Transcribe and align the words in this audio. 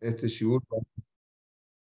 este 0.00 0.28
shiur, 0.28 0.62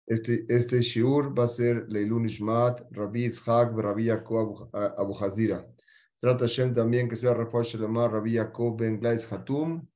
este, 0.07 0.46
este 0.48 0.81
shiur 0.81 1.38
va 1.38 1.46
a 1.46 1.48
ser 1.48 1.85
Leilun 1.90 2.25
Ishmat, 2.25 2.91
Rabbi 2.91 3.25
Itzhak, 3.25 3.75
Rabbi 3.75 4.05
Yaakov 4.05 4.70
Abu 4.73 5.13
Hazira. 5.13 5.65
Trata 6.20 6.46
Hashem 6.46 6.73
también 6.73 7.10
que 7.10 7.15
sea 7.15 7.33
Rafael 7.33 7.65
Shalomar, 7.65 8.12
Rabbi 8.12 8.33
Yaakov 8.33 8.78
Ben 8.78 8.99
Glais 8.99 9.31
Hatum 9.31 9.88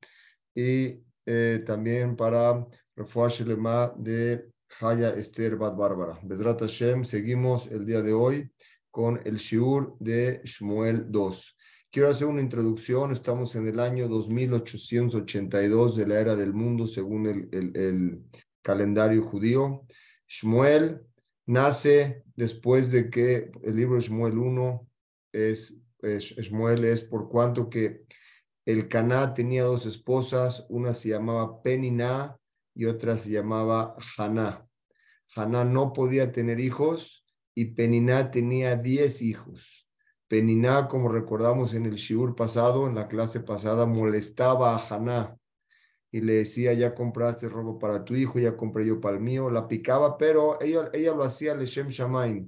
y 0.53 1.03
eh, 1.25 1.63
también 1.65 2.15
para 2.15 2.65
Rafael 2.95 3.31
Shalomar 3.31 3.95
de 3.97 4.49
Haya 4.81 5.09
Esther 5.11 5.55
Bad 5.55 5.75
Bárbara. 5.75 6.19
Bezrat 6.23 6.59
Hashem, 6.59 7.03
seguimos 7.03 7.67
el 7.67 7.85
día 7.85 8.01
de 8.01 8.13
hoy 8.13 8.51
con 8.91 9.21
el 9.25 9.37
shiur 9.37 9.95
de 9.99 10.41
Shmuel 10.43 11.11
2. 11.11 11.57
Quiero 11.91 12.09
hacer 12.09 12.27
una 12.27 12.41
introducción. 12.41 13.11
Estamos 13.11 13.55
en 13.55 13.67
el 13.67 13.79
año 13.79 14.07
2882 14.07 15.95
de 15.95 16.05
la 16.05 16.19
era 16.19 16.35
del 16.35 16.53
mundo, 16.53 16.85
según 16.85 17.25
el, 17.51 18.23
calendario 18.61 19.23
judío. 19.23 19.87
Shmuel 20.27 21.01
nace 21.47 22.21
después 22.35 22.91
de 22.91 23.09
que 23.09 23.49
el 23.63 23.75
libro 23.75 23.99
Shmuel 23.99 24.37
1 24.37 24.87
es, 25.31 25.73
es, 26.03 26.25
Shmuel 26.35 26.85
es 26.85 27.01
por 27.01 27.27
cuanto 27.27 27.69
que 27.69 28.03
el 28.65 28.87
Caná 28.87 29.33
tenía 29.33 29.63
dos 29.63 29.87
esposas, 29.87 30.67
una 30.69 30.93
se 30.93 31.09
llamaba 31.09 31.63
Peniná 31.63 32.37
y 32.75 32.85
otra 32.85 33.17
se 33.17 33.31
llamaba 33.31 33.95
Haná. 34.15 34.67
Haná 35.35 35.63
no 35.63 35.91
podía 35.93 36.31
tener 36.31 36.59
hijos 36.59 37.25
y 37.55 37.73
Peniná 37.73 38.29
tenía 38.29 38.75
diez 38.75 39.23
hijos. 39.23 39.78
Peniná, 40.29 40.87
como 40.87 41.09
recordamos 41.09 41.73
en 41.73 41.87
el 41.87 41.95
Shiur 41.95 42.35
pasado, 42.35 42.87
en 42.87 42.93
la 42.93 43.07
clase 43.07 43.39
pasada, 43.39 43.87
molestaba 43.87 44.75
a 44.75 44.87
Haná 44.87 45.35
y 46.11 46.21
le 46.21 46.33
decía, 46.33 46.71
ya 46.73 46.93
compraste 46.93 47.49
robo 47.49 47.79
para 47.79 48.05
tu 48.05 48.13
hijo, 48.15 48.37
ya 48.37 48.55
compré 48.55 48.85
yo 48.85 49.01
para 49.01 49.17
el 49.17 49.23
mío. 49.23 49.49
La 49.49 49.67
picaba, 49.67 50.19
pero 50.19 50.61
ella, 50.61 50.91
ella 50.93 51.15
lo 51.15 51.23
hacía 51.23 51.55
Leshem 51.55 51.87
Shamaim, 51.87 52.47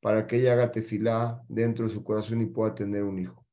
para 0.00 0.26
que 0.26 0.38
ella 0.38 0.54
haga 0.54 0.72
tefilá 0.72 1.40
dentro 1.48 1.86
de 1.86 1.92
su 1.92 2.02
corazón 2.02 2.42
y 2.42 2.46
pueda 2.46 2.74
tener 2.74 3.04
un 3.04 3.20
hijo. 3.20 3.46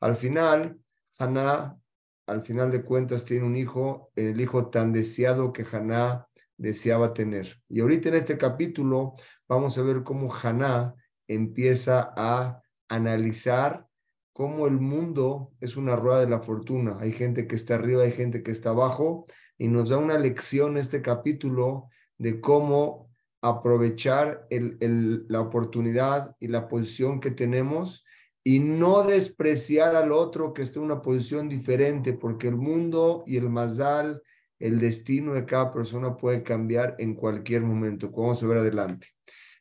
Al 0.00 0.16
final, 0.16 0.78
Haná, 1.18 1.78
al 2.26 2.42
final 2.42 2.70
de 2.70 2.84
cuentas, 2.84 3.24
tiene 3.24 3.46
un 3.46 3.56
hijo, 3.56 4.12
el 4.16 4.38
hijo 4.38 4.68
tan 4.68 4.92
deseado 4.92 5.50
que 5.50 5.64
Haná 5.72 6.28
deseaba 6.58 7.14
tener. 7.14 7.58
Y 7.70 7.80
ahorita 7.80 8.10
en 8.10 8.16
este 8.16 8.36
capítulo 8.36 9.14
vamos 9.48 9.78
a 9.78 9.82
ver 9.82 10.02
cómo 10.02 10.30
Haná 10.30 10.94
empieza 11.26 12.12
a 12.14 12.60
analizar 12.94 13.86
cómo 14.32 14.66
el 14.66 14.80
mundo 14.80 15.52
es 15.60 15.76
una 15.76 15.96
rueda 15.96 16.20
de 16.20 16.28
la 16.28 16.40
fortuna. 16.40 16.98
Hay 17.00 17.12
gente 17.12 17.46
que 17.46 17.54
está 17.54 17.76
arriba, 17.76 18.02
hay 18.02 18.12
gente 18.12 18.42
que 18.42 18.50
está 18.50 18.70
abajo, 18.70 19.26
y 19.56 19.68
nos 19.68 19.88
da 19.88 19.98
una 19.98 20.18
lección 20.18 20.76
este 20.76 21.00
capítulo 21.00 21.88
de 22.18 22.40
cómo 22.40 23.10
aprovechar 23.40 24.46
el, 24.50 25.26
la 25.28 25.40
oportunidad 25.40 26.34
y 26.40 26.48
la 26.48 26.66
posición 26.68 27.20
que 27.20 27.30
tenemos 27.30 28.04
y 28.42 28.58
no 28.58 29.04
despreciar 29.04 29.96
al 29.96 30.12
otro 30.12 30.52
que 30.52 30.62
está 30.62 30.78
en 30.78 30.86
una 30.86 31.00
posición 31.00 31.48
diferente, 31.48 32.12
porque 32.12 32.48
el 32.48 32.56
mundo 32.56 33.22
y 33.26 33.36
el 33.36 33.48
mazal, 33.48 34.22
el 34.58 34.80
destino 34.80 35.34
de 35.34 35.46
cada 35.46 35.72
persona 35.72 36.16
puede 36.16 36.42
cambiar 36.42 36.96
en 36.98 37.14
cualquier 37.14 37.62
momento. 37.62 38.10
Vamos 38.10 38.42
a 38.42 38.46
ver 38.46 38.58
adelante. 38.58 39.08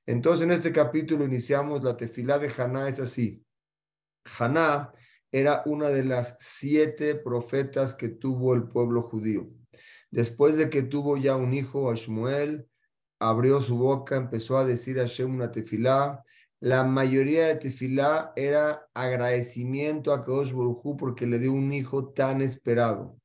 Entonces, 0.06 0.44
en 0.44 0.52
este 0.52 0.72
capítulo 0.72 1.26
iniciamos 1.26 1.84
la 1.84 1.96
tefilá 1.96 2.38
de 2.38 2.52
Haná, 2.56 2.90
es 2.90 3.00
así. 3.00 3.46
Haná 4.38 4.94
era 5.32 5.64
una 5.66 5.90
de 5.90 6.04
las 6.04 6.36
siete 6.40 7.16
profetas 7.16 7.94
que 7.96 8.10
tuvo 8.10 8.54
el 8.54 8.64
pueblo 8.68 9.04
judío. 9.04 9.48
Después 10.12 10.58
de 10.58 10.70
que 10.70 10.84
tuvo 10.84 11.18
ya 11.18 11.36
un 11.36 11.54
hijo, 11.54 11.90
a 11.90 11.96
Shmuel, 11.96 12.68
abrió 13.20 13.62
su 13.62 13.78
boca, 13.78 14.16
empezó 14.16 14.58
a 14.58 14.66
decir 14.66 15.00
a 15.00 15.06
Shem 15.06 15.34
una 15.34 15.52
tefilá. 15.52 16.24
La 16.60 16.84
mayoría 16.84 17.48
de 17.48 17.56
tefilá 17.56 18.32
era 18.36 18.88
agradecimiento 18.94 20.14
a 20.14 20.24
Kadosh 20.24 20.52
Baruj 20.52 20.98
porque 20.98 21.26
le 21.26 21.40
dio 21.40 21.54
un 21.54 21.74
hijo 21.74 22.10
tan 22.10 22.42
esperado. 22.42 23.18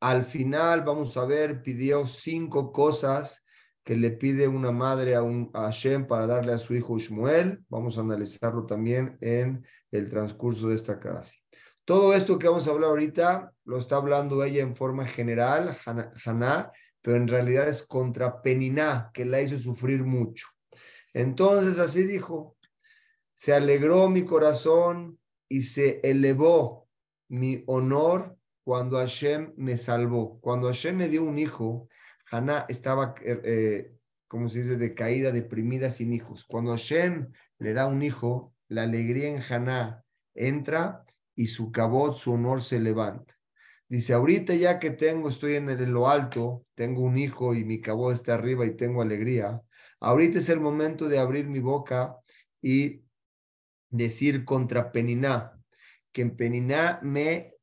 Al 0.00 0.24
final, 0.24 0.82
vamos 0.82 1.16
a 1.16 1.24
ver, 1.24 1.62
pidió 1.62 2.06
cinco 2.06 2.72
cosas 2.72 3.43
que 3.84 3.96
le 3.96 4.10
pide 4.10 4.48
una 4.48 4.72
madre 4.72 5.14
a, 5.14 5.22
un, 5.22 5.50
a 5.52 5.64
Hashem 5.64 6.06
para 6.06 6.26
darle 6.26 6.52
a 6.52 6.58
su 6.58 6.74
hijo 6.74 6.98
Shmuel. 6.98 7.62
Vamos 7.68 7.98
a 7.98 8.00
analizarlo 8.00 8.64
también 8.64 9.18
en 9.20 9.64
el 9.90 10.08
transcurso 10.08 10.68
de 10.68 10.76
esta 10.76 10.98
clase. 10.98 11.36
Todo 11.84 12.14
esto 12.14 12.38
que 12.38 12.48
vamos 12.48 12.66
a 12.66 12.70
hablar 12.70 12.90
ahorita 12.90 13.52
lo 13.66 13.78
está 13.78 13.96
hablando 13.96 14.42
ella 14.42 14.62
en 14.62 14.74
forma 14.74 15.06
general, 15.06 15.76
Haná, 16.24 16.72
pero 17.02 17.18
en 17.18 17.28
realidad 17.28 17.68
es 17.68 17.82
contra 17.82 18.40
Peniná, 18.40 19.10
que 19.12 19.26
la 19.26 19.42
hizo 19.42 19.58
sufrir 19.58 20.02
mucho. 20.02 20.46
Entonces 21.12 21.78
así 21.78 22.04
dijo, 22.04 22.56
se 23.34 23.52
alegró 23.52 24.08
mi 24.08 24.24
corazón 24.24 25.18
y 25.46 25.64
se 25.64 26.00
elevó 26.02 26.88
mi 27.28 27.62
honor 27.66 28.38
cuando 28.64 28.96
Hashem 28.96 29.52
me 29.56 29.76
salvó. 29.76 30.40
Cuando 30.40 30.68
Hashem 30.68 30.96
me 30.96 31.10
dio 31.10 31.22
un 31.22 31.38
hijo, 31.38 31.88
Haná 32.30 32.66
estaba, 32.68 33.14
eh, 33.22 33.40
eh, 33.44 33.92
como 34.28 34.48
se 34.48 34.62
dice, 34.62 34.76
decaída, 34.76 35.32
deprimida, 35.32 35.90
sin 35.90 36.12
hijos. 36.12 36.44
Cuando 36.44 36.72
Hashem 36.72 37.32
le 37.58 37.72
da 37.72 37.86
un 37.86 38.02
hijo, 38.02 38.54
la 38.68 38.82
alegría 38.82 39.28
en 39.28 39.42
Haná 39.42 40.04
entra 40.34 41.04
y 41.34 41.48
su 41.48 41.70
cabot, 41.70 42.16
su 42.16 42.32
honor 42.32 42.62
se 42.62 42.80
levanta. 42.80 43.34
Dice, 43.88 44.14
ahorita 44.14 44.54
ya 44.54 44.78
que 44.78 44.90
tengo, 44.90 45.28
estoy 45.28 45.54
en, 45.54 45.92
lo 45.92 46.08
alto, 46.08 46.64
tengo 46.74 47.02
un 47.02 47.18
hijo 47.18 47.54
y 47.54 47.64
mi 47.64 47.80
cabot 47.80 48.12
está 48.12 48.34
arriba 48.34 48.64
y 48.64 48.76
tengo 48.76 49.02
alegría, 49.02 49.60
ahorita 50.00 50.38
es 50.38 50.48
el 50.48 50.60
momento 50.60 51.08
de 51.08 51.18
abrir 51.18 51.46
mi 51.46 51.60
boca 51.60 52.16
y 52.62 53.02
decir 53.90 54.44
contra 54.44 54.90
Peniná, 54.90 55.52
que 56.12 56.22
en 56.22 56.36
Peniná 56.36 56.98
me, 57.02 57.54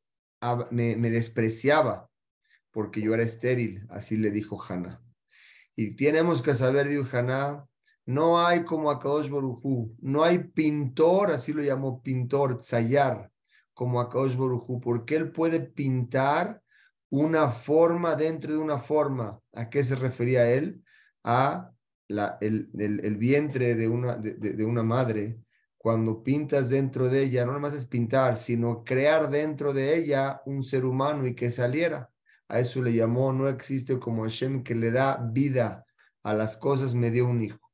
me, 0.70 0.96
me 0.96 1.10
despreciaba, 1.10 2.11
porque 2.72 3.02
yo 3.02 3.14
era 3.14 3.24
estéril, 3.24 3.86
así 3.90 4.18
le 4.18 4.32
dijo 4.32 4.62
Haná. 4.62 5.02
Y 5.76 5.96
tenemos 5.96 6.42
que 6.42 6.56
saber, 6.56 6.88
dijo 6.88 7.06
Haná, 7.16 7.66
no 8.06 8.46
hay 8.46 8.64
como 8.64 8.90
Akadosh 8.90 9.30
Barujú, 9.30 9.96
no 10.02 10.24
hay 10.24 10.40
pintor, 10.40 11.32
así 11.32 11.54
lo 11.54 11.62
llamó 11.62 12.02
pintor, 12.02 12.60
Tzayar, 12.60 13.32
como 13.74 14.02
Akadosh 14.02 14.36
Barujú, 14.36 14.82
porque 14.82 15.16
él 15.16 15.32
puede 15.32 15.60
pintar 15.60 16.62
una 17.10 17.50
forma 17.50 18.16
dentro 18.16 18.52
de 18.52 18.58
una 18.58 18.80
forma. 18.80 19.40
¿A 19.54 19.70
qué 19.70 19.84
se 19.84 19.96
refería 19.96 20.50
él? 20.50 20.82
A 21.24 21.72
la, 22.08 22.38
el, 22.42 22.70
el, 22.78 23.18
vientre 23.18 23.76
de 23.76 23.88
una, 23.88 24.16
de, 24.16 24.34
de 24.34 24.66
una 24.66 24.84
madre. 24.84 25.38
Cuando 25.78 26.24
pintas 26.24 26.70
dentro 26.70 27.10
de 27.10 27.24
ella, 27.24 27.42
no 27.44 27.52
nada 27.52 27.60
más 27.60 27.74
es 27.74 27.86
pintar, 27.86 28.38
sino 28.38 28.84
crear 28.84 29.30
dentro 29.30 29.74
de 29.74 29.98
ella 29.98 30.42
un 30.46 30.64
ser 30.64 30.86
humano 30.86 31.26
y 31.26 31.36
que 31.36 31.50
saliera. 31.50 32.11
A 32.52 32.60
eso 32.60 32.82
le 32.82 32.92
llamó, 32.92 33.32
no 33.32 33.48
existe 33.48 33.98
como 33.98 34.24
Hashem 34.24 34.62
que 34.62 34.76
le 34.76 34.92
da 34.92 35.18
vida 35.32 35.86
a 36.22 36.34
las 36.34 36.58
cosas, 36.58 36.94
me 36.94 37.10
dio 37.10 37.26
un 37.26 37.42
hijo. 37.42 37.72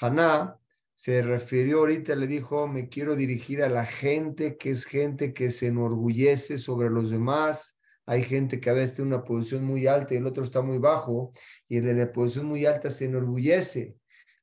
Haná 0.00 0.56
se 0.94 1.20
refirió 1.20 1.80
ahorita, 1.80 2.14
le 2.14 2.28
dijo, 2.28 2.68
me 2.68 2.88
quiero 2.88 3.16
dirigir 3.16 3.60
a 3.60 3.68
la 3.68 3.84
gente 3.84 4.56
que 4.56 4.70
es 4.70 4.84
gente 4.84 5.34
que 5.34 5.50
se 5.50 5.66
enorgullece 5.66 6.58
sobre 6.58 6.90
los 6.90 7.10
demás. 7.10 7.76
Hay 8.06 8.22
gente 8.22 8.60
que 8.60 8.70
a 8.70 8.74
veces 8.74 8.94
tiene 8.94 9.16
una 9.16 9.24
posición 9.24 9.64
muy 9.64 9.88
alta 9.88 10.14
y 10.14 10.18
el 10.18 10.26
otro 10.26 10.44
está 10.44 10.62
muy 10.62 10.78
bajo, 10.78 11.32
y 11.66 11.78
el 11.78 11.84
de 11.84 11.94
la 11.94 12.12
posición 12.12 12.46
muy 12.46 12.66
alta 12.66 12.90
se 12.90 13.06
enorgullece 13.06 13.96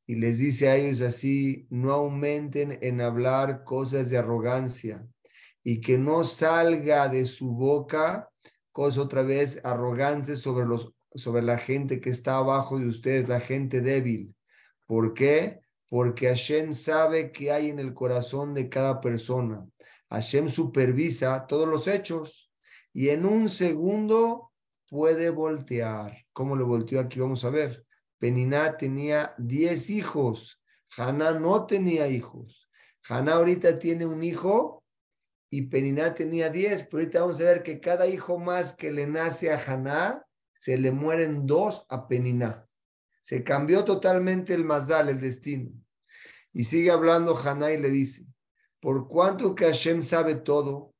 y 0.06 0.16
les 0.16 0.40
dice 0.40 0.68
a 0.68 0.76
ellos 0.76 1.00
así, 1.00 1.66
no 1.70 1.94
aumenten 1.94 2.78
en 2.82 3.00
hablar 3.00 3.64
cosas 3.64 4.09
de 4.09 4.18
arrogancia 4.18 5.08
y 5.64 5.80
que 5.80 5.98
no 5.98 6.26
salga 6.26 7.08
de 7.08 7.24
su 7.24 7.52
boca 7.52 8.31
cosa 8.72 9.02
otra 9.02 9.24
vez 9.24 9.59
arrogante 9.64 10.36
sobre, 10.36 10.66
los, 10.66 10.94
sobre 11.14 11.42
la 11.42 11.58
gente 11.58 12.00
que 12.00 12.09
está 12.09 12.38
abajo 12.38 12.80
de 12.80 12.88
ustedes, 12.88 13.28
la 13.28 13.40
gente 13.40 13.82
débil. 13.82 14.35
¿Por 14.85 15.14
qué? 15.14 15.62
Porque 15.90 16.28
Hashem 16.28 16.73
sabe 16.73 17.32
que 17.32 17.52
hay 17.52 17.70
en 17.70 17.79
el 17.79 17.94
corazón 17.94 18.53
de 18.53 18.70
cada 18.70 19.02
persona. 19.02 19.66
Hashem 20.09 20.50
supervisa 20.50 21.46
todos 21.47 21.68
los 21.68 21.88
hechos 21.88 22.52
y 22.94 23.09
en 23.09 23.26
un 23.26 23.50
segundo 23.50 24.52
puede 24.90 25.29
voltear. 25.29 26.26
¿Cómo 26.34 26.56
lo 26.56 26.66
volteó 26.66 27.00
aquí? 27.00 27.20
Vamos 27.20 27.46
a 27.46 27.50
ver. 27.50 27.85
Peniná 28.20 28.78
tenía 28.78 29.34
10 29.38 29.90
hijos. 29.90 30.62
Haná 30.97 31.32
no 31.32 31.66
tenía 31.66 32.08
hijos. 32.08 32.70
Haná 33.08 33.34
ahorita 33.34 33.79
tiene 33.79 34.06
un 34.06 34.23
hijo 34.23 34.81
y 35.53 35.64
Peniná 35.64 36.16
tenía 36.16 36.50
10, 36.50 36.84
pero 36.86 37.00
ahorita 37.00 37.20
vamos 37.20 37.42
a 37.42 37.44
ver 37.44 37.62
que 37.62 37.82
cada 37.82 38.08
hijo 38.08 38.40
más 38.40 38.72
que 38.72 38.90
le 38.90 39.06
nace 39.06 39.52
a 39.52 39.59
Haná, 39.59 40.26
se 40.53 40.78
le 40.78 40.94
mueren 40.94 41.46
dos 41.46 41.86
a 41.90 42.08
Peniná. 42.08 42.66
Se 43.22 43.44
cambió 43.44 43.84
totalmente 43.84 44.53
el 44.53 44.64
mazal, 44.64 45.09
el 45.09 45.20
destino. 45.20 45.72
Y 46.53 46.64
sigue 46.64 46.90
hablando 46.90 47.38
Haná 47.38 47.74
y 47.74 47.80
le 47.82 47.90
dice, 47.90 48.26
por 48.80 49.09
cuanto 49.09 49.53
que 49.53 49.66
Hashem 49.66 50.02
sabe 50.02 50.36
todo 50.36 50.94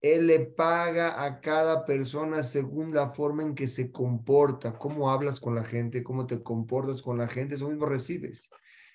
Él 0.00 0.28
le 0.28 0.40
paga 0.40 1.22
a 1.22 1.40
cada 1.42 1.84
persona 1.84 2.42
según 2.42 2.94
la 2.94 3.10
forma 3.10 3.42
en 3.42 3.54
que 3.54 3.68
se 3.68 3.92
comporta, 3.92 4.78
cómo 4.78 5.10
hablas 5.10 5.40
con 5.40 5.54
la 5.54 5.64
gente, 5.64 6.02
cómo 6.02 6.26
te 6.26 6.42
comportas 6.42 7.02
con 7.02 7.18
la 7.18 7.28
gente, 7.28 7.56
eso 7.56 7.68
mismo 7.68 7.84
recibes. 7.84 8.48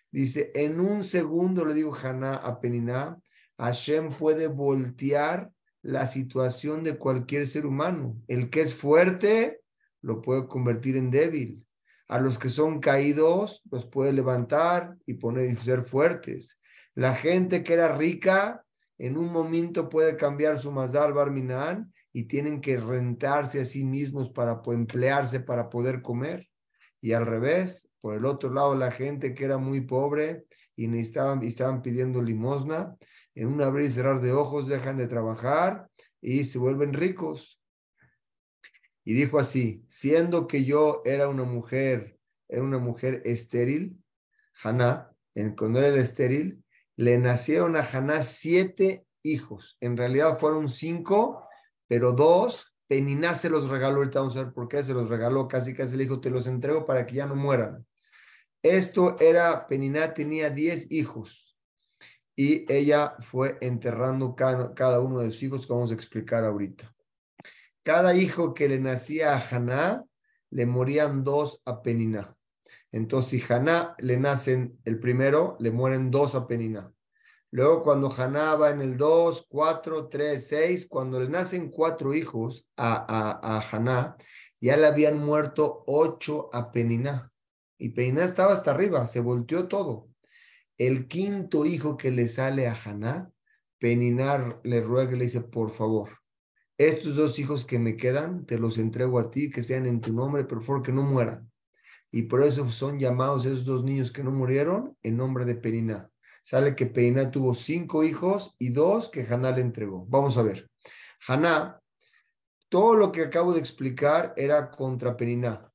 Dice, 0.10 0.51
en 0.56 0.80
un 0.80 1.04
segundo 1.04 1.63
le 1.63 1.75
digo 1.75 1.96
Haná 1.96 2.38
a 2.38 2.60
Peniná, 2.60 3.22
Hashem 3.57 4.12
puede 4.12 4.48
voltear 4.48 5.52
la 5.81 6.07
situación 6.07 6.84
de 6.84 6.98
cualquier 6.98 7.48
ser 7.48 7.66
humano. 7.66 8.18
El 8.28 8.50
que 8.50 8.62
es 8.62 8.75
fuerte 8.75 9.62
lo 10.02 10.22
puede 10.22 10.48
convertir 10.48 10.98
en 10.98 11.12
débil. 11.12 11.63
A 12.07 12.19
los 12.19 12.38
que 12.38 12.50
son 12.50 12.80
caídos 12.80 13.62
los 13.72 13.86
puede 13.86 14.13
levantar 14.13 14.96
y 15.06 15.16
poner 15.16 15.50
y 15.50 15.56
ser 15.57 15.86
fuertes. 15.86 16.60
La 16.94 17.16
gente 17.16 17.63
que 17.63 17.74
era 17.74 17.96
rica 17.96 18.63
en 18.98 19.18
un 19.18 19.31
momento 19.31 19.90
puede 19.90 20.16
cambiar 20.16 20.58
su 20.58 20.72
Mazal 20.72 21.13
Barminan 21.13 21.92
y 22.13 22.24
tienen 22.24 22.62
que 22.62 22.78
rentarse 22.78 23.60
a 23.62 23.66
sí 23.66 23.84
mismos 23.84 24.30
para 24.30 24.62
emplearse 24.68 25.40
para 25.40 25.69
poder 25.69 26.01
comer. 26.01 26.48
Y 27.01 27.12
al 27.12 27.25
revés, 27.25 27.90
por 28.00 28.16
el 28.16 28.25
otro 28.25 28.54
lado, 28.54 28.74
la 28.74 28.92
gente 28.92 29.34
que 29.34 29.46
era 29.46 29.58
muy 29.58 29.81
pobre 29.81 30.46
y 30.75 30.88
necesitaban, 30.88 31.44
y 31.44 31.48
estaban 31.48 31.81
pidiendo 31.81 32.22
limosna, 32.22 32.96
en 33.36 33.50
un 33.50 33.62
abrir 33.62 33.88
y 33.88 33.92
cerrar 33.92 34.22
de 34.22 34.32
ojos 34.32 34.68
dejan 34.68 34.98
de 34.98 35.08
trabajar 35.08 35.90
y 36.22 36.46
se 36.46 36.58
vuelven 36.58 36.94
ricos. 36.94 37.62
Y 39.04 39.14
dijo 39.14 39.38
así, 39.38 39.86
siendo 39.88 40.48
que 40.48 40.64
yo 40.64 41.02
era 41.06 41.28
una 41.28 41.44
mujer, 41.44 42.18
era 42.48 42.64
una 42.64 42.80
mujer 42.80 43.22
estéril, 43.26 44.02
Haná, 44.64 45.12
cuando 45.58 45.80
era 45.80 46.02
estéril, 46.02 46.64
le 46.96 47.18
nacieron 47.18 47.76
a 47.76 47.82
Haná 47.82 48.24
siete 48.24 49.06
hijos. 49.22 49.78
En 49.82 49.98
realidad 49.98 50.40
fueron 50.40 50.70
cinco, 50.70 51.48
pero 51.88 52.14
dos, 52.14 52.72
Peniná 52.88 53.36
se 53.36 53.50
los 53.50 53.68
regaló, 53.68 53.98
ahorita 53.98 54.20
vamos 54.20 54.38
a 54.38 54.44
ver 54.44 54.54
por 54.54 54.68
qué 54.68 54.82
se 54.82 54.94
los 54.94 55.10
regaló, 55.10 55.48
casi 55.48 55.74
casi 55.74 55.98
le 55.98 56.04
dijo, 56.04 56.22
te 56.22 56.30
los 56.30 56.48
entrego 56.48 56.86
para 56.86 57.06
que 57.06 57.16
ya 57.16 57.26
no 57.26 57.36
mueran. 57.36 57.86
Esto 58.64 59.20
era, 59.20 59.68
Peniná 59.68 60.14
tenía 60.14 60.50
diez 60.50 60.90
hijos 60.92 61.44
y 62.36 62.72
ella 62.72 63.16
fue 63.20 63.58
enterrando 63.62 64.36
cada, 64.36 65.00
uno 65.00 65.22
de 65.22 65.32
sus 65.32 65.44
hijos 65.44 65.66
que 65.66 65.74
vamos 65.74 65.92
a 65.92 65.96
explicar 65.96 66.44
ahorita. 66.44 66.94
Cada 67.84 68.16
hijo 68.16 68.54
que 68.54 68.68
le 68.68 68.80
nacía 68.80 69.36
a 69.36 69.40
Haná, 69.40 70.04
le 70.50 70.66
morían 70.66 71.24
dos 71.24 71.62
a 71.66 71.82
Peniná. 71.82 72.36
Entonces, 72.92 73.42
si 73.42 73.54
Haná 73.54 73.96
le 74.00 74.18
nacen 74.18 74.80
el 74.84 75.00
primero, 75.00 75.56
le 75.60 75.72
mueren 75.72 76.12
dos 76.12 76.36
a 76.36 76.48
Peniná. 76.48 76.92
Luego, 77.52 77.84
cuando 77.84 78.14
Haná 78.14 78.56
va 78.56 78.72
en 78.72 78.82
el 78.82 78.98
2, 78.98 79.46
4, 79.48 80.10
3, 80.10 80.46
6, 80.46 80.88
cuando 80.88 81.22
le 81.22 81.30
nacen 81.30 81.70
cuatro 81.70 82.14
hijos 82.14 82.68
a, 82.76 82.96
a, 82.96 83.58
a 83.58 83.62
Haná, 83.62 84.18
ya 84.60 84.76
le 84.76 84.88
habían 84.88 85.20
muerto 85.20 85.84
ocho 85.88 86.50
a 86.52 86.72
Peniná. 86.72 87.32
Y 87.78 87.90
Peniná 87.90 88.26
estaba 88.26 88.52
hasta 88.52 88.72
arriba, 88.72 89.06
se 89.06 89.22
volteó 89.22 89.68
todo. 89.68 90.10
El 90.77 91.07
quinto 91.07 91.66
hijo 91.66 91.95
que 91.95 92.12
le 92.12 92.27
sale 92.27 92.68
a 92.68 92.74
Haná, 92.74 93.31
Peninar 93.80 94.60
le 94.63 94.81
ruega 94.81 95.13
y 95.13 95.18
le 95.18 95.25
dice, 95.25 95.42
por 95.42 95.72
favor, 95.72 96.10
estos 96.77 97.16
dos 97.16 97.39
hijos 97.39 97.66
que 97.66 97.80
me 97.80 97.95
quedan, 97.95 98.45
te 98.45 98.57
los 98.57 98.77
entrego 98.77 99.19
a 99.19 99.31
ti, 99.31 99.50
que 99.50 99.63
sean 99.63 99.86
en 99.86 100.01
tu 100.01 100.12
nombre, 100.12 100.44
por 100.44 100.63
favor, 100.63 100.83
que 100.83 100.92
no 100.92 101.04
mueran. 101.04 101.50
Y 102.12 102.24
por 102.24 102.44
eso 102.44 102.69
son 102.69 103.00
llamados 103.00 103.45
esos 103.45 103.66
dos 103.66 103.83
niños 103.83 104.12
que 104.12 104.24
no 104.24 104.31
murieron 104.31 104.98
en 105.04 105.18
nombre 105.18 105.45
de 105.45 105.56
Peniná. 105.56 106.10
Sale 106.44 106.75
que 106.75 106.86
Peniná 106.86 107.31
tuvo 107.31 107.54
cinco 107.54 108.04
hijos 108.04 108.56
y 108.60 108.69
dos 108.69 109.10
que 109.10 109.25
Haná 109.30 109.51
le 109.51 109.62
entregó. 109.62 110.06
Vamos 110.07 110.38
a 110.38 110.44
ver. 110.44 110.69
Haná, 111.27 111.80
todo 112.69 112.95
lo 112.95 113.12
que 113.12 113.22
acabo 113.22 113.54
de 113.54 113.60
explicar 113.60 114.33
era 114.36 114.72
contra 114.72 115.16
Peniná 115.16 115.72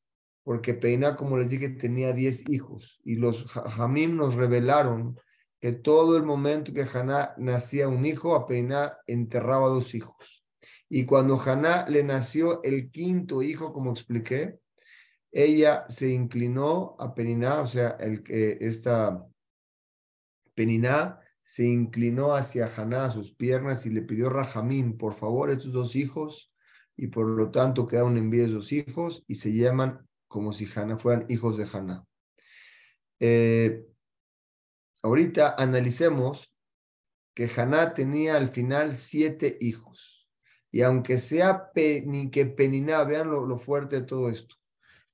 porque 0.50 0.74
Peiná, 0.74 1.14
como 1.14 1.38
les 1.38 1.48
dije, 1.48 1.68
tenía 1.68 2.12
10 2.12 2.48
hijos 2.50 3.00
y 3.04 3.14
los 3.14 3.44
Jamim 3.52 4.16
nos 4.16 4.34
revelaron 4.34 5.16
que 5.60 5.70
todo 5.70 6.16
el 6.16 6.24
momento 6.24 6.72
que 6.72 6.88
Haná 6.92 7.34
nacía 7.38 7.86
un 7.86 8.04
hijo, 8.04 8.34
a 8.34 8.48
Peiná 8.48 8.98
enterraba 9.06 9.68
dos 9.68 9.94
hijos. 9.94 10.44
Y 10.88 11.06
cuando 11.06 11.40
Haná 11.40 11.86
le 11.88 12.02
nació 12.02 12.64
el 12.64 12.90
quinto 12.90 13.42
hijo, 13.42 13.72
como 13.72 13.92
expliqué, 13.92 14.58
ella 15.30 15.84
se 15.88 16.08
inclinó 16.08 16.96
a 16.98 17.14
Peniná, 17.14 17.60
o 17.60 17.66
sea, 17.68 17.90
el, 18.00 18.24
esta 18.26 19.24
Peniná 20.56 21.20
se 21.44 21.64
inclinó 21.64 22.34
hacia 22.34 22.66
Haná, 22.66 23.04
a 23.04 23.10
sus 23.10 23.32
piernas, 23.32 23.86
y 23.86 23.90
le 23.90 24.02
pidió 24.02 24.28
Rajamín, 24.30 24.98
por 24.98 25.14
favor, 25.14 25.52
estos 25.52 25.70
dos 25.70 25.94
hijos, 25.94 26.52
y 26.96 27.06
por 27.06 27.28
lo 27.28 27.52
tanto 27.52 27.86
quedaron 27.86 28.18
en 28.18 28.30
vida 28.30 28.46
esos 28.46 28.72
hijos, 28.72 29.22
y 29.28 29.36
se 29.36 29.52
llaman 29.54 30.09
como 30.30 30.52
si 30.52 30.68
Haná 30.72 30.96
fueran 30.96 31.26
hijos 31.28 31.58
de 31.58 31.66
Haná. 31.70 32.06
Eh, 33.18 33.84
ahorita 35.02 35.56
analicemos 35.58 36.54
que 37.34 37.50
Haná 37.54 37.94
tenía 37.94 38.36
al 38.36 38.50
final 38.50 38.96
siete 38.96 39.58
hijos. 39.60 40.28
Y 40.70 40.82
aunque 40.82 41.18
sea 41.18 41.72
ni 41.74 42.30
que 42.30 42.46
Peniná, 42.46 43.02
vean 43.02 43.28
lo, 43.28 43.58
fuerte 43.58 44.02
de 44.02 44.06
todo 44.06 44.30
esto. 44.30 44.54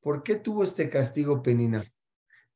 ¿Por 0.00 0.22
qué 0.22 0.36
tuvo 0.36 0.62
este 0.62 0.90
castigo 0.90 1.42
Peniná? 1.42 1.82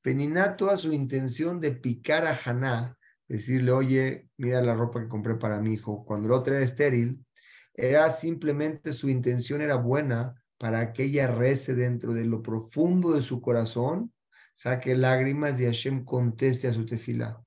Peniná, 0.03 0.55
toda 0.55 0.77
su 0.77 0.93
intención 0.93 1.61
de 1.61 1.73
picar 1.73 2.27
a 2.27 2.39
Haná, 2.45 2.99
decirle, 3.27 3.73
oye, 3.73 4.29
mira 4.37 4.61
la 4.61 4.75
ropa 4.75 5.01
que 5.01 5.09
compré 5.09 5.37
para 5.37 5.63
mi 5.63 5.73
hijo, 5.73 6.05
cuando 6.05 6.27
el 6.27 6.33
otro 6.35 6.55
era 6.55 6.63
estéril, 6.63 7.25
era 7.73 8.11
simplemente 8.11 8.93
su 8.93 9.09
intención 9.09 9.63
era 9.63 9.77
buena, 9.77 10.40
para 10.61 10.93
que 10.93 11.05
ella 11.05 11.27
rece 11.27 11.75
dentro 11.75 12.13
de 12.13 12.27
lo 12.27 12.43
profundo 12.43 13.15
de 13.15 13.23
su 13.23 13.41
corazón, 13.41 14.13
saque 14.53 14.95
lágrimas 14.95 15.59
y 15.59 15.65
Hashem 15.65 16.05
conteste 16.05 16.69
a 16.69 16.75
su 16.75 16.85
tefila. 16.85 17.43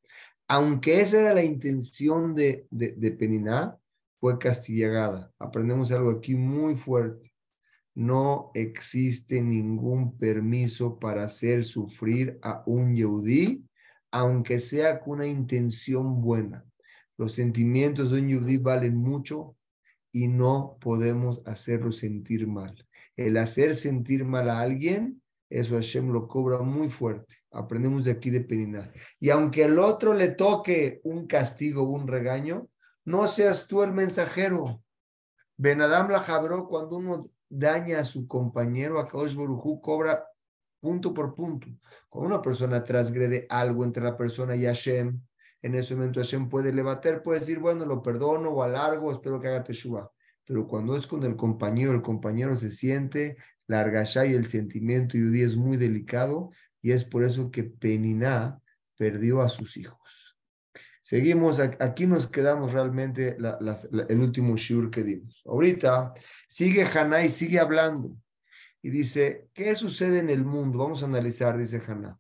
Aunque 0.48 1.00
esa 1.00 1.22
era 1.22 1.34
la 1.36 1.44
intención 1.44 2.34
de, 2.34 2.66
de, 2.72 3.12
Peniná, 3.12 3.78
fue 4.20 4.40
castigada. 4.40 5.32
Aprendemos 5.38 5.92
algo 5.92 6.10
aquí 6.10 6.34
muy 6.34 6.76
fuerte. 6.76 7.32
No 7.94 8.50
existe 8.56 9.44
ningún 9.44 10.18
permiso 10.18 10.98
para 10.98 11.26
hacer 11.26 11.64
sufrir 11.64 12.40
a 12.42 12.64
un 12.66 12.96
yehudí, 12.96 13.64
aunque 14.10 14.60
sea 14.60 15.00
con 15.00 15.20
una 15.20 15.28
intención 15.28 16.20
buena. 16.20 16.66
Los 17.16 17.34
sentimientos 17.34 18.10
de 18.10 18.22
un 18.22 18.28
yehudí 18.28 18.58
valen 18.58 18.98
mucho 18.98 19.56
y 20.12 20.28
no 20.28 20.78
podemos 20.82 21.44
hacerlo 21.46 21.92
sentir 21.92 22.48
mal 22.48 22.76
el 23.16 23.38
hacer 23.38 23.76
sentir 23.76 24.26
mal 24.26 24.50
a 24.50 24.60
alguien, 24.60 25.22
eso 25.50 25.76
Hashem 25.76 26.10
lo 26.12 26.28
cobra 26.28 26.60
muy 26.60 26.90
fuerte. 26.90 27.36
Aprendemos 27.52 28.06
de 28.06 28.12
aquí 28.12 28.32
de 28.32 28.42
Peniná. 28.42 28.92
Y 29.20 29.30
aunque 29.30 29.66
al 29.66 29.78
otro 29.78 30.14
le 30.14 30.30
toque 30.30 31.00
un 31.04 31.28
castigo, 31.28 31.84
un 31.84 32.08
regaño, 32.08 32.68
no 33.06 33.28
seas 33.28 33.68
tú 33.68 33.84
el 33.84 33.92
mensajero. 33.92 34.82
Benadam 35.56 36.10
la 36.10 36.20
jabró, 36.20 36.68
cuando 36.68 36.98
uno 36.98 37.30
daña 37.48 38.00
a 38.00 38.06
su 38.06 38.28
compañero, 38.28 39.00
a 39.00 39.08
Kaush 39.08 39.36
cobra 39.82 40.26
punto 40.80 41.14
por 41.14 41.36
punto. 41.36 41.68
Cuando 42.10 42.36
una 42.36 42.42
persona 42.42 42.84
transgrede 42.84 43.46
algo 43.50 43.84
entre 43.84 44.04
la 44.04 44.18
persona 44.18 44.56
y 44.56 44.66
Hashem, 44.66 45.22
en 45.62 45.76
ese 45.76 45.96
momento 45.96 46.20
Hashem 46.20 46.50
puede 46.50 46.74
levantar, 46.74 47.22
puede 47.22 47.40
decir, 47.42 47.60
bueno, 47.60 47.86
lo 47.86 48.02
perdono 48.02 48.50
o 48.50 48.64
alargo, 48.64 49.12
espero 49.12 49.40
que 49.40 49.50
haga 49.50 49.64
teshuva 49.64 50.12
pero 50.46 50.68
cuando 50.68 50.98
es 50.98 51.08
con 51.08 51.24
el 51.24 51.36
compañero, 51.36 51.94
el 51.94 52.02
compañero 52.02 52.56
se 52.56 52.72
siente, 52.72 53.38
la 53.68 53.80
argasha 53.80 54.26
y 54.26 54.34
el 54.34 54.48
sentimiento 54.48 55.18
yudí 55.18 55.42
es 55.42 55.56
muy 55.56 55.78
delicado 55.78 56.52
y 56.82 56.92
es 56.92 57.06
por 57.06 57.24
eso 57.24 57.50
que 57.50 57.64
Peniná 57.64 58.62
perdió 58.98 59.42
a 59.42 59.50
sus 59.50 59.78
hijos. 59.78 60.38
Seguimos, 61.02 61.60
aquí 61.60 62.08
nos 62.08 62.28
quedamos 62.28 62.72
realmente 62.72 63.36
el 63.36 64.20
último 64.20 64.56
shur 64.56 64.90
que 64.90 65.04
dimos. 65.04 65.42
Ahorita 65.46 66.14
sigue 66.48 66.86
Haná 66.86 67.26
y 67.26 67.30
sigue 67.30 67.60
hablando 67.60 68.16
y 68.82 68.90
dice, 68.90 69.50
¿qué 69.54 69.76
sucede 69.76 70.20
en 70.20 70.30
el 70.30 70.46
mundo? 70.46 70.80
Vamos 70.80 71.04
a 71.04 71.06
analizar, 71.06 71.58
dice 71.58 71.82
Haná. 71.86 72.20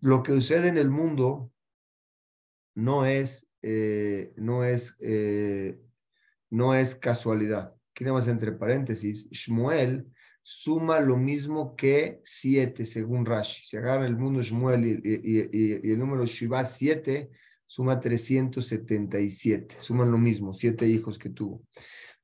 Lo 0.00 0.22
que 0.22 0.32
sucede 0.32 0.68
en 0.68 0.78
el 0.78 0.90
mundo 0.90 1.52
no 2.74 3.04
es, 3.04 3.48
eh, 3.62 4.32
no 4.36 4.64
es 4.64 4.94
eh, 5.00 5.80
no 6.50 6.74
es 6.74 6.94
casualidad. 6.94 7.74
Aquí 7.92 8.04
nada 8.04 8.30
entre 8.30 8.52
paréntesis, 8.52 9.28
Shmuel 9.30 10.06
suma 10.42 11.00
lo 11.00 11.16
mismo 11.16 11.76
que 11.76 12.20
siete, 12.24 12.86
según 12.86 13.24
Rashi. 13.24 13.66
Si 13.66 13.76
agarra 13.76 14.06
el 14.06 14.16
mundo 14.16 14.42
Shmuel 14.42 15.00
y, 15.04 15.90
el 15.92 15.98
número 15.98 16.26
Shiva 16.26 16.64
7, 16.64 17.30
suma 17.66 18.00
377. 18.00 19.76
Suman 19.78 20.10
lo 20.10 20.18
mismo, 20.18 20.52
siete 20.52 20.86
hijos 20.86 21.18
que 21.18 21.30
tuvo. 21.30 21.62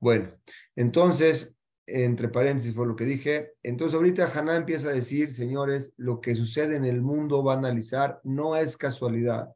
Bueno, 0.01 0.33
entonces, 0.75 1.55
entre 1.87 2.29
paréntesis 2.29 2.75
fue 2.75 2.87
lo 2.87 2.97
que 2.97 3.05
dije. 3.05 3.53
Entonces 3.63 3.95
ahorita 3.95 4.27
Haná 4.27 4.57
empieza 4.57 4.89
a 4.89 4.93
decir, 4.93 5.33
señores, 5.33 5.93
lo 5.97 6.21
que 6.21 6.35
sucede 6.35 6.77
en 6.77 6.85
el 6.85 7.01
mundo 7.01 7.45
va 7.45 7.55
a 7.55 7.59
analizar, 7.59 8.21
no 8.25 8.57
es 8.57 8.77
casualidad. 8.77 9.51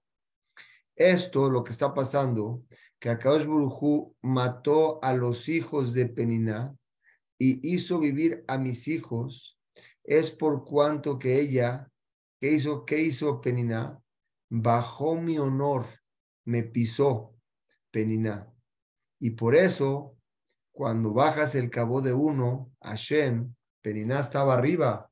Esto, 0.94 1.50
lo 1.50 1.64
que 1.64 1.72
está 1.72 1.92
pasando, 1.92 2.62
que 3.00 3.08
Akadosh 3.08 3.46
Burujú 3.46 4.14
mató 4.20 5.02
a 5.02 5.14
los 5.14 5.48
hijos 5.48 5.94
de 5.94 6.06
Peniná 6.06 6.76
y 7.38 7.74
hizo 7.74 7.98
vivir 7.98 8.44
a 8.46 8.58
mis 8.58 8.86
hijos, 8.88 9.58
es 10.04 10.30
por 10.30 10.64
cuanto 10.64 11.18
que 11.18 11.40
ella, 11.40 11.90
¿qué 12.40 12.52
hizo? 12.52 12.84
¿Qué 12.84 13.00
hizo 13.00 13.40
Peniná? 13.40 13.98
Bajó 14.50 15.16
mi 15.16 15.38
honor, 15.38 15.86
me 16.44 16.62
pisó 16.62 17.34
Peniná. 17.90 18.52
Y 19.18 19.30
por 19.30 19.54
eso, 19.54 20.16
cuando 20.70 21.14
bajas 21.14 21.54
el 21.54 21.70
cabo 21.70 22.02
de 22.02 22.12
uno, 22.12 22.70
Hashem, 22.82 23.54
Peniná 23.82 24.20
estaba 24.20 24.54
arriba, 24.54 25.10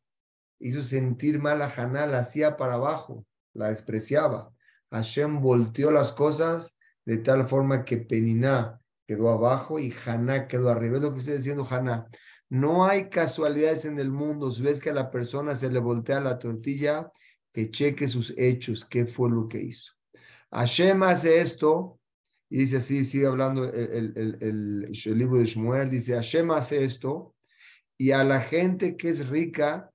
hizo 0.60 0.82
sentir 0.82 1.40
mal 1.40 1.62
a 1.62 1.72
Haná, 1.74 2.06
la 2.06 2.18
hacía 2.18 2.58
para 2.58 2.74
abajo, 2.74 3.24
la 3.54 3.68
despreciaba. 3.70 4.52
Hashem 4.90 5.40
volteó 5.40 5.90
las 5.90 6.12
cosas 6.12 6.77
de 7.08 7.16
tal 7.16 7.46
forma 7.46 7.86
que 7.86 7.96
Peniná 7.96 8.78
quedó 9.06 9.30
abajo 9.30 9.78
y 9.78 9.94
Haná 10.04 10.46
quedó 10.46 10.68
arriba. 10.68 10.98
Es 10.98 11.02
lo 11.02 11.14
que 11.14 11.20
está 11.20 11.32
diciendo 11.32 11.66
Haná. 11.68 12.06
No 12.50 12.84
hay 12.84 13.08
casualidades 13.08 13.86
en 13.86 13.98
el 13.98 14.10
mundo. 14.10 14.50
Si 14.50 14.60
ves 14.60 14.78
que 14.78 14.90
a 14.90 14.92
la 14.92 15.10
persona 15.10 15.54
se 15.54 15.70
le 15.70 15.78
voltea 15.78 16.20
la 16.20 16.38
tortilla, 16.38 17.10
que 17.50 17.70
cheque 17.70 18.08
sus 18.08 18.34
hechos, 18.36 18.84
qué 18.84 19.06
fue 19.06 19.30
lo 19.30 19.48
que 19.48 19.58
hizo. 19.58 19.94
Hashem 20.50 21.02
hace 21.02 21.40
esto, 21.40 21.98
y 22.50 22.58
dice 22.58 22.76
así, 22.76 23.02
sigue 23.06 23.24
hablando 23.24 23.64
el, 23.64 24.12
el, 24.14 24.36
el, 24.92 25.18
libro 25.18 25.38
de 25.38 25.46
Shmuel, 25.46 25.88
dice, 25.88 26.12
Hashem 26.12 26.50
hace 26.50 26.84
esto, 26.84 27.34
y 27.96 28.10
a 28.10 28.22
la 28.22 28.42
gente 28.42 28.98
que 28.98 29.08
es 29.08 29.30
rica, 29.30 29.90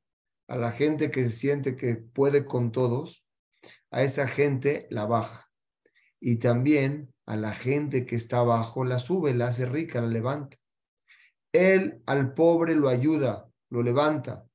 a 0.47 0.55
la 0.57 0.71
gente 0.71 1.11
que 1.11 1.29
siente 1.29 1.75
que 1.75 1.97
puede 1.97 2.45
con 2.45 2.71
todos, 2.71 3.23
a 3.91 4.01
esa 4.01 4.27
gente 4.27 4.87
la 4.89 5.05
baja 5.05 5.42
y 6.25 6.37
también 6.37 7.13
a 7.25 7.35
la 7.35 7.51
gente 7.51 8.05
que 8.05 8.15
está 8.15 8.37
abajo 8.39 8.85
la 8.85 8.97
sube, 8.97 9.33
la 9.33 9.47
hace 9.47 9.65
rica, 9.65 9.99
la 9.99 10.07
levanta. 10.07 10.55
Él 11.51 12.01
al 12.05 12.33
pobre 12.33 12.75
lo 12.75 12.87
ayuda, 12.87 13.49
lo 13.69 13.83
levanta. 13.83 14.45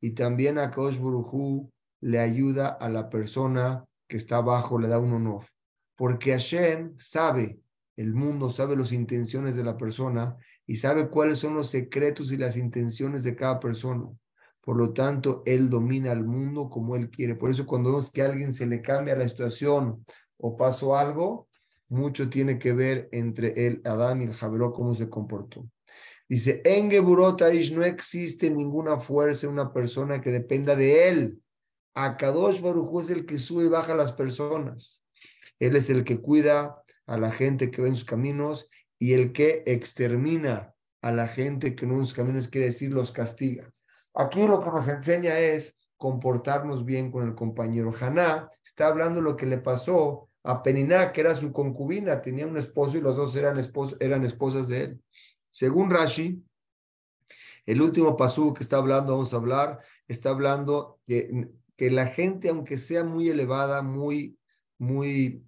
Y 0.00 0.10
también 0.10 0.58
a 0.58 0.72
Kosh 0.72 0.98
Burujú 0.98 1.70
le 2.00 2.18
ayuda 2.18 2.66
a 2.66 2.88
la 2.88 3.10
persona 3.10 3.84
que 4.08 4.16
está 4.16 4.38
abajo, 4.38 4.76
le 4.76 4.88
da 4.88 4.98
un 4.98 5.12
honor. 5.12 5.46
Porque 5.94 6.32
Hashem 6.32 6.96
sabe, 6.98 7.60
el 7.94 8.12
mundo 8.12 8.50
sabe 8.50 8.74
las 8.74 8.90
intenciones 8.90 9.54
de 9.54 9.62
la 9.62 9.76
persona 9.76 10.36
y 10.66 10.78
sabe 10.78 11.08
cuáles 11.10 11.38
son 11.38 11.54
los 11.54 11.70
secretos 11.70 12.32
y 12.32 12.36
las 12.38 12.56
intenciones 12.56 13.22
de 13.22 13.36
cada 13.36 13.60
persona. 13.60 14.08
Por 14.60 14.78
lo 14.78 14.92
tanto, 14.92 15.44
Él 15.46 15.70
domina 15.70 16.10
el 16.10 16.24
mundo 16.24 16.68
como 16.68 16.96
Él 16.96 17.08
quiere. 17.08 17.36
Por 17.36 17.50
eso 17.50 17.66
cuando 17.66 17.90
vemos 17.90 18.10
que 18.10 18.22
a 18.22 18.26
alguien 18.26 18.52
se 18.52 18.66
le 18.66 18.82
cambia 18.82 19.14
la 19.14 19.28
situación 19.28 20.04
o 20.38 20.56
pasó 20.56 20.96
algo, 20.96 21.48
mucho 21.88 22.28
tiene 22.28 22.58
que 22.58 22.72
ver 22.72 23.08
entre 23.12 23.66
el 23.66 23.80
Adam 23.84 24.22
y 24.22 24.24
el 24.24 24.34
Javeró, 24.34 24.72
cómo 24.72 24.94
se 24.94 25.08
comportó. 25.08 25.68
Dice, 26.28 26.62
en 26.64 26.90
Geburota'ish 26.90 27.74
no 27.74 27.84
existe 27.84 28.50
ninguna 28.50 28.98
fuerza, 28.98 29.48
una 29.48 29.72
persona 29.72 30.20
que 30.20 30.30
dependa 30.30 30.74
de 30.74 31.08
él. 31.08 31.38
Akadosh 31.94 32.60
Baruj 32.60 33.00
es 33.02 33.10
el 33.10 33.26
que 33.26 33.38
sube 33.38 33.64
y 33.64 33.68
baja 33.68 33.92
a 33.92 33.96
las 33.96 34.12
personas. 34.12 35.04
Él 35.60 35.76
es 35.76 35.90
el 35.90 36.02
que 36.04 36.20
cuida 36.20 36.82
a 37.06 37.18
la 37.18 37.30
gente 37.30 37.70
que 37.70 37.82
ve 37.82 37.88
en 37.88 37.96
sus 37.96 38.06
caminos 38.06 38.68
y 38.98 39.12
el 39.12 39.32
que 39.32 39.62
extermina 39.66 40.74
a 41.02 41.12
la 41.12 41.28
gente 41.28 41.74
que 41.74 41.86
no 41.86 41.94
en 41.94 42.06
sus 42.06 42.14
caminos, 42.14 42.48
quiere 42.48 42.68
decir, 42.68 42.90
los 42.90 43.12
castiga. 43.12 43.70
Aquí 44.14 44.46
lo 44.46 44.60
que 44.60 44.70
nos 44.70 44.88
enseña 44.88 45.38
es 45.38 45.78
comportarnos 46.04 46.84
bien 46.84 47.10
con 47.10 47.26
el 47.26 47.34
compañero. 47.34 47.90
Haná 47.98 48.50
está 48.62 48.88
hablando 48.88 49.22
lo 49.22 49.38
que 49.38 49.46
le 49.46 49.56
pasó 49.56 50.28
a 50.42 50.62
Peniná, 50.62 51.10
que 51.12 51.22
era 51.22 51.34
su 51.34 51.50
concubina, 51.50 52.20
tenía 52.20 52.46
un 52.46 52.58
esposo 52.58 52.98
y 52.98 53.00
los 53.00 53.16
dos 53.16 53.34
eran, 53.36 53.58
eran 54.00 54.22
esposas 54.26 54.68
de 54.68 54.82
él. 54.82 55.02
Según 55.48 55.88
Rashi, 55.88 56.44
el 57.64 57.80
último 57.80 58.18
pasú 58.18 58.52
que 58.52 58.62
está 58.62 58.76
hablando, 58.76 59.12
vamos 59.12 59.32
a 59.32 59.36
hablar, 59.36 59.80
está 60.06 60.28
hablando 60.28 61.00
que, 61.06 61.48
la 61.78 62.08
gente, 62.08 62.50
aunque 62.50 62.76
sea 62.76 63.02
muy 63.02 63.30
elevada, 63.30 63.80
muy, 63.80 64.38
muy 64.76 65.42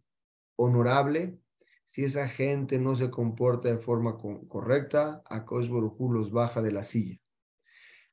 honorable, 0.56 1.38
si 1.84 2.02
esa 2.02 2.28
gente 2.28 2.78
no 2.78 2.96
se 2.96 3.10
comporta 3.10 3.68
de 3.68 3.76
forma 3.76 4.16
correcta, 4.48 5.22
a 5.26 5.40
Baruj 5.40 6.00
los 6.10 6.32
baja 6.32 6.62
de 6.62 6.72
la 6.72 6.82
silla. 6.82 7.18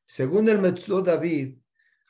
Según 0.03 0.49
el 0.49 0.59
Metzó 0.59 1.01
David, 1.01 1.62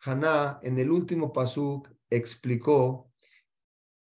Haná 0.05 0.59
en 0.63 0.77
el 0.79 0.91
último 0.91 1.31
pasuk 1.31 1.89
explicó 2.09 3.09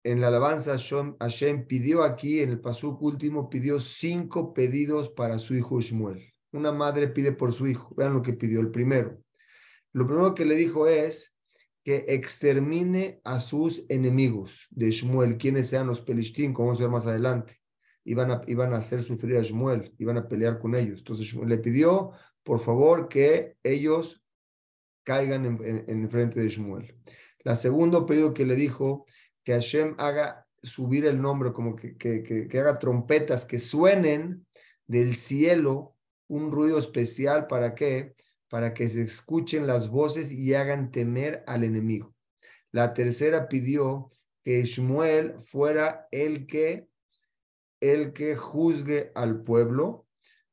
en 0.03 0.21
la 0.21 0.29
alabanza 0.29 0.77
Hashem, 1.19 1.67
pidió 1.67 2.03
aquí 2.03 2.39
en 2.39 2.51
el 2.51 2.61
pasuk 2.61 3.01
último 3.01 3.49
pidió 3.49 3.81
cinco 3.81 4.53
pedidos 4.53 5.09
para 5.09 5.39
su 5.39 5.55
hijo 5.55 5.81
Shmuel. 5.81 6.33
Una 6.53 6.71
madre 6.71 7.09
pide 7.09 7.33
por 7.33 7.51
su 7.53 7.67
hijo. 7.67 7.93
Vean 7.95 8.13
lo 8.13 8.21
que 8.21 8.33
pidió 8.33 8.61
el 8.61 8.71
primero. 8.71 9.21
Lo 9.91 10.07
primero 10.07 10.33
que 10.33 10.45
le 10.45 10.55
dijo 10.55 10.87
es 10.87 11.35
que 11.83 12.05
extermine 12.07 13.19
a 13.25 13.39
sus 13.39 13.85
enemigos 13.89 14.67
de 14.69 14.91
Shmuel, 14.91 15.37
quienes 15.37 15.67
sean 15.67 15.87
los 15.87 16.01
pelistín, 16.01 16.53
como 16.53 16.69
vamos 16.69 16.79
a 16.79 16.83
ver 16.83 16.91
más 16.91 17.05
adelante. 17.07 17.59
Iban 18.05 18.31
a, 18.31 18.41
iban 18.47 18.73
a 18.73 18.77
hacer 18.77 19.03
sufrir 19.03 19.37
a 19.37 19.41
Shmuel, 19.41 19.93
iban 19.97 20.17
a 20.17 20.27
pelear 20.27 20.59
con 20.59 20.75
ellos. 20.75 20.99
Entonces 20.99 21.33
le 21.33 21.57
pidió, 21.57 22.11
por 22.43 22.59
favor, 22.59 23.09
que 23.09 23.57
ellos 23.63 24.18
caigan 25.03 25.45
en, 25.45 26.09
frente 26.09 26.39
de 26.39 26.49
Shmuel. 26.49 26.95
La 27.43 27.55
segundo 27.55 28.05
pedido 28.05 28.33
que 28.33 28.45
le 28.45 28.55
dijo 28.55 29.05
que 29.43 29.53
Hashem 29.53 29.95
haga 29.97 30.45
subir 30.61 31.05
el 31.05 31.21
nombre, 31.21 31.53
como 31.53 31.75
que, 31.75 31.97
que, 31.97 32.23
que, 32.23 32.59
haga 32.59 32.79
trompetas 32.79 33.45
que 33.45 33.59
suenen 33.59 34.45
del 34.87 35.15
cielo 35.15 35.95
un 36.27 36.51
ruido 36.51 36.77
especial 36.77 37.47
para 37.47 37.75
qué? 37.75 38.13
Para 38.49 38.73
que 38.73 38.89
se 38.89 39.01
escuchen 39.01 39.67
las 39.67 39.89
voces 39.89 40.31
y 40.31 40.53
hagan 40.53 40.91
temer 40.91 41.43
al 41.47 41.63
enemigo. 41.63 42.13
La 42.71 42.93
tercera 42.93 43.47
pidió 43.47 44.11
que 44.43 44.63
Shmuel 44.63 45.35
fuera 45.43 46.07
el 46.11 46.45
que 46.45 46.87
el 47.79 48.13
que 48.13 48.35
juzgue 48.35 49.11
al 49.15 49.41
pueblo 49.41 50.08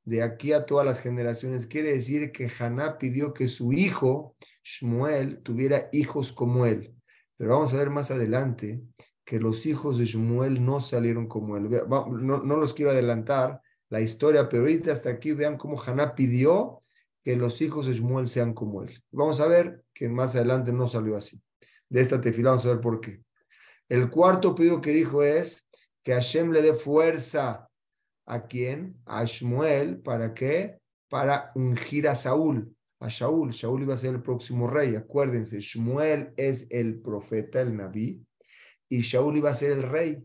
de 0.06 0.22
aquí 0.22 0.52
a 0.52 0.64
todas 0.64 0.86
las 0.86 1.00
generaciones. 1.00 1.66
Quiere 1.66 1.92
decir 1.92 2.32
que 2.32 2.50
Haná 2.58 2.96
pidió 2.96 3.34
que 3.34 3.48
su 3.48 3.72
hijo, 3.72 4.36
Shmuel, 4.62 5.42
tuviera 5.42 5.88
hijos 5.92 6.32
como 6.32 6.64
él. 6.64 6.94
Pero 7.36 7.50
vamos 7.50 7.74
a 7.74 7.76
ver 7.76 7.90
más 7.90 8.10
adelante 8.10 8.80
que 9.24 9.40
los 9.40 9.66
hijos 9.66 9.98
de 9.98 10.06
Shmuel 10.06 10.64
no 10.64 10.80
salieron 10.80 11.26
como 11.26 11.56
él. 11.56 11.68
No, 11.88 12.06
no 12.38 12.56
los 12.56 12.72
quiero 12.72 12.92
adelantar 12.92 13.60
la 13.90 14.00
historia, 14.00 14.48
pero 14.48 14.62
ahorita 14.62 14.92
hasta 14.92 15.10
aquí 15.10 15.32
vean 15.32 15.58
cómo 15.58 15.82
Haná 15.82 16.14
pidió 16.14 16.82
que 17.24 17.36
los 17.36 17.60
hijos 17.60 17.86
de 17.86 17.92
Shmuel 17.92 18.28
sean 18.28 18.54
como 18.54 18.84
él. 18.84 19.02
Vamos 19.10 19.40
a 19.40 19.48
ver 19.48 19.82
que 19.92 20.08
más 20.08 20.36
adelante 20.36 20.72
no 20.72 20.86
salió 20.86 21.16
así. 21.16 21.42
De 21.88 22.00
esta 22.00 22.20
tefila 22.20 22.50
vamos 22.50 22.64
a 22.66 22.68
ver 22.68 22.80
por 22.80 23.00
qué. 23.00 23.22
El 23.88 24.08
cuarto 24.08 24.54
pedido 24.54 24.80
que 24.80 24.92
dijo 24.92 25.24
es 25.24 25.66
que 26.04 26.12
Hashem 26.12 26.52
le 26.52 26.62
dé 26.62 26.74
fuerza 26.74 27.68
¿A 28.26 28.46
quién? 28.46 28.96
A 29.06 29.24
Shmuel. 29.24 29.98
¿Para 29.98 30.34
qué? 30.34 30.78
Para 31.08 31.52
ungir 31.54 32.08
a 32.08 32.14
Saúl. 32.14 32.74
A 32.98 33.08
Saúl. 33.08 33.54
Saúl 33.54 33.82
iba 33.82 33.94
a 33.94 33.98
ser 33.98 34.14
el 34.14 34.22
próximo 34.22 34.68
rey. 34.68 34.96
Acuérdense, 34.96 35.60
Shmuel 35.60 36.32
es 36.36 36.66
el 36.70 37.00
profeta, 37.00 37.60
el 37.60 37.76
Naví, 37.76 38.20
y 38.88 39.02
Saúl 39.02 39.36
iba 39.36 39.50
a 39.50 39.54
ser 39.54 39.72
el 39.72 39.82
rey. 39.82 40.22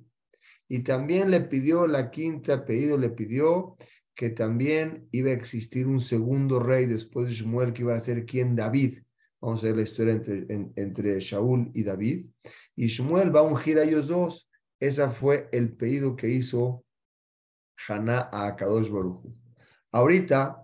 Y 0.67 0.79
también 0.79 1.29
le 1.31 1.41
pidió, 1.41 1.86
la 1.86 2.10
quinta 2.12 2.65
pedido 2.65 2.98
le 2.98 3.10
pidió 3.10 3.77
que 4.15 4.29
también 4.29 5.08
iba 5.12 5.29
a 5.31 5.34
existir 5.34 5.88
un 5.88 6.00
segundo 6.00 6.60
rey 6.60 6.86
después 6.86 7.27
de 7.27 7.34
Shmuel, 7.34 7.74
que 7.74 7.81
iba 7.81 7.96
a 7.96 8.00
ser 8.00 8.25
quien 8.25 8.55
David. 8.55 9.00
Vamos 9.41 9.63
a 9.63 9.67
ver 9.67 9.77
la 9.77 9.81
historia 9.81 10.13
entre, 10.13 10.46
entre 10.75 11.20
Shaul 11.20 11.72
y 11.74 11.84
David. 11.84 12.27
Y 12.75 12.88
Shmuel 12.88 13.36
va 13.36 13.39
a 13.39 13.43
ungir 13.43 13.79
a 13.79 13.84
ellos 13.84 14.08
dos. 14.08 14.50
Ese 14.79 15.08
fue 15.10 15.50
el 15.51 15.74
pedido 15.74 16.15
que 16.15 16.29
hizo 16.29 16.86
Haná 17.88 18.30
a 18.32 18.56
Kadosh 18.56 18.90
Baruchu. 18.90 19.36
Ahorita, 19.92 20.64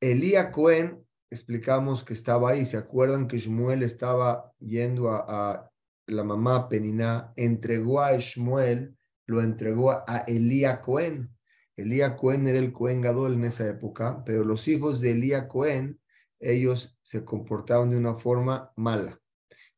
Elías 0.00 0.52
Cohen, 0.52 1.04
explicamos 1.30 2.04
que 2.04 2.12
estaba 2.12 2.50
ahí. 2.50 2.66
¿Se 2.66 2.76
acuerdan 2.76 3.28
que 3.28 3.38
Shmuel 3.38 3.82
estaba 3.82 4.52
yendo 4.58 5.10
a, 5.10 5.70
la 6.06 6.24
mamá 6.24 6.68
Peniná? 6.68 7.32
Entregó 7.36 8.00
a 8.00 8.16
Shmuel, 8.18 8.96
lo 9.26 9.42
entregó 9.42 9.92
a 9.92 10.24
Elías 10.26 10.80
Cohen. 10.80 11.30
Elías 11.76 12.14
Cohen 12.14 12.46
era 12.46 12.58
el 12.58 12.72
Cohen 12.72 13.00
Gadol 13.00 13.34
en 13.34 13.44
esa 13.44 13.66
época, 13.66 14.22
pero 14.24 14.44
los 14.44 14.66
hijos 14.68 15.00
de 15.00 15.12
Elías 15.12 15.46
Cohen, 15.46 16.00
ellos 16.40 16.96
se 17.02 17.24
comportaban 17.24 17.90
de 17.90 17.96
una 17.96 18.14
forma 18.14 18.72
mala 18.76 19.20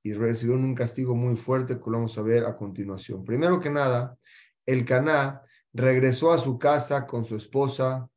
y 0.02 0.14
recibieron 0.14 0.64
un 0.64 0.74
castigo 0.74 1.14
muy 1.14 1.36
fuerte 1.36 1.74
que 1.74 1.90
lo 1.90 1.98
vamos 1.98 2.16
a 2.16 2.22
ver 2.22 2.44
a 2.44 2.56
continuación. 2.56 3.24
Primero 3.24 3.60
que 3.60 3.70
nada, 3.70 4.16
el 4.66 4.84
Caná 4.84 5.42
regresó 5.72 6.32
a 6.32 6.38
su 6.38 6.58
casa 6.58 7.06
con 7.06 7.24
su 7.24 7.36
esposa 7.36 8.08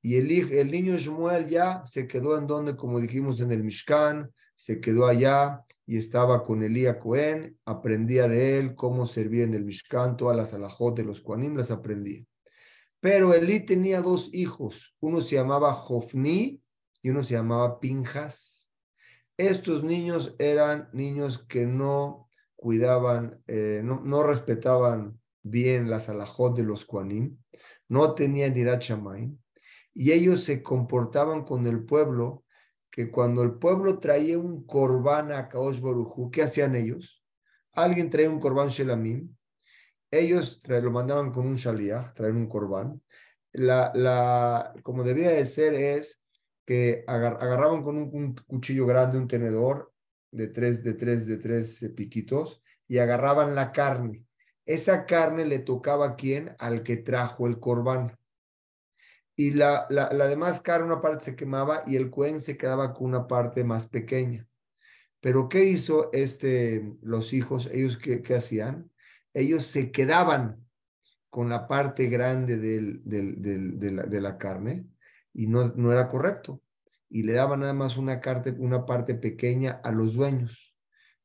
y 0.00 0.16
el, 0.16 0.52
el 0.52 0.70
niño 0.70 0.96
Shmuel 0.96 1.48
ya 1.48 1.84
se 1.86 2.06
quedó 2.06 2.36
en 2.36 2.46
donde, 2.46 2.76
como 2.76 3.00
dijimos 3.00 3.40
en 3.40 3.50
el 3.52 3.64
Mishkan, 3.64 4.30
se 4.54 4.80
quedó 4.80 5.06
allá 5.06 5.64
y 5.86 5.96
estaba 5.96 6.42
con 6.42 6.62
Elías 6.62 6.96
Cohen, 6.96 7.58
aprendía 7.64 8.28
de 8.28 8.58
él 8.58 8.74
cómo 8.74 9.06
servía 9.06 9.44
en 9.44 9.54
el 9.54 9.64
Mishkan, 9.64 10.16
todas 10.16 10.36
las 10.36 10.52
alajot 10.52 10.96
de 10.96 11.04
los 11.04 11.20
Koanim 11.20 11.56
las 11.56 11.70
aprendía. 11.70 12.24
Pero 13.00 13.34
Elí 13.34 13.60
tenía 13.60 14.00
dos 14.00 14.30
hijos, 14.32 14.96
uno 15.00 15.20
se 15.20 15.36
llamaba 15.36 15.74
Jofni 15.74 16.62
y 17.02 17.10
uno 17.10 17.22
se 17.22 17.34
llamaba 17.34 17.78
Pinjas. 17.78 18.70
Estos 19.36 19.84
niños 19.84 20.34
eran 20.38 20.88
niños 20.92 21.38
que 21.38 21.66
no 21.66 22.30
cuidaban, 22.56 23.42
eh, 23.46 23.82
no, 23.84 24.00
no, 24.00 24.22
respetaban 24.22 25.20
bien 25.44 25.88
las 25.88 26.08
alajot 26.08 26.56
de 26.56 26.64
los 26.64 26.84
Kuanim, 26.84 27.38
no 27.88 28.14
tenían 28.14 28.56
irachamay, 28.56 29.30
y 29.92 30.10
ellos 30.10 30.42
se 30.42 30.62
comportaban 30.62 31.44
con 31.44 31.66
el 31.66 31.84
pueblo 31.84 32.44
que 32.90 33.10
cuando 33.10 33.42
el 33.42 33.54
pueblo 33.54 34.00
traía 34.00 34.38
un 34.38 34.66
corbán 34.66 35.30
a 35.30 35.48
Kaosh 35.48 35.80
¿qué 36.32 36.42
hacían 36.42 36.74
ellos? 36.74 37.22
Alguien 37.72 38.10
traía 38.10 38.30
un 38.30 38.40
corbán 38.40 38.68
Shelamim, 38.68 39.34
ellos 40.10 40.60
lo 40.66 40.90
mandaban 40.90 41.32
con 41.32 41.46
un 41.46 41.56
shaliach, 41.56 42.14
traer 42.14 42.34
un 42.34 42.48
corbán. 42.48 43.02
La, 43.52 43.92
la, 43.94 44.72
como 44.82 45.02
debía 45.02 45.30
de 45.30 45.46
ser 45.46 45.74
es 45.74 46.20
que 46.64 47.04
agarraban 47.06 47.82
con 47.82 47.96
un, 47.96 48.34
cuchillo 48.46 48.86
grande, 48.86 49.18
un 49.18 49.28
tenedor 49.28 49.92
de 50.30 50.48
tres, 50.48 50.82
de 50.82 50.94
tres, 50.94 51.26
de 51.26 51.36
tres 51.36 51.82
eh, 51.82 51.90
piquitos 51.90 52.62
y 52.88 52.98
agarraban 52.98 53.54
la 53.54 53.72
carne. 53.72 54.24
Esa 54.66 55.06
carne 55.06 55.44
le 55.44 55.58
tocaba 55.58 56.06
a 56.06 56.16
quién? 56.16 56.54
Al 56.58 56.82
que 56.82 56.96
trajo 56.96 57.46
el 57.46 57.58
corbán. 57.60 58.18
Y 59.36 59.50
la, 59.50 59.86
la, 59.90 60.12
la 60.12 60.28
demás 60.28 60.60
carne, 60.60 60.86
una 60.86 61.00
parte 61.00 61.24
se 61.24 61.36
quemaba 61.36 61.82
y 61.86 61.96
el 61.96 62.10
cuen 62.10 62.40
se 62.40 62.56
quedaba 62.56 62.94
con 62.94 63.08
una 63.08 63.26
parte 63.26 63.64
más 63.64 63.86
pequeña. 63.86 64.46
Pero 65.20 65.48
¿qué 65.48 65.64
hizo 65.64 66.10
este, 66.12 66.94
los 67.02 67.32
hijos? 67.32 67.68
¿Ellos 67.72 67.96
qué, 67.96 68.22
qué 68.22 68.36
hacían? 68.36 68.90
ellos 69.34 69.66
se 69.66 69.90
quedaban 69.90 70.64
con 71.28 71.48
la 71.48 71.66
parte 71.66 72.06
grande 72.06 72.56
del, 72.56 73.02
de, 73.04 74.20
la, 74.20 74.38
carne 74.38 74.86
y 75.32 75.48
no, 75.48 75.72
no 75.74 75.92
era 75.92 76.08
correcto. 76.08 76.62
Y 77.10 77.24
le 77.24 77.32
daban 77.32 77.60
nada 77.60 77.74
más 77.74 77.96
una, 77.96 78.20
una 78.58 78.86
parte 78.86 79.16
pequeña 79.16 79.80
a 79.82 79.90
los 79.90 80.14
dueños. 80.14 80.74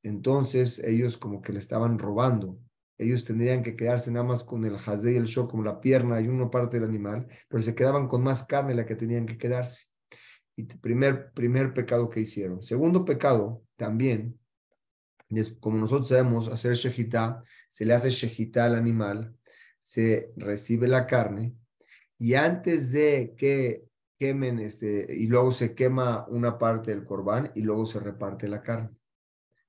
Entonces 0.01 0.79
ellos 0.79 1.17
como 1.17 1.41
que 1.41 1.53
le 1.53 1.59
estaban 1.59 1.99
robando. 1.99 2.59
Ellos 2.99 3.23
tendrían 3.23 3.63
que 3.63 3.75
quedarse 3.75 4.11
nada 4.11 4.25
más 4.25 4.43
con 4.43 4.63
el 4.65 4.77
jazé 4.77 5.13
y 5.13 5.15
el 5.15 5.25
shock, 5.25 5.49
como 5.49 5.63
la 5.63 5.79
pierna 5.79 6.19
y 6.21 6.27
una 6.27 6.51
parte 6.51 6.79
del 6.79 6.87
animal, 6.87 7.27
pero 7.47 7.63
se 7.63 7.73
quedaban 7.73 8.07
con 8.07 8.21
más 8.21 8.43
carne 8.43 8.75
la 8.75 8.85
que 8.85 8.95
tenían 8.95 9.25
que 9.25 9.37
quedarse. 9.37 9.85
Y 10.55 10.63
primer, 10.63 11.31
primer 11.31 11.73
pecado 11.73 12.09
que 12.09 12.19
hicieron. 12.19 12.61
Segundo 12.61 13.05
pecado, 13.05 13.63
también, 13.77 14.37
como 15.61 15.77
nosotros 15.77 16.09
sabemos, 16.09 16.49
hacer 16.49 16.73
shejitá, 16.73 17.41
se 17.69 17.85
le 17.85 17.93
hace 17.93 18.09
shejitá 18.09 18.65
al 18.65 18.75
animal, 18.75 19.33
se 19.81 20.33
recibe 20.35 20.87
la 20.87 21.07
carne, 21.07 21.55
y 22.17 22.33
antes 22.33 22.91
de 22.91 23.33
que 23.37 23.85
quemen, 24.19 24.59
este, 24.59 25.07
y 25.09 25.27
luego 25.27 25.53
se 25.53 25.73
quema 25.73 26.27
una 26.27 26.57
parte 26.57 26.91
del 26.91 27.05
corbán 27.05 27.53
y 27.55 27.61
luego 27.61 27.85
se 27.85 28.01
reparte 28.01 28.49
la 28.49 28.61
carne. 28.61 28.89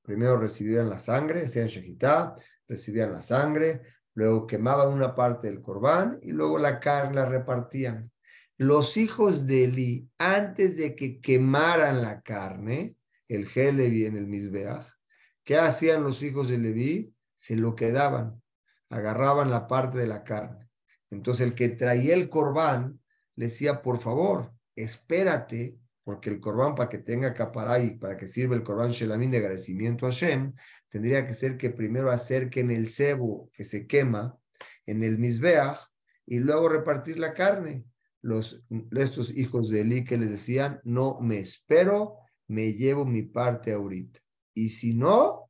Primero 0.03 0.37
recibían 0.37 0.91
la 0.91 0.99
sangre, 0.99 1.45
hacían 1.45 1.69
shejitá, 1.69 2.35
recibían 2.71 3.13
la 3.13 3.21
sangre, 3.21 3.83
luego 4.15 4.47
quemaban 4.47 4.89
una 4.89 5.15
parte 5.15 5.49
del 5.49 5.61
corbán 5.61 6.19
y 6.23 6.31
luego 6.31 6.59
la 6.59 6.81
carne 6.81 7.17
la 7.17 7.27
repartían. 7.27 8.11
Los 8.57 8.97
hijos 8.97 9.47
de 9.47 9.65
Eli, 9.65 10.09
antes 10.17 10.79
de 10.79 10.97
que 10.97 11.21
quemaran 11.21 12.01
la 12.01 12.23
carne, 12.23 12.97
el 13.29 13.47
Helevi 13.55 14.07
en 14.07 14.17
el 14.17 14.27
Misbeach, 14.27 14.87
¿Qué 15.51 15.57
hacían 15.57 16.05
los 16.05 16.23
hijos 16.23 16.49
de 16.49 16.59
Leví? 16.59 17.13
Se 17.37 17.57
lo 17.57 17.75
quedaban, 17.75 18.41
agarraban 18.89 19.51
la 19.51 19.67
parte 19.67 19.99
de 19.99 20.07
la 20.07 20.23
carne. 20.23 20.69
Entonces 21.11 21.45
el 21.45 21.57
que 21.57 21.71
traía 21.71 22.15
el 22.15 22.29
corbán 22.29 23.01
le 23.35 23.47
decía, 23.47 23.83
por 23.83 23.99
favor, 23.99 24.53
espérate, 24.77 25.80
porque 26.11 26.29
el 26.29 26.41
corbán 26.41 26.75
para 26.75 26.89
que 26.89 26.99
tenga 26.99 27.33
caparay, 27.33 27.97
para 27.97 28.17
que 28.17 28.27
sirva 28.27 28.57
el 28.57 28.65
corbán 28.65 28.91
shelamín 28.91 29.31
de 29.31 29.39
agradecimiento 29.39 30.09
a 30.09 30.11
Shem, 30.11 30.53
tendría 30.89 31.25
que 31.25 31.35
ser 31.35 31.57
que 31.57 31.71
primero 31.71 32.11
acerquen 32.11 32.73
el 32.73 32.91
cebo 32.91 33.49
que 33.55 33.63
se 33.63 33.87
quema 33.87 34.37
en 34.87 35.05
el 35.05 35.19
misbeach 35.19 35.79
y 36.27 36.41
luego 36.41 36.69
repartir 36.69 37.17
la 37.17 37.33
carne. 37.33 37.85
Los, 38.23 38.61
estos 38.91 39.31
hijos 39.31 39.71
de 39.71 39.83
Eli 39.83 40.05
que 40.05 40.19
les 40.19 40.31
decían, 40.31 40.81
no 40.83 41.21
me 41.21 41.39
espero, 41.39 42.17
me 42.49 42.73
llevo 42.73 43.05
mi 43.05 43.23
parte 43.23 43.73
ahorita. 43.73 44.19
Y 44.53 44.71
si 44.71 44.95
no, 44.95 45.49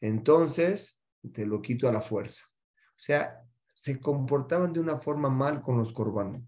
entonces 0.00 0.96
te 1.32 1.44
lo 1.44 1.60
quito 1.60 1.88
a 1.88 1.92
la 1.92 2.02
fuerza. 2.02 2.44
O 2.90 3.00
sea, 3.00 3.42
se 3.74 3.98
comportaban 3.98 4.72
de 4.72 4.78
una 4.78 5.00
forma 5.00 5.28
mal 5.28 5.60
con 5.60 5.76
los 5.76 5.92
corbanos. 5.92 6.44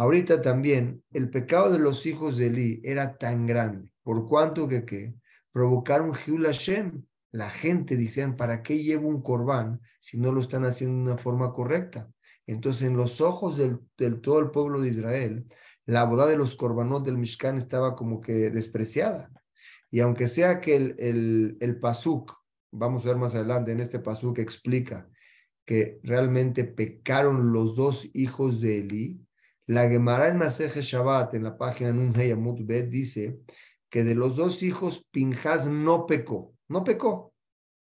Ahorita 0.00 0.40
también, 0.40 1.04
el 1.12 1.28
pecado 1.28 1.70
de 1.70 1.78
los 1.78 2.06
hijos 2.06 2.38
de 2.38 2.46
Eli 2.46 2.80
era 2.84 3.18
tan 3.18 3.44
grande, 3.44 3.92
por 4.02 4.26
cuanto 4.26 4.66
que, 4.66 4.86
que 4.86 5.12
provocaron 5.52 6.14
Hiul 6.14 6.46
Hashem. 6.46 7.04
La 7.32 7.50
gente 7.50 7.98
decían, 7.98 8.34
¿para 8.34 8.62
qué 8.62 8.82
llevo 8.82 9.08
un 9.08 9.20
corbán 9.20 9.82
si 10.00 10.16
no 10.16 10.32
lo 10.32 10.40
están 10.40 10.64
haciendo 10.64 10.96
de 11.04 11.12
una 11.12 11.22
forma 11.22 11.52
correcta? 11.52 12.10
Entonces, 12.46 12.88
en 12.88 12.96
los 12.96 13.20
ojos 13.20 13.58
del, 13.58 13.80
del 13.98 14.22
todo 14.22 14.38
el 14.38 14.50
pueblo 14.50 14.80
de 14.80 14.88
Israel, 14.88 15.44
la 15.84 16.04
boda 16.04 16.26
de 16.26 16.38
los 16.38 16.56
corbanos 16.56 17.04
del 17.04 17.18
Mishkan 17.18 17.58
estaba 17.58 17.94
como 17.94 18.22
que 18.22 18.48
despreciada. 18.48 19.30
Y 19.90 20.00
aunque 20.00 20.28
sea 20.28 20.62
que 20.62 20.76
el, 20.76 20.96
el, 20.98 21.58
el 21.60 21.78
pasuk, 21.78 22.32
vamos 22.72 23.04
a 23.04 23.08
ver 23.08 23.18
más 23.18 23.34
adelante 23.34 23.72
en 23.72 23.80
este 23.80 23.98
pasuk 23.98 24.38
explica 24.38 25.10
que 25.66 26.00
realmente 26.02 26.64
pecaron 26.64 27.52
los 27.52 27.76
dos 27.76 28.08
hijos 28.14 28.62
de 28.62 28.78
Eli, 28.78 29.26
la 29.70 29.88
Gemara 29.88 30.28
en 30.28 30.36
Maseje 30.36 30.82
Shabbat, 30.82 31.34
en 31.34 31.44
la 31.44 31.56
página 31.56 31.92
Nun 31.92 32.12
Bet, 32.12 32.88
dice 32.88 33.38
que 33.88 34.02
de 34.02 34.16
los 34.16 34.34
dos 34.34 34.62
hijos, 34.64 35.06
Pinjas 35.12 35.66
no 35.66 36.06
pecó, 36.06 36.54
no 36.68 36.82
pecó, 36.82 37.32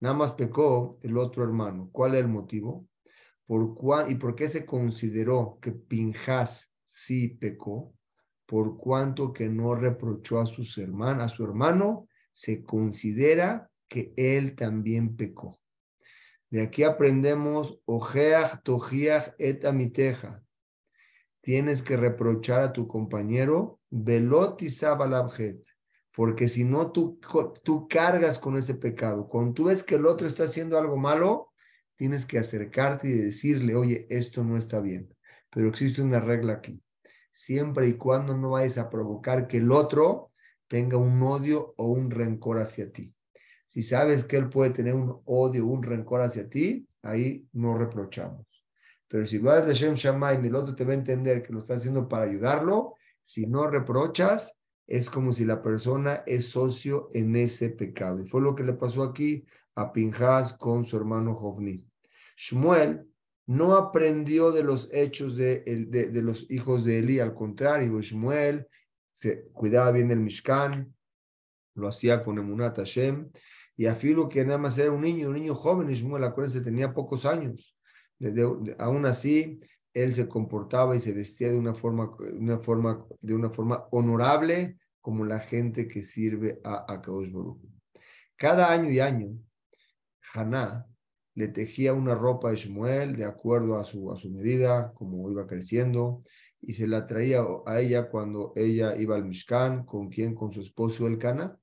nada 0.00 0.16
más 0.16 0.32
pecó 0.32 0.98
el 1.02 1.16
otro 1.16 1.44
hermano. 1.44 1.88
¿Cuál 1.92 2.14
es 2.14 2.20
el 2.20 2.28
motivo? 2.28 2.88
¿Por 3.46 3.76
¿Y 4.10 4.16
por 4.16 4.34
qué 4.34 4.48
se 4.48 4.66
consideró 4.66 5.58
que 5.62 5.72
Pinjas 5.72 6.72
sí 6.88 7.28
pecó? 7.28 7.94
por 8.50 8.76
cuanto 8.76 9.32
que 9.32 9.48
no 9.48 9.76
reprochó 9.76 10.40
a 10.40 10.46
sus 10.46 10.76
a 10.76 11.28
su 11.28 11.44
hermano, 11.44 12.08
se 12.32 12.64
considera 12.64 13.70
que 13.86 14.12
él 14.16 14.56
también 14.56 15.14
pecó. 15.14 15.60
De 16.50 16.62
aquí 16.62 16.82
aprendemos, 16.82 17.78
ojeach 17.84 18.60
tojiach 18.64 19.34
et 19.38 19.64
amiteja. 19.64 20.42
Tienes 21.40 21.82
que 21.82 21.96
reprochar 21.96 22.62
a 22.62 22.72
tu 22.72 22.86
compañero, 22.86 23.80
velot 23.90 24.60
y 24.62 24.70
porque 26.12 26.48
si 26.48 26.64
no 26.64 26.90
tú, 26.92 27.18
tú 27.62 27.88
cargas 27.88 28.38
con 28.38 28.56
ese 28.58 28.74
pecado. 28.74 29.28
Cuando 29.28 29.54
tú 29.54 29.64
ves 29.64 29.82
que 29.82 29.94
el 29.94 30.06
otro 30.06 30.26
está 30.26 30.44
haciendo 30.44 30.76
algo 30.78 30.96
malo, 30.96 31.52
tienes 31.96 32.26
que 32.26 32.38
acercarte 32.38 33.08
y 33.08 33.12
decirle, 33.12 33.74
oye, 33.74 34.06
esto 34.10 34.44
no 34.44 34.56
está 34.56 34.80
bien. 34.80 35.14
Pero 35.50 35.68
existe 35.68 36.02
una 36.02 36.20
regla 36.20 36.54
aquí 36.54 36.82
siempre 37.40 37.88
y 37.88 37.94
cuando 37.94 38.36
no 38.36 38.50
vayas 38.50 38.76
a 38.76 38.90
provocar 38.90 39.46
que 39.48 39.56
el 39.56 39.72
otro 39.72 40.30
tenga 40.68 40.98
un 40.98 41.22
odio 41.22 41.72
o 41.78 41.86
un 41.86 42.10
rencor 42.10 42.60
hacia 42.60 42.92
ti. 42.92 43.14
Si 43.66 43.82
sabes 43.82 44.24
que 44.24 44.36
él 44.36 44.50
puede 44.50 44.70
tener 44.70 44.94
un 44.94 45.22
odio 45.24 45.64
un 45.64 45.82
rencor 45.82 46.20
hacia 46.20 46.50
ti, 46.50 46.86
ahí 47.02 47.48
no 47.52 47.78
reprochamos. 47.78 48.46
Pero 49.10 49.26
si 49.26 49.40
lo 49.40 49.50
haces 49.50 49.66
de 49.66 49.74
Shem 49.74 49.94
Shammai 49.94 50.36
el 50.36 50.54
otro 50.54 50.76
te 50.76 50.84
va 50.84 50.92
a 50.92 50.94
entender 50.94 51.42
que 51.42 51.52
lo 51.52 51.58
está 51.58 51.74
haciendo 51.74 52.08
para 52.08 52.26
ayudarlo, 52.26 52.94
si 53.24 53.44
no 53.44 53.66
reprochas, 53.66 54.56
es 54.86 55.10
como 55.10 55.32
si 55.32 55.44
la 55.44 55.60
persona 55.60 56.22
es 56.26 56.50
socio 56.50 57.10
en 57.12 57.34
ese 57.34 57.70
pecado. 57.70 58.20
Y 58.20 58.28
fue 58.28 58.40
lo 58.40 58.54
que 58.54 58.62
le 58.62 58.72
pasó 58.72 59.02
aquí 59.02 59.44
a 59.74 59.92
Pinjas 59.92 60.52
con 60.52 60.84
su 60.84 60.96
hermano 60.96 61.34
Jovni. 61.34 61.84
Shmuel 62.36 63.04
no 63.46 63.74
aprendió 63.74 64.52
de 64.52 64.62
los 64.62 64.88
hechos 64.92 65.36
de, 65.36 65.64
de, 65.88 66.22
los 66.22 66.48
hijos 66.48 66.84
de 66.84 67.00
Eli, 67.00 67.18
al 67.18 67.34
contrario, 67.34 68.00
Shmuel 68.00 68.68
se 69.10 69.42
cuidaba 69.52 69.90
bien 69.90 70.06
del 70.06 70.20
Mishkan, 70.20 70.94
lo 71.74 71.88
hacía 71.88 72.22
con 72.22 72.38
Emunat 72.38 72.76
Hashem, 72.76 73.28
y 73.76 73.86
afilo 73.86 74.28
que 74.28 74.44
nada 74.44 74.58
más 74.58 74.78
era 74.78 74.92
un 74.92 75.00
niño, 75.00 75.28
un 75.28 75.34
niño 75.34 75.56
joven, 75.56 75.88
Shmuel, 75.88 76.22
acuérdense, 76.22 76.60
tenía 76.60 76.94
pocos 76.94 77.26
años. 77.26 77.76
Aún 78.78 79.06
así, 79.06 79.60
él 79.92 80.14
se 80.14 80.28
comportaba 80.28 80.96
y 80.96 81.00
se 81.00 81.12
vestía 81.12 81.50
de 81.50 81.58
una 81.58 81.74
forma, 81.74 82.16
de 83.20 83.34
una 83.34 83.50
forma 83.50 83.86
honorable, 83.90 84.78
como 85.00 85.24
la 85.24 85.40
gente 85.40 85.88
que 85.88 86.02
sirve 86.02 86.60
a, 86.62 86.92
a 86.92 87.02
Cada 88.36 88.70
año 88.70 88.90
y 88.90 89.00
año, 89.00 89.38
Haná 90.32 90.86
le 91.34 91.48
tejía 91.48 91.94
una 91.94 92.14
ropa 92.14 92.50
a 92.50 92.54
Shmuel 92.54 93.16
de 93.16 93.24
acuerdo 93.24 93.78
a 93.78 93.84
su, 93.84 94.12
a 94.12 94.16
su 94.16 94.30
medida, 94.30 94.92
como 94.94 95.30
iba 95.30 95.46
creciendo, 95.46 96.22
y 96.60 96.74
se 96.74 96.86
la 96.86 97.06
traía 97.06 97.42
a 97.66 97.80
ella 97.80 98.10
cuando 98.10 98.52
ella 98.56 98.94
iba 98.96 99.16
al 99.16 99.24
Mishkan, 99.24 99.84
con 99.84 100.08
quien, 100.10 100.34
con 100.34 100.52
su 100.52 100.60
esposo 100.60 101.06
el 101.06 101.18
Cana. 101.18 101.58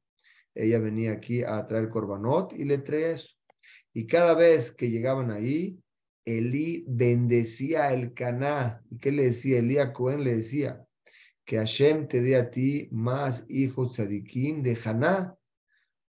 Ella 0.56 0.80
venía 0.80 1.12
aquí 1.12 1.44
a 1.44 1.68
traer 1.68 1.90
corbanot 1.90 2.54
y 2.54 2.66
le 2.66 2.80
traía 2.80 3.12
eso. 3.12 3.36
Y 3.94 4.08
cada 4.08 4.34
vez 4.34 4.72
que 4.72 4.90
llegaban 4.90 5.30
ahí, 5.30 5.80
Elí 6.28 6.84
bendecía 6.90 7.94
el 7.94 8.14
Caná. 8.14 8.84
¿Y 8.92 8.98
qué 8.98 9.14
le 9.14 9.24
decía? 9.24 9.60
Elí 9.60 9.78
Cohen 9.94 10.26
le 10.26 10.36
decía 10.36 10.86
que 11.46 11.56
Hashem 11.56 12.10
te 12.10 12.22
dé 12.22 12.36
a 12.36 12.52
ti 12.52 12.90
más 12.92 13.46
hijos 13.48 13.94
tzadikim 13.94 14.62
de 14.62 14.78
Haná. 14.84 15.38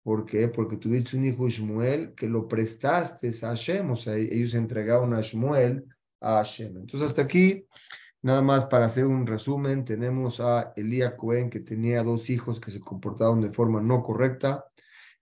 ¿Por 0.03 0.25
qué? 0.25 0.47
Porque 0.47 0.77
tuviste 0.77 1.17
un 1.17 1.25
hijo 1.25 1.49
Shmuel 1.49 2.13
que 2.15 2.29
lo 2.29 2.47
prestaste 2.47 3.27
a 3.41 3.49
Hashem. 3.49 3.91
O 3.91 3.97
sea, 3.97 4.15
ellos 4.15 4.53
entregaron 4.53 5.13
a 5.13 5.19
Shmuel 5.19 5.83
a 6.21 6.37
Hashem. 6.37 6.77
Entonces, 6.77 7.09
hasta 7.09 7.23
aquí, 7.23 7.67
nada 8.21 8.41
más 8.41 8.63
para 8.67 8.85
hacer 8.85 9.05
un 9.05 9.27
resumen, 9.27 9.83
tenemos 9.83 10.39
a 10.39 10.71
Elías 10.77 11.15
Cohen 11.15 11.49
que 11.49 11.59
tenía 11.59 12.03
dos 12.03 12.29
hijos 12.29 12.61
que 12.61 12.71
se 12.71 12.79
comportaron 12.79 13.41
de 13.41 13.51
forma 13.51 13.81
no 13.81 14.01
correcta. 14.01 14.63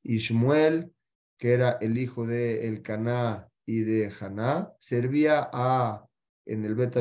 Y 0.04 0.18
Shmuel, 0.18 0.94
que 1.40 1.54
era 1.54 1.80
el 1.82 1.98
hijo 1.98 2.28
de 2.28 2.68
El 2.68 2.84
Caná 2.84 3.50
y 3.66 3.82
de 3.84 4.12
Haná, 4.20 4.72
servía 4.80 5.50
a, 5.52 6.06
en 6.46 6.66
el 6.66 6.76
Bet 6.76 6.94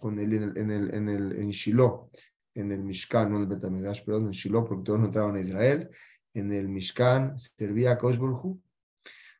con 0.00 0.18
en 0.18 0.32
el, 0.32 0.56
en 0.56 0.70
el, 0.70 0.94
en 0.94 1.08
el 1.08 1.32
en 1.32 1.50
Shiloh, 1.50 2.10
en 2.54 2.72
el 2.72 2.82
Mishkan, 2.82 3.30
no 3.30 3.36
en 3.36 3.42
el 3.42 3.48
Bet 3.48 4.04
perdón, 4.04 4.26
en 4.26 4.30
Shiloh, 4.30 4.66
porque 4.66 4.84
todos 4.84 5.00
no 5.00 5.06
entraban 5.06 5.36
a 5.36 5.40
Israel, 5.40 5.88
en 6.34 6.52
el 6.52 6.68
Mishkan 6.68 7.38
servía 7.38 7.92
a 7.92 7.98
Kosh 7.98 8.18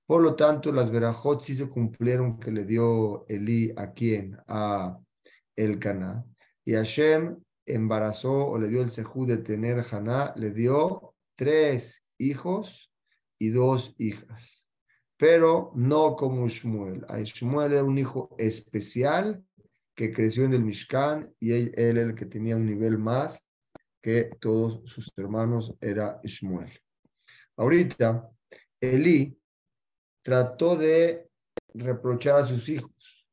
Por 0.07 0.23
lo 0.23 0.35
tanto, 0.35 0.73
las 0.73 0.91
verajot 0.91 1.43
sí 1.43 1.55
se 1.55 1.69
cumplieron 1.69 2.39
que 2.39 2.51
le 2.51 2.65
dio 2.65 3.27
Elí 3.29 3.73
a 3.77 3.93
quien, 3.93 4.39
a 4.47 4.99
El 5.57 5.79
Caná, 5.79 6.25
y 6.65 6.73
Hashem 6.75 7.37
embarazó 7.67 8.47
o 8.49 8.59
le 8.59 8.69
dio 8.69 8.83
el 8.83 8.91
sejú 8.91 9.27
de 9.27 9.39
tener 9.39 9.85
Haná, 9.91 10.33
le 10.37 10.51
dio 10.51 11.15
tres 11.37 12.05
hijos 12.19 12.91
y 13.39 13.51
dos 13.51 13.95
hijas 13.99 14.62
pero 15.23 15.71
no 15.77 16.17
como 16.17 16.49
Shmuel. 16.49 17.07
Shmuel 17.23 17.75
era 17.75 17.85
un 17.85 17.97
hijo 17.97 18.35
especial 18.39 19.41
que 19.95 20.13
creció 20.13 20.45
en 20.45 20.53
el 20.53 20.65
Mishkan 20.65 21.33
y 21.39 21.53
él, 21.53 21.97
el 21.97 22.17
que 22.17 22.27
tenía 22.27 22.57
un 22.57 22.67
nivel 22.67 22.99
más 22.99 23.41
que 24.03 24.33
todos 24.41 24.81
sus 24.91 25.13
hermanos, 25.17 25.77
era 25.81 26.21
Shmuel. 26.25 26.73
Ahorita, 27.57 28.29
Elí 28.81 29.39
trató 30.23 30.75
de 30.75 31.29
reprochar 31.73 32.41
a 32.41 32.47
sus 32.47 32.69
hijos. 32.69 33.25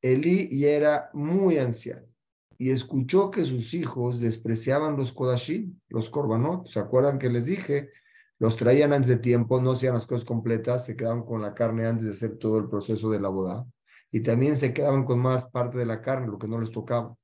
Elí 0.00 0.48
ya 0.58 0.70
era 0.70 1.10
muy 1.12 1.58
anciano 1.58 2.08
y 2.56 2.70
escuchó 2.70 3.30
que 3.30 3.44
sus 3.44 3.74
hijos 3.74 4.22
despreciaban 4.22 4.96
los 4.96 5.12
Kodashim, 5.12 5.78
los 5.88 6.08
Korbanot. 6.08 6.68
¿Se 6.68 6.78
acuerdan 6.78 7.18
que 7.18 7.28
les 7.28 7.44
dije 7.44 7.90
los 8.38 8.56
traían 8.56 8.92
antes 8.92 9.08
de 9.08 9.18
tiempo, 9.18 9.60
no 9.60 9.72
hacían 9.72 9.94
las 9.94 10.06
cosas 10.06 10.24
completas, 10.24 10.84
se 10.84 10.96
quedaban 10.96 11.24
con 11.24 11.40
la 11.40 11.54
carne 11.54 11.86
antes 11.86 12.04
de 12.04 12.12
hacer 12.12 12.36
todo 12.38 12.58
el 12.58 12.68
proceso 12.68 13.10
de 13.10 13.20
la 13.20 13.28
boda. 13.28 13.66
Y 14.10 14.20
también 14.20 14.56
se 14.56 14.72
quedaban 14.72 15.04
con 15.04 15.18
más 15.18 15.46
parte 15.46 15.78
de 15.78 15.86
la 15.86 16.00
carne, 16.00 16.28
lo 16.28 16.38
que 16.38 16.48
no 16.48 16.60
les 16.60 16.70
tocaba. 16.70 17.16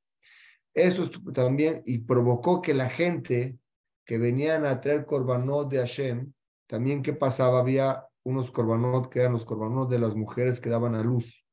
Eso 0.74 1.10
también, 1.34 1.82
y 1.84 1.98
provocó 1.98 2.62
que 2.62 2.74
la 2.74 2.88
gente 2.88 3.58
que 4.04 4.18
venían 4.18 4.64
a 4.64 4.80
traer 4.80 5.04
corbanot 5.04 5.70
de 5.70 5.78
Hashem, 5.78 6.32
también 6.66 7.02
que 7.02 7.12
pasaba, 7.12 7.60
había 7.60 8.06
unos 8.24 8.50
corbanot 8.50 9.10
que 9.10 9.20
eran 9.20 9.32
los 9.32 9.44
corbanot 9.44 9.90
de 9.90 9.98
las 9.98 10.14
mujeres 10.14 10.60
que 10.60 10.70
daban 10.70 10.94
a 10.94 11.02
luz. 11.02 11.44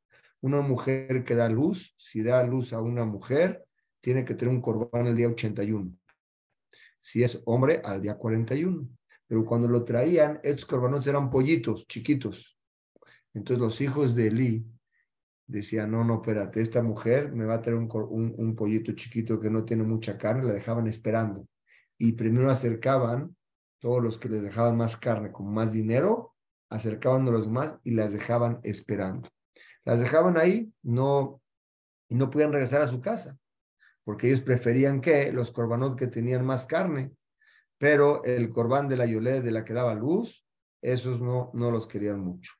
Una 0.41 0.61
mujer 0.61 1.25
que 1.25 1.35
da 1.35 1.49
luz, 1.49 1.95
si 1.97 2.23
da 2.23 2.41
luz 2.43 2.71
a 2.71 2.81
una 2.81 3.03
mujer, 3.03 3.65
tiene 4.01 4.23
que 4.23 4.35
tener 4.35 4.53
un 4.53 4.61
corban 4.61 5.07
el 5.07 5.15
día 5.15 5.27
81. 5.27 5.91
Si 7.01 7.23
es 7.23 7.41
hombre, 7.45 7.81
al 7.83 8.01
día 8.01 8.15
41. 8.15 8.87
Pero 9.29 9.45
cuando 9.45 9.67
lo 9.67 9.85
traían, 9.85 10.39
estos 10.41 10.65
corbanotes 10.65 11.05
eran 11.05 11.29
pollitos, 11.29 11.85
chiquitos. 11.87 12.57
Entonces 13.31 13.61
los 13.61 13.79
hijos 13.79 14.15
de 14.15 14.27
Eli 14.27 14.65
decían, 15.45 15.91
no, 15.91 16.03
no, 16.03 16.15
espérate, 16.15 16.61
esta 16.61 16.81
mujer 16.81 17.31
me 17.31 17.45
va 17.45 17.53
a 17.55 17.61
traer 17.61 17.77
un, 17.77 18.33
un, 18.35 18.55
pollito 18.55 18.91
chiquito 18.93 19.39
que 19.39 19.51
no 19.51 19.65
tiene 19.65 19.83
mucha 19.83 20.17
carne, 20.17 20.45
la 20.45 20.53
dejaban 20.53 20.87
esperando. 20.87 21.47
Y 21.99 22.13
primero 22.13 22.49
acercaban 22.49 23.35
todos 23.77 24.01
los 24.01 24.17
que 24.17 24.29
les 24.29 24.41
dejaban 24.41 24.75
más 24.75 24.97
carne 24.97 25.31
con 25.31 25.53
más 25.53 25.73
dinero, 25.73 26.33
acercaban 26.71 27.27
a 27.27 27.31
los 27.31 27.47
más 27.47 27.77
y 27.83 27.91
las 27.91 28.11
dejaban 28.11 28.59
esperando. 28.63 29.29
Las 29.85 29.99
dejaban 29.99 30.37
ahí, 30.37 30.73
no, 30.81 31.39
no 32.09 32.31
podían 32.31 32.51
regresar 32.51 32.81
a 32.81 32.87
su 32.87 32.99
casa, 32.99 33.37
porque 34.03 34.25
ellos 34.25 34.41
preferían 34.41 35.01
que 35.01 35.31
los 35.31 35.51
corbanotes 35.51 35.97
que 35.97 36.11
tenían 36.11 36.43
más 36.43 36.65
carne 36.65 37.11
pero 37.79 38.23
el 38.25 38.49
corbán 38.49 38.87
de 38.87 38.97
la 38.97 39.07
Yolé, 39.07 39.41
de 39.41 39.51
la 39.51 39.65
que 39.65 39.73
daba 39.73 39.95
luz, 39.95 40.45
esos 40.81 41.21
no, 41.21 41.49
no 41.53 41.71
los 41.71 41.87
querían 41.87 42.19
mucho. 42.19 42.53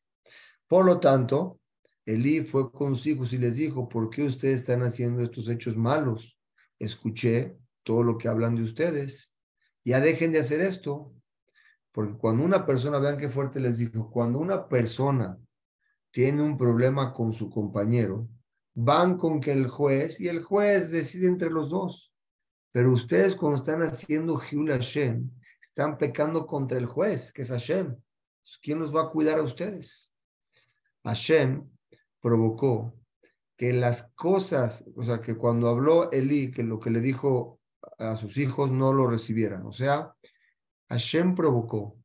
Por 0.66 0.86
lo 0.86 1.00
tanto, 1.00 1.60
Elí 2.06 2.42
fue 2.42 2.72
con 2.72 2.96
sus 2.96 3.06
hijos 3.08 3.34
y 3.34 3.38
les 3.38 3.56
dijo, 3.56 3.88
¿por 3.88 4.10
qué 4.10 4.24
ustedes 4.24 4.62
están 4.62 4.82
haciendo 4.82 5.22
estos 5.22 5.48
hechos 5.50 5.78
malos? 5.78 6.40
Escuché 6.80 7.58
todo 7.84 8.02
lo 8.02 8.18
que 8.18 8.28
hablan 8.28 8.56
de 8.56 8.64
ustedes. 8.64 9.34
Ya 9.84 10.00
dejen 10.00 10.32
de 10.32 10.40
hacer 10.40 10.62
esto. 10.62 11.14
Porque 11.92 12.18
cuando 12.18 12.44
una 12.44 12.66
persona, 12.66 13.00
vean 13.00 13.18
qué 13.18 13.30
fuerte 13.30 13.60
les 13.60 13.78
dijo, 13.78 14.10
cuando 14.10 14.40
una 14.40 14.68
persona 14.70 15.38
tiene 16.12 16.42
un 16.42 16.56
problema 16.56 17.14
con 17.14 17.34
su 17.34 17.50
compañero, 17.50 18.28
van 18.74 19.18
con 19.18 19.42
que 19.42 19.52
el 19.52 19.68
juez 19.68 20.20
y 20.20 20.30
el 20.30 20.44
juez 20.44 20.90
decide 20.90 21.28
entre 21.28 21.50
los 21.50 21.70
dos. 21.70 22.09
Pero 22.72 22.92
ustedes 22.92 23.36
cuando 23.36 23.58
están 23.58 23.82
haciendo 23.82 24.40
Hiul 24.40 24.70
Hashem, 24.70 25.30
están 25.62 25.98
pecando 25.98 26.46
contra 26.46 26.78
el 26.78 26.86
juez, 26.86 27.32
que 27.34 27.44
es 27.44 27.50
Hashem. 27.50 27.96
¿Quién 28.62 28.80
los 28.80 28.96
va 28.96 29.04
a 29.04 29.10
cuidar 29.10 29.40
a 29.40 29.44
ustedes? 29.44 30.12
Hashem 31.04 31.70
provocó 32.22 32.96
que 33.58 33.74
las 33.74 34.12
cosas, 34.16 34.86
o 34.96 35.04
sea, 35.04 35.22
que 35.22 35.36
cuando 35.36 35.68
habló 35.68 36.12
Eli, 36.12 36.52
que 36.52 36.64
lo 36.64 36.80
que 36.80 36.90
le 36.90 37.02
dijo 37.02 37.60
a 37.98 38.16
sus 38.18 38.38
hijos 38.38 38.72
no 38.72 38.94
lo 38.94 39.08
recibieran. 39.08 39.66
O 39.66 39.72
sea, 39.72 40.14
Hashem 40.90 41.36
provocó 41.36 41.98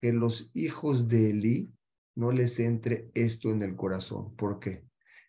que 0.00 0.12
los 0.12 0.50
hijos 0.54 1.08
de 1.08 1.30
Eli 1.30 1.72
no 2.16 2.32
les 2.32 2.58
entre 2.58 3.10
esto 3.14 3.50
en 3.50 3.62
el 3.62 3.76
corazón. 3.76 4.34
¿Por 4.36 4.58
qué? 4.58 4.84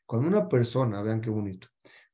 Cuando 0.06 0.28
una 0.28 0.50
persona, 0.50 1.02
vean 1.02 1.22
qué 1.22 1.30
bonito, 1.30 1.68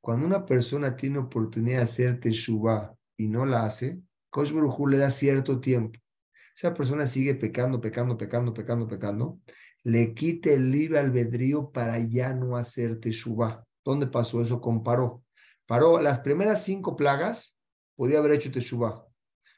cuando 0.05 0.27
una 0.27 0.45
persona 0.45 0.95
tiene 0.95 1.17
oportunidad 1.17 1.77
de 1.77 1.83
hacer 1.85 2.19
teshuva 2.19 2.95
y 3.17 3.27
no 3.27 3.43
la 3.43 3.65
hace, 3.65 3.99
Kosh 4.29 4.53
le 4.53 4.99
da 4.99 5.09
cierto 5.09 5.59
tiempo. 5.59 5.99
Esa 6.55 6.75
persona 6.75 7.07
sigue 7.07 7.33
pecando, 7.33 7.81
pecando, 7.81 8.15
pecando, 8.15 8.53
pecando, 8.53 8.87
pecando. 8.87 9.39
Le 9.81 10.13
quita 10.13 10.51
el 10.51 10.69
libre 10.69 10.99
albedrío 10.99 11.71
para 11.71 11.97
ya 11.97 12.35
no 12.35 12.55
hacer 12.55 12.99
teshuva. 12.99 13.65
¿Dónde 13.83 14.05
pasó 14.05 14.43
eso? 14.43 14.61
Comparó. 14.61 15.23
Paró 15.65 15.99
las 15.99 16.19
primeras 16.19 16.63
cinco 16.63 16.95
plagas, 16.95 17.57
podía 17.95 18.19
haber 18.19 18.33
hecho 18.33 18.51
teshuva. 18.51 19.07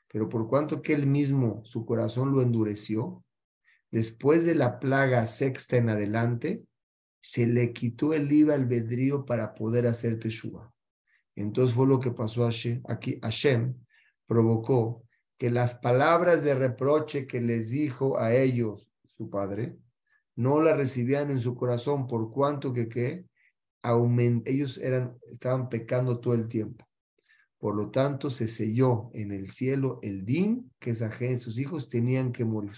Pero 0.07 0.29
por 0.29 0.47
cuanto 0.47 0.81
que 0.81 0.93
él 0.93 1.07
mismo, 1.07 1.61
su 1.65 1.85
corazón 1.85 2.31
lo 2.31 2.41
endureció, 2.41 3.21
después 3.91 4.45
de 4.45 4.55
la 4.55 4.79
plaga 4.79 5.27
sexta 5.27 5.75
en 5.75 5.89
adelante, 5.89 6.63
se 7.27 7.45
le 7.45 7.73
quitó 7.73 8.13
el 8.13 8.29
libre 8.29 8.53
albedrío 8.53 9.25
para 9.25 9.53
poder 9.53 9.85
hacer 9.85 10.17
teshuva. 10.17 10.73
Entonces 11.35 11.75
fue 11.75 11.85
lo 11.85 11.99
que 11.99 12.11
pasó. 12.11 12.47
Aquí 12.87 13.19
Hashem 13.21 13.75
provocó 14.25 15.03
que 15.37 15.51
las 15.51 15.75
palabras 15.75 16.41
de 16.41 16.55
reproche 16.55 17.27
que 17.27 17.41
les 17.41 17.69
dijo 17.69 18.17
a 18.17 18.33
ellos 18.33 18.89
su 19.05 19.29
padre, 19.29 19.77
no 20.37 20.61
la 20.61 20.73
recibían 20.73 21.29
en 21.29 21.41
su 21.41 21.53
corazón 21.53 22.07
por 22.07 22.31
cuanto 22.31 22.71
que, 22.71 22.87
que 22.87 23.25
ellos 24.45 24.77
eran, 24.77 25.17
estaban 25.29 25.67
pecando 25.67 26.21
todo 26.21 26.33
el 26.33 26.47
tiempo. 26.47 26.87
Por 27.57 27.75
lo 27.75 27.91
tanto, 27.91 28.29
se 28.29 28.47
selló 28.47 29.09
en 29.11 29.33
el 29.33 29.49
cielo 29.49 29.99
el 30.01 30.23
din 30.23 30.71
que 30.79 30.95
sus 30.95 31.59
hijos 31.59 31.89
tenían 31.89 32.31
que 32.31 32.45
morir. 32.45 32.77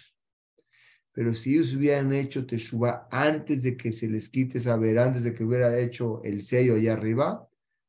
Pero 1.20 1.34
si 1.34 1.56
ellos 1.56 1.74
hubieran 1.74 2.14
hecho 2.14 2.46
Teshuvah 2.46 3.10
antes 3.12 3.62
de 3.62 3.76
que 3.76 3.92
se 3.92 4.08
les 4.08 4.30
quite 4.30 4.58
saber, 4.58 4.98
antes 4.98 5.22
de 5.22 5.34
que 5.34 5.44
hubiera 5.44 5.78
hecho 5.78 6.24
el 6.24 6.44
sello 6.44 6.76
allá 6.76 6.94
arriba, 6.94 7.46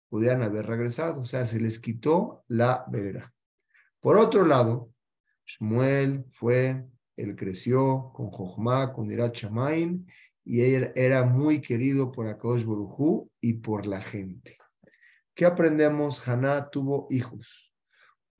podrían 0.08 0.42
haber 0.42 0.66
regresado. 0.66 1.20
O 1.20 1.24
sea, 1.24 1.46
se 1.46 1.60
les 1.60 1.78
quitó 1.78 2.42
la 2.48 2.84
verera. 2.90 3.32
Por 4.00 4.18
otro 4.18 4.44
lado, 4.44 4.90
Shmuel 5.46 6.24
fue, 6.32 6.84
él 7.16 7.36
creció 7.36 8.10
con 8.12 8.30
Jochma, 8.32 8.92
con 8.92 9.08
Irat 9.08 9.36
Shamaim, 9.36 10.04
y 10.44 10.62
él 10.62 10.90
era 10.96 11.22
muy 11.22 11.60
querido 11.60 12.10
por 12.10 12.26
Akadosh 12.26 12.66
y 13.40 13.52
por 13.52 13.86
la 13.86 14.00
gente. 14.00 14.58
¿Qué 15.36 15.44
aprendemos? 15.44 16.26
Haná 16.26 16.68
tuvo 16.68 17.06
hijos 17.10 17.69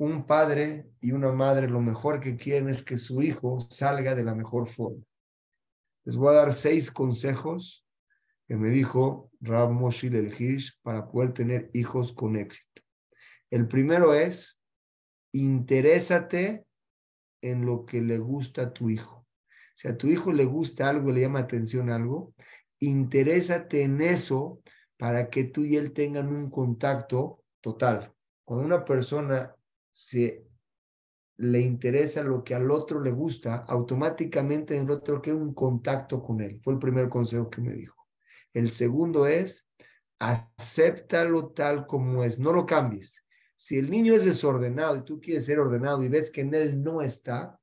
un 0.00 0.24
padre 0.24 0.86
y 1.02 1.12
una 1.12 1.30
madre 1.30 1.68
lo 1.68 1.82
mejor 1.82 2.20
que 2.20 2.38
quieren 2.38 2.70
es 2.70 2.82
que 2.82 2.96
su 2.96 3.20
hijo 3.20 3.60
salga 3.60 4.14
de 4.14 4.24
la 4.24 4.34
mejor 4.34 4.66
forma. 4.66 5.04
Les 6.06 6.16
voy 6.16 6.30
a 6.30 6.38
dar 6.38 6.54
seis 6.54 6.90
consejos 6.90 7.86
que 8.48 8.56
me 8.56 8.70
dijo 8.70 9.30
Rab 9.42 9.72
Moshil 9.72 10.16
el 10.16 10.34
para 10.82 11.06
poder 11.06 11.34
tener 11.34 11.70
hijos 11.74 12.14
con 12.14 12.36
éxito. 12.36 12.80
El 13.50 13.68
primero 13.68 14.14
es, 14.14 14.58
interésate 15.32 16.64
en 17.42 17.66
lo 17.66 17.84
que 17.84 18.00
le 18.00 18.16
gusta 18.16 18.62
a 18.62 18.72
tu 18.72 18.88
hijo. 18.88 19.26
Si 19.74 19.86
a 19.86 19.98
tu 19.98 20.06
hijo 20.06 20.32
le 20.32 20.46
gusta 20.46 20.88
algo, 20.88 21.12
le 21.12 21.20
llama 21.20 21.40
atención 21.40 21.90
algo, 21.90 22.32
interésate 22.78 23.82
en 23.82 24.00
eso 24.00 24.62
para 24.96 25.28
que 25.28 25.44
tú 25.44 25.62
y 25.62 25.76
él 25.76 25.92
tengan 25.92 26.28
un 26.28 26.48
contacto 26.48 27.44
total. 27.60 28.14
Cuando 28.46 28.64
una 28.64 28.82
persona 28.82 29.54
se 30.00 30.46
le 31.36 31.60
interesa 31.60 32.22
lo 32.22 32.42
que 32.42 32.54
al 32.54 32.70
otro 32.70 33.00
le 33.02 33.10
gusta, 33.10 33.56
automáticamente 33.68 34.76
el 34.76 34.90
otro 34.90 35.20
quiere 35.20 35.38
un 35.38 35.52
contacto 35.52 36.22
con 36.22 36.40
él. 36.40 36.58
Fue 36.62 36.72
el 36.72 36.78
primer 36.78 37.08
consejo 37.08 37.50
que 37.50 37.60
me 37.60 37.74
dijo. 37.74 38.06
El 38.52 38.70
segundo 38.70 39.26
es, 39.26 39.68
acéptalo 40.18 41.50
tal 41.50 41.86
como 41.86 42.24
es, 42.24 42.38
no 42.38 42.52
lo 42.52 42.64
cambies. 42.66 43.24
Si 43.56 43.78
el 43.78 43.90
niño 43.90 44.14
es 44.14 44.24
desordenado 44.24 44.96
y 44.96 45.04
tú 45.04 45.20
quieres 45.20 45.44
ser 45.44 45.58
ordenado 45.58 46.02
y 46.02 46.08
ves 46.08 46.30
que 46.30 46.40
en 46.40 46.54
él 46.54 46.82
no 46.82 47.02
está, 47.02 47.58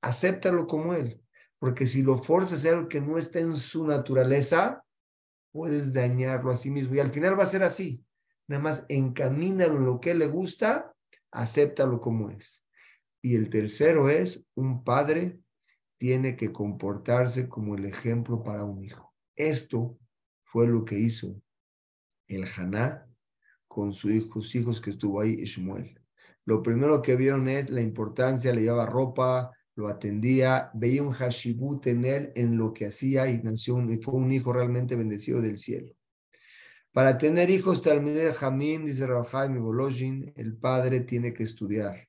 acéptalo 0.00 0.66
como 0.66 0.94
él. 0.94 1.20
Porque 1.58 1.86
si 1.86 2.02
lo 2.02 2.22
forzas 2.22 2.64
a 2.64 2.70
algo 2.70 2.88
que 2.88 3.00
no 3.00 3.18
está 3.18 3.40
en 3.40 3.56
su 3.56 3.86
naturaleza, 3.86 4.84
puedes 5.52 5.92
dañarlo 5.92 6.50
a 6.50 6.56
sí 6.56 6.70
mismo. 6.70 6.94
Y 6.94 7.00
al 7.00 7.12
final 7.12 7.38
va 7.38 7.44
a 7.44 7.46
ser 7.46 7.62
así. 7.62 8.04
Nada 8.48 8.62
más 8.62 8.84
encamínalo 8.88 9.76
en 9.76 9.84
lo 9.84 10.00
que 10.00 10.14
le 10.14 10.26
gusta, 10.26 10.93
acéptalo 11.34 12.00
como 12.00 12.30
es. 12.30 12.64
Y 13.20 13.36
el 13.36 13.50
tercero 13.50 14.08
es, 14.08 14.42
un 14.54 14.84
padre 14.84 15.40
tiene 15.98 16.36
que 16.36 16.52
comportarse 16.52 17.48
como 17.48 17.74
el 17.74 17.84
ejemplo 17.86 18.42
para 18.42 18.64
un 18.64 18.82
hijo. 18.84 19.14
Esto 19.36 19.98
fue 20.44 20.66
lo 20.66 20.84
que 20.84 20.98
hizo 20.98 21.40
el 22.28 22.44
Haná 22.44 23.06
con 23.66 23.92
sus 23.92 24.12
hijos, 24.12 24.54
hijos 24.54 24.80
que 24.80 24.90
estuvo 24.90 25.20
ahí, 25.20 25.32
Ishmuel. 25.32 26.00
Lo 26.44 26.62
primero 26.62 27.00
que 27.02 27.16
vieron 27.16 27.48
es 27.48 27.70
la 27.70 27.80
importancia, 27.80 28.52
le 28.52 28.62
llevaba 28.62 28.86
ropa, 28.86 29.50
lo 29.76 29.88
atendía, 29.88 30.70
veía 30.74 31.02
un 31.02 31.12
hashibut 31.12 31.86
en 31.86 32.04
él, 32.04 32.32
en 32.36 32.56
lo 32.56 32.72
que 32.72 32.86
hacía 32.86 33.28
y 33.28 33.42
nació 33.42 33.76
fue 34.02 34.14
un 34.14 34.32
hijo 34.32 34.52
realmente 34.52 34.94
bendecido 34.94 35.40
del 35.40 35.58
cielo. 35.58 35.92
Para 36.94 37.18
tener 37.18 37.50
hijos, 37.50 37.82
Jamim, 37.82 38.84
dice 38.86 39.04
el 40.36 40.56
padre 40.56 41.00
tiene 41.00 41.34
que 41.34 41.42
estudiar. 41.42 42.06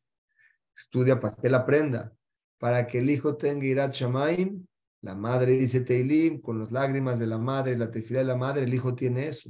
Estudia 0.78 1.20
para 1.20 1.36
que 1.36 1.48
él 1.48 1.56
aprenda. 1.56 2.14
Para 2.60 2.86
que 2.86 3.00
el 3.00 3.10
hijo 3.10 3.36
tenga 3.36 3.66
Irat 3.66 3.96
Shamaim, 3.96 4.64
la 5.02 5.16
madre 5.16 5.54
dice 5.54 5.82
Teilim, 5.82 6.40
con 6.40 6.60
las 6.60 6.72
lágrimas 6.72 7.18
de 7.20 7.26
la 7.26 7.40
madre, 7.40 7.76
la 7.76 7.90
tefila 7.90 8.20
de 8.20 8.26
la 8.26 8.36
madre, 8.36 8.66
el 8.66 8.76
hijo 8.76 8.94
tiene 8.94 9.28
eso. 9.28 9.50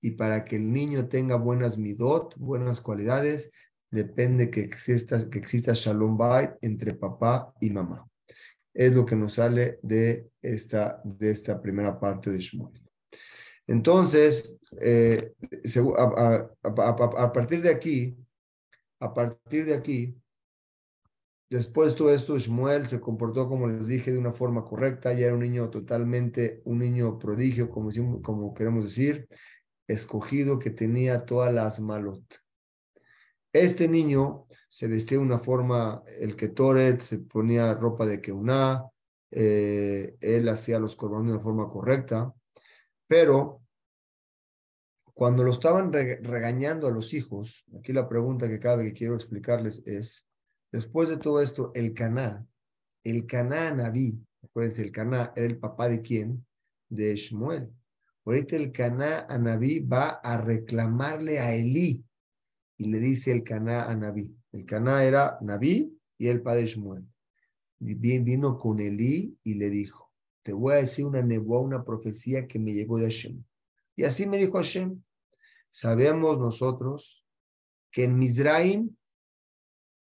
Y 0.00 0.12
para 0.12 0.42
que 0.42 0.56
el 0.56 0.72
niño 0.72 1.06
tenga 1.06 1.36
buenas 1.36 1.76
midot, 1.76 2.34
buenas 2.38 2.80
cualidades, 2.80 3.50
depende 3.90 4.50
que 4.50 4.62
exista, 4.62 5.28
que 5.28 5.38
exista 5.38 5.74
Shalom 5.74 6.16
Bait 6.16 6.52
entre 6.62 6.94
papá 6.94 7.52
y 7.60 7.68
mamá. 7.68 8.08
Es 8.72 8.94
lo 8.94 9.04
que 9.04 9.16
nos 9.16 9.34
sale 9.34 9.78
de 9.82 10.30
esta, 10.40 11.02
de 11.04 11.30
esta 11.30 11.60
primera 11.60 12.00
parte 12.00 12.30
de 12.30 12.40
Shmuel. 12.40 12.79
Entonces, 13.70 14.52
eh, 14.80 15.32
a, 15.96 17.32
partir 17.32 17.62
de 17.62 17.70
aquí, 17.70 18.16
a 18.98 19.14
partir 19.14 19.64
de 19.64 19.74
aquí, 19.74 20.20
después 21.48 21.92
de 21.92 21.98
todo 21.98 22.12
esto, 22.12 22.36
Shmuel 22.36 22.88
se 22.88 23.00
comportó, 23.00 23.48
como 23.48 23.68
les 23.68 23.86
dije, 23.86 24.10
de 24.10 24.18
una 24.18 24.32
forma 24.32 24.64
correcta. 24.64 25.12
Ya 25.12 25.26
era 25.26 25.36
un 25.36 25.42
niño 25.42 25.70
totalmente, 25.70 26.62
un 26.64 26.80
niño 26.80 27.16
prodigio, 27.16 27.70
como, 27.70 27.92
como 28.22 28.54
queremos 28.54 28.86
decir, 28.86 29.28
escogido 29.86 30.58
que 30.58 30.70
tenía 30.70 31.24
todas 31.24 31.54
las 31.54 31.78
malot. 31.78 32.24
Este 33.52 33.86
niño 33.86 34.48
se 34.68 34.88
vestía 34.88 35.18
de 35.18 35.24
una 35.24 35.38
forma, 35.38 36.02
el 36.18 36.34
Ketoret 36.34 37.02
se 37.02 37.20
ponía 37.20 37.72
ropa 37.74 38.04
de 38.04 38.20
Keuná, 38.20 38.84
eh, 39.30 40.16
él 40.20 40.48
hacía 40.48 40.80
los 40.80 40.96
corbanos 40.96 41.26
de 41.26 41.32
una 41.34 41.40
forma 41.40 41.68
correcta, 41.68 42.34
pero 43.10 43.60
cuando 45.14 45.42
lo 45.42 45.50
estaban 45.50 45.92
regañando 45.92 46.86
a 46.86 46.92
los 46.92 47.12
hijos, 47.12 47.64
aquí 47.76 47.92
la 47.92 48.08
pregunta 48.08 48.48
que 48.48 48.60
cabe 48.60 48.84
que 48.84 48.92
quiero 48.92 49.16
explicarles 49.16 49.82
es, 49.84 50.28
después 50.70 51.08
de 51.08 51.16
todo 51.16 51.42
esto, 51.42 51.72
el 51.74 51.92
Caná, 51.92 52.46
el 53.02 53.26
Caná 53.26 53.74
Naví, 53.74 54.24
acuérdense, 54.44 54.82
el 54.82 54.92
Caná 54.92 55.32
era 55.34 55.46
el 55.46 55.58
papá 55.58 55.88
de 55.88 56.02
quién? 56.02 56.46
De 56.88 57.16
Shmuel. 57.16 57.68
Ahorita 58.24 58.54
el 58.54 58.70
Caná 58.70 59.26
Anabí 59.28 59.80
va 59.80 60.20
a 60.22 60.36
reclamarle 60.36 61.40
a 61.40 61.52
Elí, 61.52 62.04
y 62.78 62.86
le 62.86 63.00
dice 63.00 63.32
el 63.32 63.42
Caná 63.42 63.90
a 63.90 63.96
Naví. 63.96 64.32
El 64.52 64.64
Caná 64.64 65.02
era 65.02 65.36
Naví 65.40 65.98
y 66.16 66.28
el 66.28 66.42
padre 66.42 66.68
Shmuel. 66.68 67.04
Bien 67.80 68.24
vino 68.24 68.56
con 68.56 68.78
Elí 68.78 69.36
y 69.42 69.54
le 69.54 69.68
dijo, 69.68 70.09
te 70.42 70.52
voy 70.52 70.74
a 70.74 70.78
decir 70.78 71.04
una 71.04 71.22
nebuá, 71.22 71.60
una 71.60 71.84
profecía 71.84 72.46
que 72.46 72.58
me 72.58 72.72
llegó 72.72 72.98
de 72.98 73.04
Hashem. 73.04 73.42
Y 73.96 74.04
así 74.04 74.26
me 74.26 74.38
dijo 74.38 74.56
Hashem. 74.56 75.02
Sabemos 75.68 76.38
nosotros 76.38 77.24
que 77.90 78.04
en 78.04 78.18
Mizraim 78.18 78.96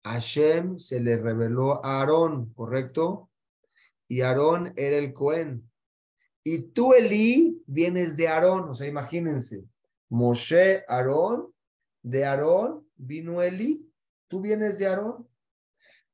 Hashem 0.05 0.79
se 0.79 1.01
le 1.01 1.17
reveló 1.17 1.85
a 1.85 2.01
Aarón, 2.01 2.53
¿correcto? 2.53 3.31
Y 4.07 4.21
Aarón 4.21 4.73
era 4.77 4.99
el 4.99 5.15
Cohen. 5.15 5.71
Y 6.43 6.73
tú, 6.73 6.93
Elí, 6.93 7.63
vienes 7.67 8.17
de 8.17 8.29
Aarón. 8.29 8.69
O 8.69 8.75
sea, 8.75 8.87
imagínense, 8.87 9.65
Moshe, 10.11 10.85
Aarón, 10.89 11.55
de 12.03 12.27
Aarón 12.27 12.87
vino 12.97 13.43
Eli, 13.43 13.91
tú 14.29 14.41
vienes 14.41 14.79
de 14.79 14.87
Aarón, 14.87 15.27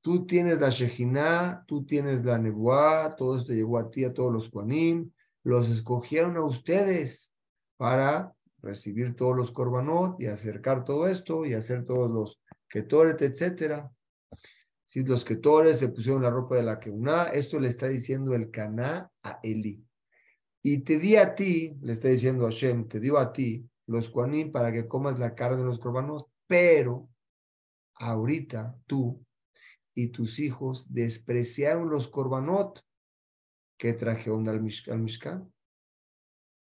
tú 0.00 0.26
tienes 0.26 0.60
la 0.60 0.70
Shejina, 0.70 1.64
tú 1.66 1.84
tienes 1.84 2.24
la 2.24 2.38
Nebuá, 2.38 3.14
todo 3.16 3.36
esto 3.36 3.52
llegó 3.52 3.78
a 3.78 3.90
ti, 3.90 4.04
a 4.04 4.14
todos 4.14 4.32
los 4.32 4.48
Kuanim, 4.48 5.10
los 5.42 5.68
escogieron 5.68 6.36
a 6.36 6.44
ustedes 6.44 7.32
para 7.76 8.34
recibir 8.62 9.16
todos 9.16 9.36
los 9.36 9.52
Korbanot 9.52 10.20
y 10.20 10.26
acercar 10.26 10.84
todo 10.84 11.08
esto 11.08 11.44
y 11.44 11.54
hacer 11.54 11.86
todos 11.86 12.10
los 12.10 12.42
Ketoret, 12.68 13.20
etcétera. 13.22 13.90
Si 14.84 15.04
los 15.04 15.24
Ketores 15.24 15.80
le 15.80 15.88
pusieron 15.88 16.22
la 16.22 16.30
ropa 16.30 16.56
de 16.56 16.64
la 16.64 16.78
Keuna, 16.78 17.24
esto 17.24 17.60
le 17.60 17.68
está 17.68 17.88
diciendo 17.88 18.34
el 18.34 18.50
Caná 18.50 19.10
a 19.22 19.38
Eli. 19.42 19.84
Y 20.62 20.78
te 20.78 20.98
di 20.98 21.16
a 21.16 21.34
ti, 21.34 21.78
le 21.80 21.92
está 21.92 22.08
diciendo 22.08 22.44
Hashem, 22.44 22.88
te 22.88 23.00
dio 23.00 23.16
a 23.18 23.32
ti 23.32 23.64
los 23.86 24.10
Kuanim 24.10 24.52
para 24.52 24.72
que 24.72 24.86
comas 24.86 25.18
la 25.18 25.34
carne 25.34 25.58
de 25.58 25.64
los 25.64 25.78
corbanos, 25.78 26.26
pero 26.46 27.08
ahorita 27.94 28.76
tú 28.86 29.24
y 30.02 30.08
tus 30.08 30.38
hijos 30.38 30.92
despreciaron 30.92 31.90
los 31.90 32.08
corbanot 32.08 32.82
que 33.78 33.92
trajeron 33.92 34.48
al, 34.48 34.60
Mishkan. 34.62 35.52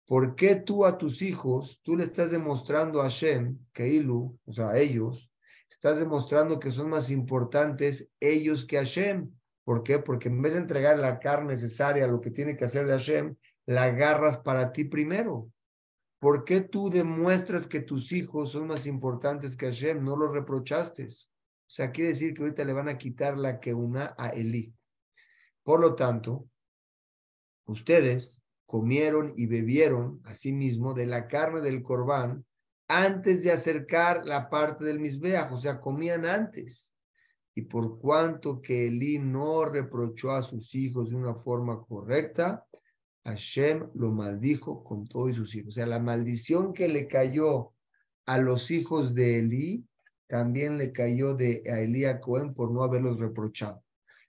¿Por 0.06 0.34
qué 0.34 0.56
tú 0.56 0.84
a 0.84 0.98
tus 0.98 1.22
hijos, 1.22 1.80
tú 1.82 1.96
le 1.96 2.04
estás 2.04 2.30
demostrando 2.30 3.00
a 3.00 3.04
Hashem, 3.04 3.58
que 3.72 3.88
Ilu, 3.88 4.38
o 4.44 4.52
sea, 4.52 4.70
a 4.70 4.78
ellos, 4.78 5.32
estás 5.68 5.98
demostrando 5.98 6.60
que 6.60 6.70
son 6.70 6.90
más 6.90 7.10
importantes 7.10 8.10
ellos 8.20 8.64
que 8.64 8.76
Hashem? 8.76 9.32
¿Por 9.64 9.82
qué? 9.82 9.98
Porque 9.98 10.28
en 10.28 10.42
vez 10.42 10.52
de 10.52 10.60
entregar 10.60 10.98
la 10.98 11.18
carne 11.18 11.54
necesaria, 11.54 12.06
lo 12.06 12.20
que 12.20 12.30
tiene 12.30 12.56
que 12.56 12.66
hacer 12.66 12.86
de 12.86 12.92
Hashem, 12.92 13.36
la 13.66 13.84
agarras 13.84 14.38
para 14.38 14.72
ti 14.72 14.84
primero. 14.84 15.50
¿Por 16.20 16.44
qué 16.44 16.60
tú 16.60 16.90
demuestras 16.90 17.66
que 17.66 17.80
tus 17.80 18.12
hijos 18.12 18.52
son 18.52 18.66
más 18.66 18.86
importantes 18.86 19.56
que 19.56 19.66
Hashem? 19.66 20.04
No 20.04 20.16
los 20.16 20.32
reprochaste. 20.32 21.08
O 21.66 21.70
sea, 21.70 21.90
quiere 21.90 22.10
decir 22.10 22.34
que 22.34 22.42
ahorita 22.42 22.64
le 22.64 22.72
van 22.72 22.88
a 22.88 22.98
quitar 22.98 23.36
la 23.36 23.58
que 23.58 23.74
una 23.74 24.14
a 24.18 24.28
Elí. 24.28 24.74
Por 25.62 25.80
lo 25.80 25.94
tanto, 25.94 26.48
ustedes 27.66 28.42
comieron 28.66 29.32
y 29.36 29.46
bebieron 29.46 30.20
asimismo 30.24 30.94
de 30.94 31.06
la 31.06 31.26
carne 31.26 31.60
del 31.60 31.82
corbán 31.82 32.44
antes 32.88 33.42
de 33.42 33.50
acercar 33.50 34.26
la 34.26 34.50
parte 34.50 34.84
del 34.84 35.00
misbeaj, 35.00 35.52
o 35.52 35.58
sea, 35.58 35.80
comían 35.80 36.26
antes. 36.26 36.94
Y 37.54 37.62
por 37.62 37.98
cuanto 37.98 38.60
que 38.60 38.88
Elí 38.88 39.18
no 39.18 39.64
reprochó 39.64 40.32
a 40.32 40.42
sus 40.42 40.74
hijos 40.74 41.08
de 41.08 41.16
una 41.16 41.34
forma 41.34 41.82
correcta, 41.82 42.66
Hashem 43.24 43.90
lo 43.94 44.12
maldijo 44.12 44.84
con 44.84 45.06
todos 45.06 45.36
sus 45.36 45.54
hijos. 45.54 45.68
O 45.68 45.72
sea, 45.72 45.86
la 45.86 45.98
maldición 45.98 46.72
que 46.74 46.88
le 46.88 47.08
cayó 47.08 47.72
a 48.26 48.38
los 48.38 48.70
hijos 48.70 49.14
de 49.14 49.38
Elí, 49.38 49.86
también 50.26 50.78
le 50.78 50.92
cayó 50.92 51.34
de, 51.34 51.62
a 51.66 51.80
Elí 51.80 52.04
a 52.04 52.20
Cohen 52.20 52.54
por 52.54 52.70
no 52.70 52.82
haberlos 52.82 53.18
reprochado. 53.18 53.82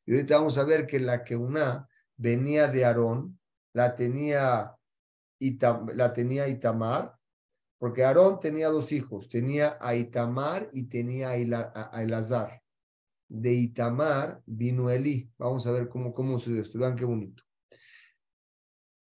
Y 0.05 0.13
ahorita 0.13 0.38
vamos 0.38 0.58
a 0.58 0.63
ver 0.63 0.86
que 0.86 0.99
la 0.99 1.23
que 1.23 1.36
una 1.36 1.88
venía 2.17 2.67
de 2.67 2.86
Aarón, 2.86 3.39
la 3.73 3.95
tenía, 3.95 4.75
la 5.39 6.13
tenía 6.13 6.47
Itamar, 6.47 7.15
porque 7.77 8.03
Aarón 8.03 8.39
tenía 8.39 8.69
dos 8.69 8.91
hijos, 8.91 9.29
tenía 9.29 9.77
a 9.81 9.95
Itamar 9.95 10.69
y 10.73 10.84
tenía 10.84 11.29
a, 11.31 12.01
Elazar. 12.01 12.62
De 13.27 13.53
Itamar 13.53 14.41
vino 14.45 14.89
Elí. 14.89 15.29
Vamos 15.38 15.65
a 15.67 15.71
ver 15.71 15.89
cómo, 15.89 16.13
cómo 16.13 16.39
se 16.39 16.60
esto. 16.60 16.79
Vean 16.79 16.95
qué 16.95 17.05
bonito. 17.05 17.43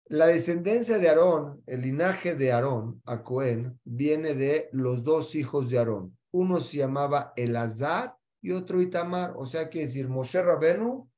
La 0.05 0.27
descendencia 0.27 0.97
de 0.97 1.09
Aarón, 1.09 1.63
el 1.65 1.81
linaje 1.81 2.35
de 2.35 2.51
Aarón 2.51 3.01
a 3.05 3.23
Cohen, 3.23 3.79
viene 3.83 4.33
de 4.33 4.69
los 4.71 5.03
dos 5.03 5.35
hijos 5.35 5.69
de 5.69 5.79
Aarón. 5.79 6.17
Uno 6.33 6.59
se 6.59 6.77
llamaba 6.77 7.31
Elazar 7.37 8.15
y 8.41 8.51
otro 8.51 8.81
Itamar. 8.81 9.33
O 9.37 9.45
sea, 9.45 9.69
que 9.69 9.79
decir, 9.79 10.09
Moshe 10.09 10.41
Rabenu, 10.41 11.09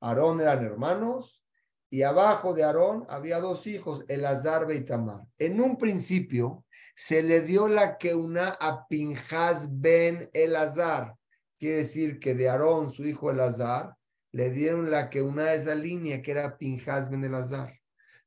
Aarón 0.00 0.40
eran 0.40 0.64
hermanos 0.64 1.46
y 1.90 2.02
abajo 2.02 2.52
de 2.52 2.64
Aarón 2.64 3.06
había 3.08 3.38
dos 3.38 3.66
hijos, 3.66 4.04
Elazar 4.08 4.66
y 4.72 4.80
Tamar. 4.80 5.22
En 5.38 5.60
un 5.60 5.78
principio 5.78 6.64
se 6.96 7.22
le 7.22 7.42
dio 7.42 7.68
la 7.68 7.96
una 8.14 8.48
a 8.48 8.86
Pinjas 8.88 9.68
ben 9.80 10.28
Elazar. 10.32 11.14
Quiere 11.58 11.78
decir 11.78 12.18
que 12.18 12.34
de 12.34 12.48
Aarón, 12.48 12.90
su 12.90 13.06
hijo 13.06 13.30
Elazar, 13.30 13.94
le 14.32 14.50
dieron 14.50 14.90
la 14.90 15.08
que 15.08 15.22
una 15.22 15.54
esa 15.54 15.74
línea 15.74 16.20
que 16.20 16.32
era 16.32 16.58
Pinjas 16.58 17.08
ben 17.10 17.24
Elazar. 17.24 17.72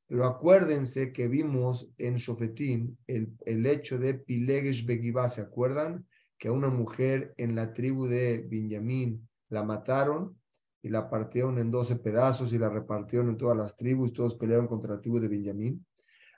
Pero 0.06 0.24
acuérdense 0.24 1.12
que 1.12 1.28
vimos 1.28 1.88
en 1.98 2.16
Shofetim 2.16 2.96
el, 3.06 3.32
el 3.44 3.66
hecho 3.66 3.98
de 3.98 4.14
Pilegesh 4.14 4.84
Begibá, 4.84 5.28
¿se 5.28 5.42
acuerdan? 5.42 6.06
Que 6.40 6.48
a 6.48 6.52
una 6.52 6.70
mujer 6.70 7.34
en 7.36 7.54
la 7.54 7.72
tribu 7.72 8.06
de 8.06 8.44
Benjamín 8.50 9.28
la 9.50 9.62
mataron 9.62 10.40
y 10.82 10.88
la 10.88 11.08
partieron 11.08 11.58
en 11.58 11.70
12 11.70 11.96
pedazos 11.96 12.52
y 12.52 12.58
la 12.58 12.70
repartieron 12.70 13.28
en 13.28 13.36
todas 13.36 13.56
las 13.56 13.76
tribus, 13.76 14.12
todos 14.12 14.34
pelearon 14.34 14.66
contra 14.66 14.94
la 14.94 15.00
tribu 15.00 15.20
de 15.20 15.28
Benjamín. 15.28 15.84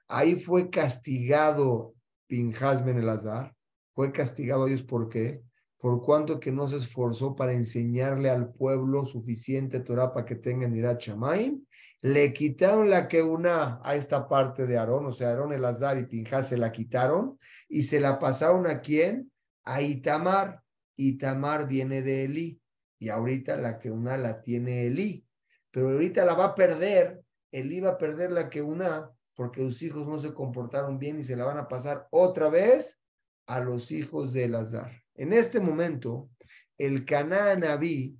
Ahí 0.08 0.34
fue 0.34 0.68
castigado 0.68 1.94
Pinjas 2.26 2.84
Ben 2.84 2.98
Elazar, 2.98 3.54
fue 3.94 4.10
castigado 4.10 4.64
a 4.64 4.68
ellos 4.68 4.82
¿por 4.82 5.08
qué? 5.08 5.42
Por 5.78 6.02
cuanto 6.02 6.40
que 6.40 6.50
no 6.52 6.66
se 6.66 6.76
esforzó 6.76 7.36
para 7.36 7.52
enseñarle 7.52 8.28
al 8.28 8.52
pueblo 8.52 9.04
suficiente 9.04 9.80
Torah 9.80 10.12
para 10.12 10.26
que 10.26 10.36
tengan 10.36 10.76
Irat 10.76 11.00
Shamaim, 11.00 11.64
le 12.02 12.32
quitaron 12.32 12.90
la 12.90 13.06
que 13.06 13.22
una 13.22 13.80
a 13.84 13.94
esta 13.94 14.28
parte 14.28 14.66
de 14.66 14.76
Aarón, 14.76 15.06
o 15.06 15.12
sea, 15.12 15.28
Aarón 15.28 15.52
Elazar 15.52 15.98
y 15.98 16.06
Pinjas 16.06 16.48
se 16.48 16.58
la 16.58 16.72
quitaron 16.72 17.38
y 17.68 17.84
se 17.84 18.00
la 18.00 18.18
pasaron 18.18 18.66
a 18.66 18.80
quién? 18.80 19.31
A 19.64 19.82
Itamar. 19.82 20.62
Itamar 20.94 21.66
viene 21.66 22.02
de 22.02 22.24
Elí 22.24 22.60
y 22.98 23.08
ahorita 23.08 23.56
la 23.56 23.78
que 23.78 23.90
una 23.90 24.16
la 24.16 24.42
tiene 24.42 24.86
Elí, 24.86 25.26
pero 25.70 25.90
ahorita 25.90 26.24
la 26.24 26.34
va 26.34 26.44
a 26.44 26.54
perder, 26.54 27.20
Elí 27.50 27.80
va 27.80 27.90
a 27.90 27.98
perder 27.98 28.30
la 28.30 28.48
que 28.48 28.62
una 28.62 29.10
porque 29.34 29.62
sus 29.62 29.82
hijos 29.82 30.06
no 30.06 30.18
se 30.18 30.32
comportaron 30.34 30.98
bien 30.98 31.18
y 31.18 31.24
se 31.24 31.34
la 31.34 31.44
van 31.44 31.58
a 31.58 31.66
pasar 31.66 32.06
otra 32.10 32.48
vez 32.48 33.00
a 33.46 33.60
los 33.60 33.90
hijos 33.90 34.32
de 34.32 34.44
Elazar. 34.44 35.02
En 35.14 35.32
este 35.32 35.60
momento, 35.60 36.30
el 36.78 37.04
Naví 37.04 38.16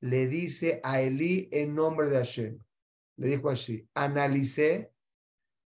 le 0.00 0.26
dice 0.26 0.80
a 0.82 1.00
Elí 1.00 1.48
en 1.52 1.74
nombre 1.74 2.08
de 2.08 2.16
Hashem, 2.16 2.58
le 3.16 3.28
dijo 3.28 3.48
así, 3.48 3.88
analicé 3.94 4.90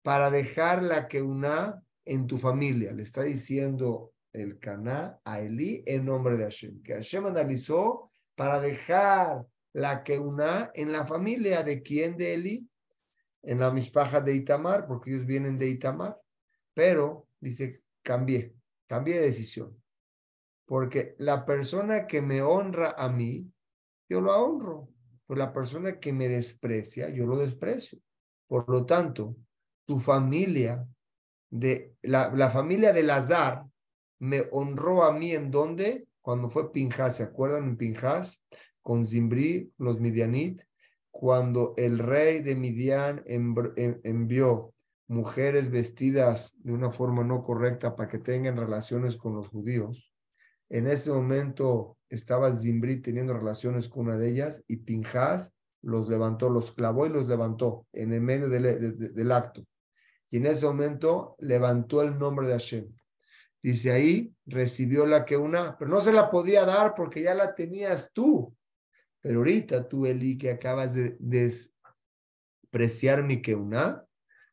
para 0.03 0.31
dejar 0.31 0.83
la 0.83 1.09
que 1.09 1.23
una 1.23 1.83
en 2.05 2.27
tu 2.27 2.39
familia. 2.39 2.93
Le 2.93 3.03
está 3.03 3.23
diciendo 3.23 4.13
el 4.39 4.59
Caná 4.59 5.21
a 5.25 5.41
Elí 5.41 5.83
en 5.87 6.05
nombre 6.05 6.37
de 6.37 6.45
Hashem, 6.45 6.83
que 6.83 6.95
Hashem 6.95 7.27
analizó 7.27 8.11
para 8.35 8.61
dejar 8.61 9.45
la 9.73 10.03
que 10.03 10.19
una 10.19 10.71
en 10.75 10.93
la 10.93 11.07
familia 11.07 11.63
de 11.63 11.83
quién 11.83 12.17
de 12.17 12.35
Eli, 12.35 12.69
en 13.43 13.61
la 13.61 13.71
mispaja 13.71 14.21
de 14.21 14.35
Itamar, 14.35 14.87
porque 14.87 15.11
ellos 15.11 15.27
vienen 15.27 15.59
de 15.59 15.69
Itamar. 15.69 16.19
Pero, 16.75 17.29
dice, 17.41 17.83
cambié, 18.03 18.55
cambié 18.87 19.17
de 19.21 19.27
decisión. 19.27 19.81
Porque 20.67 21.15
la 21.19 21.45
persona 21.45 22.07
que 22.07 22.21
me 22.21 22.43
honra 22.43 22.95
a 22.97 23.09
mí, 23.09 23.51
yo 24.09 24.21
lo 24.21 24.37
honro. 24.37 24.89
Pero 25.27 25.39
la 25.39 25.53
persona 25.53 25.99
que 25.99 26.13
me 26.13 26.29
desprecia, 26.29 27.09
yo 27.11 27.27
lo 27.27 27.39
desprecio. 27.39 27.99
Por 28.47 28.69
lo 28.69 28.85
tanto, 28.85 29.37
tu 29.87 29.99
familia, 29.99 30.87
de, 31.51 31.95
la, 32.03 32.31
la 32.35 32.51
familia 32.51 32.93
de 32.93 33.03
Lazar, 33.03 33.65
me 34.19 34.45
honró 34.51 35.05
a 35.05 35.13
mí 35.13 35.33
en 35.33 35.51
donde 35.51 36.09
cuando 36.29 36.51
fue 36.51 36.73
Pinjas, 36.73 37.17
¿se 37.17 37.23
acuerdan 37.23 37.65
en 37.65 37.77
Pinjas? 37.79 38.43
Con 38.83 39.07
Zimbri, 39.07 39.73
los 39.79 39.99
Midianit, 39.99 40.63
cuando 41.11 41.73
el 41.77 41.99
rey 41.99 42.43
de 42.43 42.55
Midian 42.55 43.23
envió 43.27 44.75
mujeres 45.07 45.71
vestidas 45.71 46.53
de 46.59 46.73
una 46.73 46.91
forma 46.91 47.25
no 47.25 47.43
correcta 47.43 47.97
para 47.97 48.11
que 48.11 48.19
tengan 48.19 48.59
relaciones 48.59 49.17
con 49.17 49.37
los 49.37 49.49
judíos. 49.49 50.13
En 50.69 50.87
ese 50.87 51.11
momento 51.11 51.97
estaba 52.11 52.55
Zimbri 52.55 53.01
teniendo 53.01 53.33
relaciones 53.33 53.89
con 53.89 54.07
una 54.07 54.19
de 54.19 54.29
ellas 54.29 54.63
y 54.69 54.77
Pinjas 54.77 55.55
los 55.81 56.09
levantó, 56.09 56.51
los 56.51 56.73
clavó 56.73 57.07
y 57.07 57.09
los 57.09 57.27
levantó 57.27 57.87
en 57.93 58.13
el 58.13 58.21
medio 58.21 58.51
del, 58.51 59.15
del 59.15 59.33
acto. 59.33 59.65
Y 60.31 60.37
en 60.37 60.47
ese 60.47 60.67
momento 60.67 61.37
levantó 61.39 62.03
el 62.03 62.19
nombre 62.19 62.47
de 62.49 62.53
Hashem. 62.53 62.98
Dice 63.69 63.93
ahí, 63.93 64.35
recibió 64.47 65.05
la 65.05 65.27
que 65.27 65.37
una, 65.37 65.77
pero 65.77 65.91
no 65.91 66.01
se 66.01 66.11
la 66.11 66.31
podía 66.31 66.65
dar 66.65 66.95
porque 66.95 67.21
ya 67.21 67.35
la 67.35 67.55
tenías 67.55 68.11
tú. 68.15 68.57
Pero 69.21 69.41
ahorita 69.41 69.87
tú, 69.87 70.07
Eli, 70.07 70.39
que 70.39 70.53
acabas 70.53 70.95
de 70.95 71.19
despreciar 71.21 73.25
mi 73.25 73.43
que 73.43 73.55
una, 73.55 74.07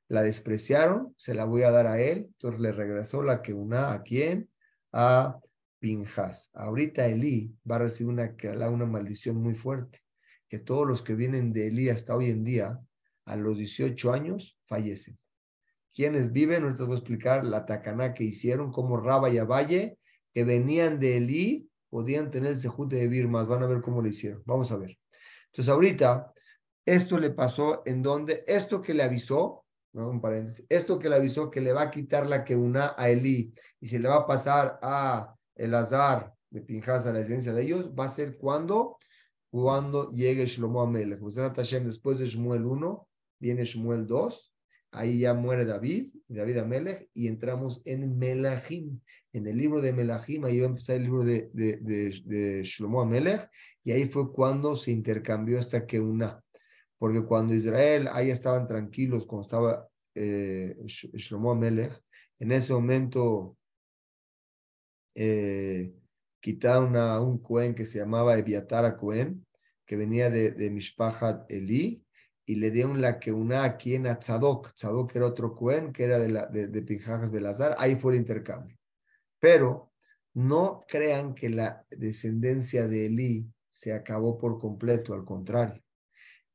la 0.10 0.22
despreciaron, 0.22 1.16
se 1.18 1.34
la 1.34 1.46
voy 1.46 1.64
a 1.64 1.72
dar 1.72 1.88
a 1.88 2.02
él. 2.02 2.26
Entonces 2.26 2.60
le 2.60 2.74
regresó 2.74 3.24
la 3.24 3.42
que 3.42 3.54
una 3.54 3.94
a 3.94 4.04
quién? 4.04 4.50
A 4.92 5.40
Pinjas. 5.80 6.50
Ahorita 6.54 7.08
Eli 7.08 7.56
va 7.72 7.78
a 7.78 7.80
recibir 7.80 8.12
una, 8.12 8.36
una 8.70 8.86
maldición 8.86 9.38
muy 9.38 9.56
fuerte, 9.56 10.02
que 10.50 10.60
todos 10.60 10.86
los 10.86 11.02
que 11.02 11.16
vienen 11.16 11.54
de 11.54 11.68
Eli 11.68 11.88
hasta 11.88 12.18
hoy 12.18 12.32
en 12.32 12.44
día, 12.44 12.82
a 13.24 13.38
los 13.38 13.58
18 13.58 14.12
años, 14.12 14.60
fallecen 14.66 15.18
quienes 15.96 16.34
viven, 16.34 16.64
ahorita 16.64 16.84
voy 16.84 16.96
a 16.96 16.98
explicar 16.98 17.46
la 17.46 17.66
tacaná 17.66 18.14
que 18.14 18.26
hicieron, 18.26 18.72
como 18.72 18.98
Raba 18.98 19.30
y 19.30 19.40
Valle, 19.40 19.98
que 20.34 20.44
venían 20.44 21.00
de 21.00 21.18
Elí, 21.18 21.70
podían 21.90 22.30
tener 22.30 22.52
el 22.52 22.90
de 22.90 23.08
vivir 23.08 23.30
más. 23.30 23.48
Van 23.48 23.64
a 23.64 23.68
ver 23.68 23.82
cómo 23.82 24.02
lo 24.02 24.10
hicieron. 24.10 24.44
Vamos 24.46 24.72
a 24.74 24.76
ver. 24.76 24.98
Entonces, 25.46 25.72
ahorita, 25.72 26.34
esto 26.86 27.18
le 27.18 27.30
pasó 27.30 27.82
en 27.86 28.04
donde, 28.04 28.44
esto 28.46 28.82
que 28.82 28.94
le 28.94 29.04
avisó, 29.04 29.66
¿no? 29.94 30.10
un 30.10 30.20
paréntesis, 30.20 30.66
esto 30.68 31.00
que 31.00 31.10
le 31.10 31.16
avisó 31.16 31.50
que 31.50 31.62
le 31.62 31.72
va 31.72 31.84
a 31.84 31.92
quitar 31.92 32.28
la 32.28 32.44
que 32.44 32.58
una 32.58 32.94
a 32.98 33.10
Elí 33.10 33.54
y 33.80 33.88
se 33.88 33.98
le 33.98 34.10
va 34.10 34.18
a 34.18 34.28
pasar 34.28 34.78
a 34.82 35.34
el 35.56 35.74
azar 35.74 36.34
de 36.50 36.60
Pinjas 36.60 37.06
a 37.06 37.14
la 37.14 37.22
esencia 37.22 37.54
de 37.54 37.64
ellos, 37.64 37.92
va 37.98 38.06
a 38.06 38.10
ser 38.10 38.38
cuando, 38.38 38.98
cuando 39.50 40.12
llegue 40.12 40.46
Shlomo 40.46 40.82
Amelech. 40.82 41.22
Después 41.22 42.20
de 42.20 42.26
Shmuel 42.26 42.66
1, 42.66 43.08
viene 43.40 43.64
Shmuel 43.64 44.06
2, 44.06 44.55
Ahí 44.96 45.20
ya 45.20 45.34
muere 45.34 45.66
David, 45.66 46.10
David 46.30 46.58
Amelech, 46.58 47.10
y 47.14 47.28
entramos 47.28 47.82
en 47.84 48.18
Melahim. 48.18 49.02
En 49.34 49.46
el 49.46 49.58
libro 49.58 49.82
de 49.82 49.92
Melahim, 49.92 50.46
ahí 50.46 50.62
va 50.62 50.68
a 50.68 50.70
empezar 50.70 50.96
el 50.96 51.04
libro 51.04 51.26
de, 51.26 51.50
de, 51.52 51.78
de, 52.24 52.64
Shlomo 52.64 53.02
Amelech, 53.02 53.50
y 53.84 53.92
ahí 53.92 54.08
fue 54.08 54.32
cuando 54.32 54.78
se 54.78 54.92
intercambió 54.92 55.60
esta 55.60 55.86
que 55.86 56.00
una. 56.00 56.42
Porque 56.98 57.22
cuando 57.26 57.54
Israel, 57.54 58.08
ahí 58.10 58.30
estaban 58.30 58.68
tranquilos, 58.68 59.26
cuando 59.26 59.44
estaba 59.44 59.90
eh, 60.14 60.78
Shlomo 60.86 61.52
Amelech, 61.52 62.02
en 62.40 62.54
ese 62.54 62.72
momento 62.72 63.58
eh, 65.14 65.94
quitaron 66.40 66.96
a 66.96 67.20
un 67.20 67.40
Cohen 67.40 67.76
que 67.76 67.86
se 67.86 68.00
llamaba 68.00 68.38
Ebiatar 68.38 68.96
Cohen, 68.96 69.46
que 69.86 69.98
venía 69.98 70.30
de, 70.30 70.52
de 70.52 70.70
Mishpahat 70.70 71.52
Eli, 71.52 72.05
y 72.46 72.56
le 72.56 72.72
dieron 72.72 73.02
la 73.02 73.20
que 73.20 73.32
una 73.32 73.64
aquí 73.64 73.96
en 73.96 74.04
Tzadok. 74.04 74.74
Tzadok 74.74 75.16
era 75.16 75.26
otro 75.26 75.56
Cohen 75.56 75.92
que 75.92 76.04
era 76.04 76.20
de, 76.20 76.30
la, 76.30 76.46
de, 76.46 76.68
de 76.68 76.82
Pinjajas 76.82 77.32
Belazar. 77.32 77.76
Ahí 77.80 77.96
fue 77.96 78.14
el 78.14 78.20
intercambio. 78.20 78.78
Pero 79.40 79.92
no 80.34 80.86
crean 80.88 81.34
que 81.34 81.50
la 81.50 81.86
descendencia 81.90 82.88
de 82.88 83.08
Elí 83.08 83.50
se 83.72 83.94
acabó 83.94 84.38
por 84.38 84.60
completo, 84.60 85.14
al 85.14 85.26
contrario. 85.26 85.82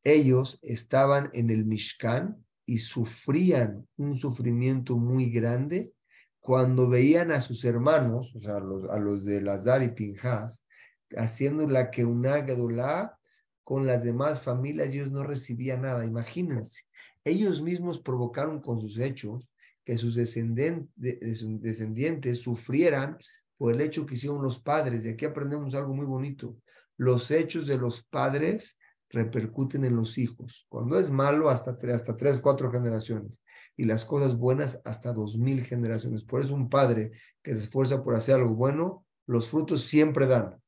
Ellos 0.03 0.59
estaban 0.63 1.31
en 1.33 1.51
el 1.51 1.65
Mishkan 1.67 2.45
y 2.65 2.79
sufrían 2.79 3.87
un 3.97 4.17
sufrimiento 4.17 4.97
muy 4.97 5.31
grande 5.31 5.93
cuando 6.39 6.89
veían 6.89 7.33
a 7.33 7.41
sus 7.41 7.65
hermanos, 7.65 8.35
o 8.35 8.41
sea, 8.41 8.57
a 8.57 8.61
los, 8.61 8.85
a 8.85 8.99
los 8.99 9.25
de 9.25 9.41
Lazar 9.43 9.83
y 9.83 9.91
Pinjas, 9.91 10.65
haciendo 11.17 11.67
la 11.69 11.91
que 11.91 12.05
una 12.05 12.41
Gadolá 12.41 13.20
con 13.71 13.87
las 13.87 14.03
demás 14.03 14.43
familias, 14.43 14.89
ellos 14.89 15.13
no 15.13 15.23
recibían 15.23 15.83
nada. 15.83 16.05
Imagínense, 16.05 16.83
ellos 17.23 17.63
mismos 17.63 18.01
provocaron 18.01 18.61
con 18.61 18.81
sus 18.81 18.99
hechos 18.99 19.49
que 19.85 19.97
sus 19.97 20.17
descendientes 20.17 22.41
sufrieran 22.41 23.17
por 23.57 23.73
el 23.73 23.81
hecho 23.81 24.07
que 24.07 24.17
hicieron 24.17 24.43
los 24.43 24.59
padres. 24.59 25.05
De 25.05 25.11
aquí 25.11 25.25
aprendemos 25.25 25.77
algo 25.77 25.95
muy 25.95 26.05
bonito. 26.05 26.57
Los 26.97 27.31
hechos 27.31 27.69
de 27.69 27.79
los 27.79 28.03
padres 28.03 28.77
repercuten 29.09 29.85
en 29.85 29.95
los 29.95 30.19
hijos. 30.19 30.67
Cuando 30.69 30.99
es 30.99 31.09
malo, 31.09 31.49
hasta 31.49 31.79
hasta 31.95 32.17
tres, 32.17 32.41
cuatro 32.41 32.73
generaciones. 32.73 33.39
Y 33.77 33.85
las 33.85 34.05
cosas 34.05 34.37
buenas, 34.37 34.83
hasta 34.85 35.13
dos 35.13 35.39
mil 35.39 35.65
generaciones. 35.65 36.25
Por 36.25 36.43
eso 36.43 36.57
un 36.57 36.69
padre 36.69 37.13
que 37.41 37.55
se 37.55 37.61
esfuerza 37.61 38.03
por 38.03 38.17
hacer 38.17 38.35
algo 38.35 38.53
bueno, 38.53 39.07
los 39.29 39.49
frutos 39.49 39.83
siempre 39.83 40.27
dan 40.27 40.61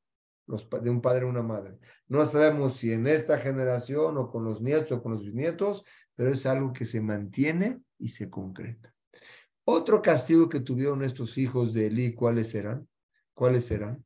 de 0.45 0.89
un 0.89 1.01
padre 1.01 1.25
o 1.25 1.29
una 1.29 1.41
madre. 1.41 1.77
No 2.07 2.25
sabemos 2.25 2.73
si 2.77 2.91
en 2.91 3.07
esta 3.07 3.37
generación 3.39 4.17
o 4.17 4.29
con 4.29 4.43
los 4.43 4.61
nietos 4.61 4.91
o 4.91 5.01
con 5.01 5.13
los 5.13 5.23
bisnietos, 5.23 5.83
pero 6.15 6.33
es 6.33 6.45
algo 6.45 6.73
que 6.73 6.85
se 6.85 7.01
mantiene 7.01 7.81
y 7.97 8.09
se 8.09 8.29
concreta. 8.29 8.93
Otro 9.65 10.01
castigo 10.01 10.49
que 10.49 10.59
tuvieron 10.59 11.03
estos 11.03 11.37
hijos 11.37 11.73
de 11.73 11.87
Eli, 11.87 12.13
¿cuáles 12.13 12.53
eran? 12.53 12.87
¿Cuáles 13.33 13.71
eran? 13.71 14.03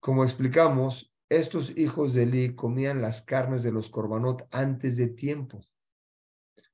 Como 0.00 0.24
explicamos, 0.24 1.12
estos 1.28 1.76
hijos 1.76 2.12
de 2.12 2.24
Eli 2.24 2.54
comían 2.56 3.00
las 3.00 3.22
carnes 3.22 3.62
de 3.62 3.72
los 3.72 3.88
corbanot 3.88 4.46
antes 4.50 4.96
de 4.96 5.08
tiempo. 5.08 5.60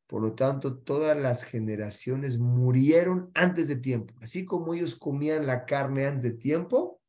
Por 0.07 0.23
lo 0.23 0.35
tanto, 0.35 0.79
todas 0.79 1.17
las 1.17 1.45
generaciones 1.45 2.39
murieron 2.39 3.31
antes 3.35 3.69
de 3.69 3.77
tiempo. 3.77 4.15
Así 4.21 4.45
como 4.45 4.75
ellos 4.75 4.97
comían 4.97 5.47
la 5.47 5.65
carne 5.65 6.07
antes 6.07 6.23
de 6.23 6.39
tiempo, 6.39 7.02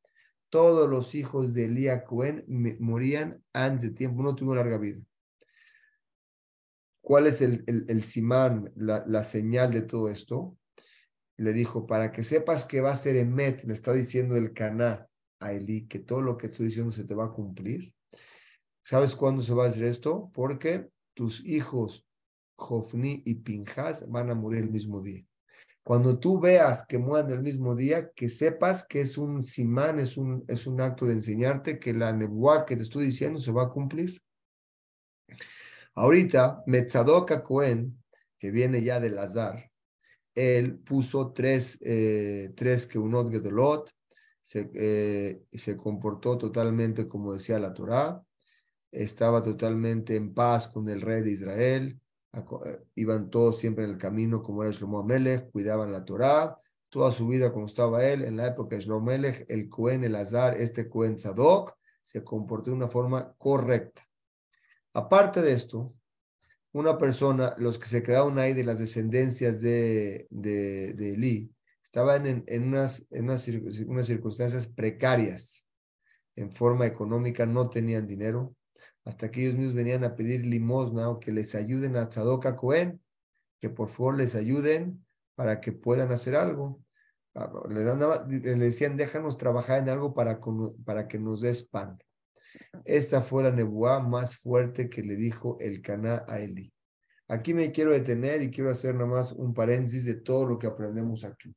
todos 0.54 0.88
los 0.88 1.16
hijos 1.16 1.56
de 1.56 1.66
Elías 1.66 2.04
Cohen 2.04 2.46
morían 2.80 3.44
antes 3.54 3.90
de 3.90 3.96
tiempo, 3.98 4.22
no 4.22 4.36
tuvieron 4.36 4.58
larga 4.58 4.78
vida. 4.78 5.02
¿Cuál 7.02 7.26
es 7.26 7.42
el, 7.42 7.64
el, 7.66 8.04
simán, 8.04 8.72
la, 8.76 9.04
la, 9.08 9.24
señal 9.24 9.74
de 9.74 9.82
todo 9.82 10.10
esto? 10.10 10.56
Le 11.38 11.54
dijo, 11.54 11.88
para 11.88 12.12
que 12.12 12.24
sepas 12.24 12.66
que 12.66 12.82
va 12.82 12.92
a 12.92 12.96
ser 12.96 13.16
Emet, 13.16 13.64
le 13.64 13.74
está 13.74 13.94
diciendo 13.94 14.36
el 14.36 14.54
Caná 14.54 15.08
a 15.40 15.54
Elí, 15.54 15.88
que 15.88 15.98
todo 15.98 16.22
lo 16.22 16.38
que 16.38 16.46
estoy 16.46 16.68
diciendo 16.68 16.92
se 16.92 17.06
te 17.06 17.16
va 17.16 17.26
a 17.26 17.34
cumplir. 17.34 17.92
¿Sabes 18.84 19.16
cuándo 19.16 19.42
se 19.42 19.56
va 19.56 19.66
a 19.66 19.70
hacer 19.70 19.86
esto? 19.86 20.30
Porque 20.36 20.88
tus 21.16 21.44
hijos 21.44 22.08
Jofni 22.58 23.24
y 23.26 23.34
Pinjas 23.34 24.08
van 24.08 24.30
a 24.30 24.36
morir 24.36 24.66
el 24.66 24.70
mismo 24.70 25.02
día. 25.02 25.26
Cuando 25.84 26.18
tú 26.18 26.40
veas 26.40 26.86
que 26.88 26.98
mueran 26.98 27.32
el 27.32 27.42
mismo 27.42 27.76
día, 27.76 28.10
que 28.16 28.30
sepas 28.30 28.86
que 28.88 29.02
es 29.02 29.18
un 29.18 29.44
simán, 29.44 30.00
es 30.00 30.16
un, 30.16 30.46
es 30.48 30.66
un 30.66 30.80
acto 30.80 31.06
de 31.06 31.14
enseñarte 31.14 31.78
que 31.78 31.94
la 31.94 32.14
nebuá 32.14 32.66
que 32.66 32.78
te 32.78 32.84
estoy 32.84 33.06
diciendo 33.06 33.40
se 33.40 33.52
va 33.52 33.64
a 33.64 33.70
cumplir. 33.70 34.22
Ahorita, 35.94 36.64
Metzadoka 36.68 37.44
Cohen, 37.44 38.02
que 38.40 38.50
viene 38.50 38.82
ya 38.82 39.02
del 39.02 39.20
Azar, 39.20 39.70
él 40.34 40.80
puso 40.80 41.34
tres, 41.34 41.78
eh, 41.82 42.54
tres 42.56 42.88
Keunot 42.88 43.30
Gedolot, 43.30 43.92
se, 44.42 44.72
eh, 44.74 45.44
se 45.52 45.78
comportó 45.78 46.38
totalmente 46.38 47.08
como 47.08 47.34
decía 47.34 47.60
la 47.60 47.74
Torá, 47.74 48.24
estaba 48.90 49.44
totalmente 49.44 50.16
en 50.16 50.34
paz 50.34 50.68
con 50.68 50.88
el 50.88 51.02
rey 51.02 51.24
de 51.24 51.32
Israel, 51.32 52.00
iban 52.96 53.30
todos 53.30 53.60
siempre 53.60 53.84
en 53.86 53.92
el 53.92 53.98
camino 53.98 54.42
como 54.42 54.64
era 54.64 54.72
Shlomo 54.72 55.00
Amelech, 55.00 55.52
cuidaban 55.52 55.92
la 55.92 56.04
Torá, 56.04 56.58
toda 56.90 57.12
su 57.12 57.28
vida 57.28 57.52
como 57.52 57.66
estaba 57.66 58.06
él, 58.06 58.24
en 58.24 58.38
la 58.38 58.48
época 58.48 58.76
de 58.76 58.82
Shlomo 58.82 59.12
Amelech, 59.12 59.46
el 59.50 59.70
Cohen, 59.70 60.04
el 60.04 60.16
Azar, 60.16 60.58
este 60.60 60.90
Cohen 60.90 61.20
Zadok, 61.20 61.76
se 62.02 62.24
comportó 62.24 62.72
de 62.72 62.78
una 62.78 62.88
forma 62.88 63.34
correcta. 63.38 64.02
Aparte 64.94 65.42
de 65.42 65.54
esto, 65.54 65.94
una 66.72 66.98
persona, 66.98 67.56
los 67.58 67.78
que 67.78 67.88
se 67.88 68.04
quedaron 68.04 68.38
ahí 68.40 68.54
de 68.54 68.64
las 68.64 68.80
descendencias 68.80 69.62
de, 69.62 70.28
de, 70.30 70.94
de 70.94 71.14
Eli, 71.14 71.52
estaban 71.84 72.26
en, 72.26 72.44
en, 72.48 72.64
unas, 72.68 73.06
en 73.12 73.26
unas, 73.26 73.48
unas 73.48 74.06
circunstancias 74.08 74.68
precarias, 74.68 75.68
en 76.36 76.52
forma 76.52 76.88
económica, 76.88 77.46
no 77.46 77.70
tenían 77.70 78.08
dinero, 78.08 78.56
hasta 79.06 79.30
que 79.30 79.42
ellos 79.42 79.56
mismos 79.56 79.74
venían 79.74 80.04
a 80.04 80.16
pedir 80.16 80.46
limosna 80.46 81.10
o 81.10 81.20
que 81.20 81.32
les 81.32 81.56
ayuden 81.56 81.96
a 81.98 82.10
Tzadoka 82.10 82.56
Cohen, 82.56 83.02
que 83.60 83.70
por 83.70 83.90
favor 83.90 84.18
les 84.18 84.36
ayuden 84.36 85.06
para 85.36 85.60
que 85.60 85.72
puedan 85.72 86.12
hacer 86.12 86.36
algo. 86.36 86.82
Ah, 87.36 87.52
le, 87.70 87.84
decían, 88.56 88.96
déjanos 88.96 89.38
trabajar 89.38 89.80
en 89.80 89.90
algo 89.90 90.14
para, 90.14 90.40
para 90.86 91.08
que 91.08 91.18
nos 91.18 91.42
des 91.42 91.64
pan. 91.64 91.98
Esta 92.86 93.22
fue 93.22 93.44
la 93.44 93.52
nebuá 93.52 94.00
más 94.00 94.38
fuerte 94.38 94.90
que 94.90 95.02
le 95.02 95.16
dijo 95.16 95.58
el 95.60 95.82
Caná 95.82 96.24
a 96.28 96.40
Eli. 96.40 96.72
Aquí 97.28 97.54
me 97.54 97.72
quiero 97.72 97.92
detener 97.92 98.42
y 98.44 98.52
quiero 98.52 98.70
hacer 98.70 98.94
nomás 98.94 99.32
un 99.32 99.54
paréntesis 99.54 100.06
de 100.06 100.16
todo 100.16 100.46
lo 100.46 100.60
que 100.60 100.68
aprendemos 100.68 101.24
aquí. 101.24 101.56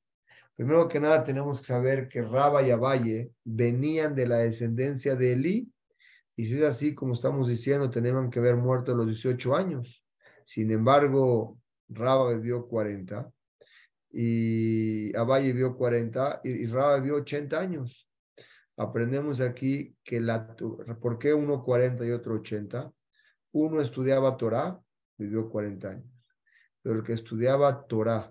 Primero 0.55 0.88
que 0.88 0.99
nada, 0.99 1.22
tenemos 1.22 1.61
que 1.61 1.66
saber 1.66 2.09
que 2.09 2.22
Raba 2.22 2.62
y 2.62 2.70
Abaye 2.70 3.30
venían 3.44 4.14
de 4.14 4.26
la 4.26 4.38
descendencia 4.38 5.14
de 5.14 5.32
Eli 5.32 5.72
y 6.37 6.47
si 6.47 6.59
es 6.59 6.62
así, 6.64 6.95
como 6.95 7.14
estamos 7.14 7.49
diciendo, 7.49 7.91
tenían 7.91 8.30
que 8.30 8.39
haber 8.39 8.57
muerto 8.57 8.93
a 8.93 8.95
los 8.95 9.07
18 9.07 9.57
años. 9.57 10.05
Sin 10.45 10.70
embargo, 10.70 11.59
Raba 11.89 12.34
vivió 12.34 12.68
40 12.68 13.30
y 14.11 15.16
Abaye 15.16 15.53
vivió 15.53 15.74
40 15.76 16.43
y, 16.45 16.66
Raba 16.66 16.97
vivió 16.97 17.16
80 17.16 17.59
años. 17.59 18.07
Aprendemos 18.76 19.41
aquí 19.41 19.97
que 20.05 20.20
la, 20.20 20.55
¿por 21.01 21.18
qué 21.18 21.32
uno 21.32 21.64
40 21.64 22.05
y 22.05 22.11
otro 22.11 22.34
80? 22.34 22.93
Uno 23.53 23.80
estudiaba 23.80 24.37
Torah, 24.37 24.78
vivió 25.16 25.49
40 25.49 25.89
años. 25.89 26.22
Pero 26.82 26.97
el 26.97 27.03
que 27.03 27.14
estudiaba 27.14 27.87
Torah 27.87 28.30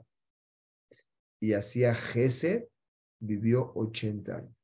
y 1.39 1.53
hacía 1.53 1.95
Gesed, 1.95 2.65
vivió 3.19 3.71
80 3.73 4.35
años. 4.35 4.55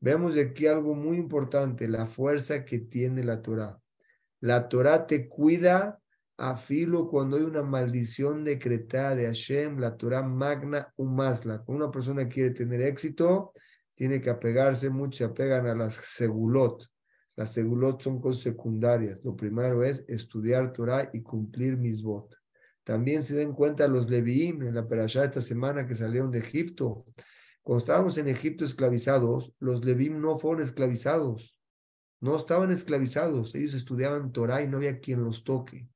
Vemos 0.00 0.36
aquí 0.38 0.66
algo 0.66 0.94
muy 0.94 1.18
importante, 1.18 1.86
la 1.86 2.06
fuerza 2.06 2.64
que 2.64 2.78
tiene 2.78 3.22
la 3.22 3.42
Torah. 3.42 3.78
La 4.40 4.68
Torah 4.68 5.06
te 5.06 5.28
cuida 5.28 6.00
a 6.38 6.56
filo 6.56 7.06
cuando 7.08 7.36
hay 7.36 7.42
una 7.42 7.62
maldición 7.62 8.42
decretada 8.42 9.14
de 9.14 9.26
Hashem, 9.26 9.78
la 9.78 9.98
Torah 9.98 10.22
magna 10.22 10.90
umasla. 10.96 11.58
Cuando 11.58 11.84
una 11.84 11.92
persona 11.92 12.26
quiere 12.26 12.50
tener 12.52 12.80
éxito, 12.80 13.52
tiene 13.94 14.22
que 14.22 14.30
apegarse, 14.30 14.88
mucho 14.88 15.18
se 15.18 15.24
apegan 15.24 15.66
a 15.66 15.74
las 15.74 15.96
segulot. 15.96 16.82
Las 17.36 17.52
segulot 17.52 18.00
son 18.02 18.22
cosas 18.22 18.42
secundarias. 18.42 19.22
Lo 19.22 19.36
primero 19.36 19.84
es 19.84 20.02
estudiar 20.08 20.72
Torah 20.72 21.10
y 21.12 21.20
cumplir 21.20 21.76
mis 21.76 22.02
votos. 22.02 22.40
También 22.84 23.22
se 23.22 23.34
den 23.34 23.52
cuenta 23.52 23.86
los 23.86 24.08
Leviim 24.08 24.62
en 24.62 24.74
la 24.74 24.88
perashá 24.88 25.24
esta 25.24 25.42
semana 25.42 25.86
que 25.86 25.94
salieron 25.94 26.30
de 26.30 26.38
Egipto. 26.38 27.04
Cuando 27.62 27.80
estábamos 27.80 28.18
en 28.18 28.28
Egipto 28.28 28.64
esclavizados, 28.64 29.52
los 29.58 29.84
Levim 29.84 30.20
no 30.20 30.38
fueron 30.38 30.62
esclavizados. 30.62 31.56
No 32.20 32.36
estaban 32.36 32.70
esclavizados. 32.70 33.54
Ellos 33.54 33.74
estudiaban 33.74 34.32
Torah 34.32 34.62
y 34.62 34.68
no 34.68 34.78
había 34.78 35.00
quien 35.00 35.24
los 35.24 35.44
toque. 35.44 35.88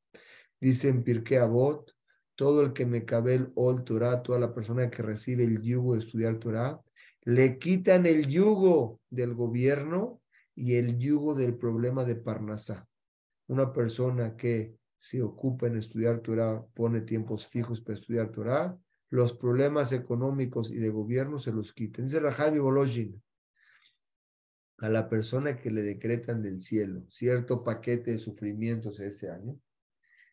Dicen 0.61 1.05
Pirkei 1.05 1.39
Avot, 1.39 1.95
todo 2.37 2.63
el 2.63 2.73
que 2.73 2.87
me 2.87 3.05
cabe 3.05 3.35
el 3.35 3.53
Ol 3.55 3.85
Torah, 3.85 4.23
toda 4.23 4.39
la 4.39 4.55
persona 4.55 4.91
que 4.91 5.03
recibe 5.03 5.45
el 5.45 5.61
yugo 5.63 5.95
de 5.95 6.01
estudiar 6.01 6.39
Torah, 6.39 6.81
le 7.23 7.59
quitan 7.59 8.07
el 8.07 8.27
yugo 8.27 9.01
del 9.11 9.35
gobierno 9.35 10.21
y 10.55 10.75
el 10.75 10.99
yugo 10.99 11.35
del 11.35 11.57
problema 11.57 12.05
de 12.05 12.17
Parnasá. 12.17 12.87
Una 13.47 13.73
persona 13.73 14.37
que 14.37 14.77
se 14.99 15.23
ocupa 15.23 15.67
en 15.67 15.77
estudiar 15.77 16.21
Torah, 16.21 16.65
pone 16.75 17.03
tiempos 17.03 17.47
fijos 17.47 17.81
para 17.81 17.99
estudiar 17.99 18.31
Torah, 18.31 18.77
los 19.15 19.33
problemas 19.33 19.93
económicos 19.93 20.73
y 20.73 20.79
de 20.79 20.91
gobierno 20.91 21.39
se 21.39 21.53
los 21.53 21.73
quiten. 21.73 22.07
Dice 22.07 22.19
Rajavi 22.19 22.59
Bolojin, 22.59 23.23
a 24.79 24.89
la 24.89 25.09
persona 25.09 25.57
que 25.57 25.71
le 25.71 25.83
decretan 25.83 26.43
del 26.43 26.61
cielo 26.61 27.07
cierto 27.11 27.63
paquete 27.63 28.11
de 28.11 28.19
sufrimientos 28.19 28.99
ese 28.99 29.31
año, 29.31 29.57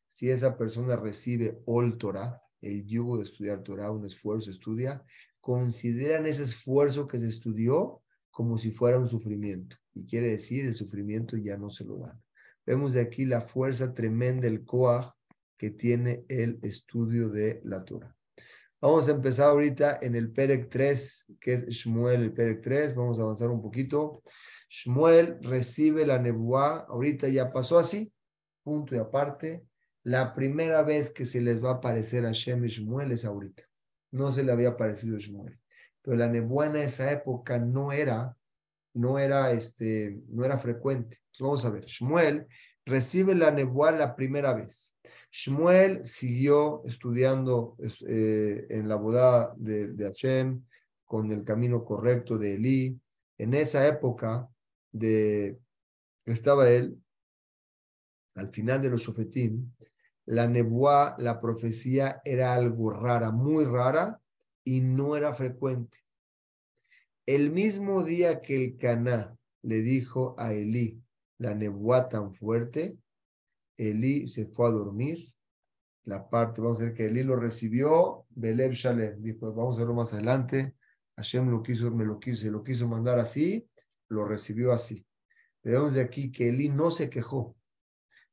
si 0.08 0.32
esa 0.32 0.58
persona 0.58 0.96
recibe 0.96 1.62
Ol 1.66 2.00
Torah, 2.00 2.42
el 2.60 2.84
yugo 2.88 3.20
de 3.20 3.26
estudiar 3.26 3.62
Torah, 3.62 3.92
un 3.92 4.08
esfuerzo, 4.08 4.50
estudia, 4.50 5.06
consideran 5.40 6.26
ese 6.26 6.46
esfuerzo 6.46 7.08
que 7.08 7.20
se 7.20 7.28
estudió 7.28 8.02
como 8.32 8.58
si 8.58 8.72
fuera 8.72 8.98
un 8.98 9.08
sufrimiento. 9.08 9.78
Y 9.94 10.08
quiere 10.08 10.32
decir, 10.32 10.66
el 10.66 10.74
sufrimiento 10.74 11.38
ya 11.38 11.56
no 11.56 11.70
se 11.70 11.86
lo 11.86 12.00
dan. 12.00 12.20
Vemos 12.66 12.94
de 12.94 13.02
aquí 13.02 13.26
la 13.26 13.42
fuerza 13.42 13.94
tremenda, 13.94 14.48
el 14.48 14.66
Koach 14.66 15.14
que 15.56 15.70
tiene 15.70 16.26
el 16.30 16.58
estudio 16.64 17.30
de 17.30 17.62
la 17.64 17.86
Torah. 17.86 18.16
Vamos 18.82 19.08
a 19.08 19.12
empezar 19.12 19.50
ahorita 19.50 20.00
en 20.02 20.16
el 20.16 20.32
Perec 20.32 20.68
3, 20.68 21.34
que 21.40 21.54
es 21.54 21.68
Shmuel, 21.68 22.24
el 22.24 22.34
Perec 22.34 22.64
3. 22.64 22.96
Vamos 22.96 23.20
a 23.20 23.22
avanzar 23.22 23.50
un 23.50 23.62
poquito. 23.62 24.24
Shmuel 24.68 25.38
recibe 25.44 26.04
la 26.04 26.18
nebuá, 26.18 26.88
ahorita 26.90 27.28
ya 27.28 27.52
pasó 27.52 27.78
así, 27.78 28.12
punto 28.64 28.96
y 28.96 28.98
aparte. 28.98 29.64
La 30.02 30.34
primera 30.34 30.82
vez 30.82 31.12
que 31.12 31.28
se 31.28 31.42
les 31.42 31.64
va 31.64 31.70
a 31.70 31.74
aparecer 31.76 32.26
a 32.26 32.32
Shem 32.32 32.66
y 32.66 32.70
Shmuel 32.70 33.12
es 33.12 33.24
ahorita. 33.24 33.62
No 34.10 34.32
se 34.32 34.44
le 34.44 34.52
había 34.52 34.70
aparecido 34.70 35.20
Shmuel. 35.20 35.60
Pero 36.02 36.18
la 36.18 36.28
nebuá 36.28 36.66
en 36.66 36.78
esa 36.78 37.12
época 37.12 37.60
no 37.60 37.92
era, 37.92 38.36
no 38.96 39.20
era, 39.20 39.52
este, 39.52 40.24
no 40.28 40.44
era 40.44 40.58
frecuente. 40.58 41.20
Entonces 41.34 41.40
vamos 41.40 41.66
a 41.66 41.70
ver, 41.70 41.86
Shmuel 41.86 42.48
recibe 42.84 43.36
la 43.36 43.52
nebuá 43.52 43.92
la 43.92 44.16
primera 44.16 44.56
vez. 44.56 44.96
Shmuel 45.32 46.06
siguió 46.06 46.84
estudiando 46.86 47.78
eh, 48.08 48.68
en 48.70 48.90
la 48.90 48.96
boda 48.96 49.54
de, 49.56 49.88
de, 49.94 50.06
Hashem 50.06 50.64
con 51.06 51.32
el 51.32 51.44
camino 51.44 51.86
correcto 51.86 52.38
de 52.38 52.56
Elí. 52.56 53.00
En 53.38 53.54
esa 53.54 53.88
época 53.88 54.50
de 54.92 55.58
estaba 56.26 56.70
él, 56.70 57.02
al 58.36 58.50
final 58.50 58.82
de 58.82 58.90
los 58.90 59.02
Shofetim, 59.02 59.72
la 60.26 60.48
nebuá, 60.48 61.16
la 61.18 61.42
profecía 61.42 62.22
era 62.24 62.54
algo 62.54 62.92
rara, 62.92 63.32
muy 63.32 63.66
rara 63.66 64.20
y 64.64 64.82
no 64.82 65.16
era 65.16 65.34
frecuente. 65.34 65.98
El 67.26 67.52
mismo 67.52 68.04
día 68.04 68.42
que 68.42 68.64
el 68.64 68.78
Caná 68.78 69.36
le 69.64 69.82
dijo 69.82 70.36
a 70.38 70.54
Elí 70.54 71.02
la 71.38 71.56
nebuá 71.56 72.08
tan 72.08 72.34
fuerte, 72.36 72.98
Elí 73.90 74.28
se 74.28 74.46
fue 74.46 74.68
a 74.68 74.72
dormir. 74.72 75.34
La 76.04 76.30
parte, 76.30 76.62
vamos 76.62 76.80
a 76.80 76.84
ver 76.84 76.94
que 76.94 77.06
Elí 77.06 77.24
lo 77.24 77.36
recibió, 77.36 78.26
Beleb 78.30 78.74
Shalem. 78.74 79.22
Dijo, 79.22 79.52
vamos 79.54 79.78
a 79.78 79.80
verlo 79.80 79.96
más 79.96 80.14
adelante. 80.14 80.76
Hashem 81.16 81.50
lo 81.50 81.64
quiso, 81.64 81.90
me 81.90 82.06
lo 82.06 82.20
quiso, 82.20 82.42
se 82.42 82.52
lo 82.52 82.64
quiso 82.64 82.88
mandar 82.88 83.18
así, 83.18 83.68
lo 84.10 84.26
recibió 84.26 84.72
así. 84.72 85.06
Vemos 85.64 85.96
de 85.96 86.02
aquí 86.02 86.32
que 86.32 86.50
Elí 86.50 86.70
no 86.70 86.92
se 86.92 87.10
quejó. 87.10 87.56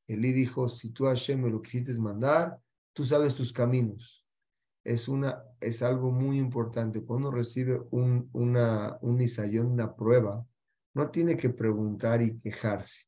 Elí 0.07 0.33
dijo, 0.33 0.69
si 0.69 0.91
tú 0.91 1.05
Hashem 1.07 1.43
me 1.43 1.51
lo 1.51 1.63
quisiste 1.63 1.93
mandar, 1.99 2.59
tú 2.93 3.05
sabes 3.05 3.35
tus 3.35 3.53
caminos. 3.53 4.27
Es, 4.85 5.09
una, 5.09 5.43
es 5.61 5.83
algo 5.83 6.11
muy 6.11 6.39
importante. 6.39 7.03
Cuando 7.03 7.31
recibe 7.31 7.81
un, 7.91 8.29
una, 8.33 8.99
un 9.01 9.21
isayón, 9.21 9.67
una 9.67 9.95
prueba, 9.95 10.47
no 10.95 11.11
tiene 11.11 11.37
que 11.37 11.51
preguntar 11.51 12.21
y 12.23 12.39
quejarse. 12.39 13.05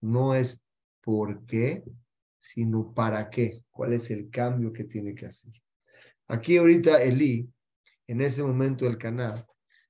No 0.00 0.34
es 0.34 0.62
por 1.00 1.44
qué, 1.46 1.82
sino 2.38 2.92
para 2.94 3.28
qué. 3.28 3.62
¿Cuál 3.70 3.92
es 3.92 4.10
el 4.10 4.30
cambio 4.30 4.72
que 4.72 4.84
tiene 4.84 5.14
que 5.14 5.26
hacer? 5.26 5.52
Aquí 6.28 6.56
ahorita 6.56 7.02
Elí, 7.02 7.48
en 8.06 8.20
ese 8.20 8.42
momento 8.42 8.86
el 8.86 8.98
Caná, 8.98 9.44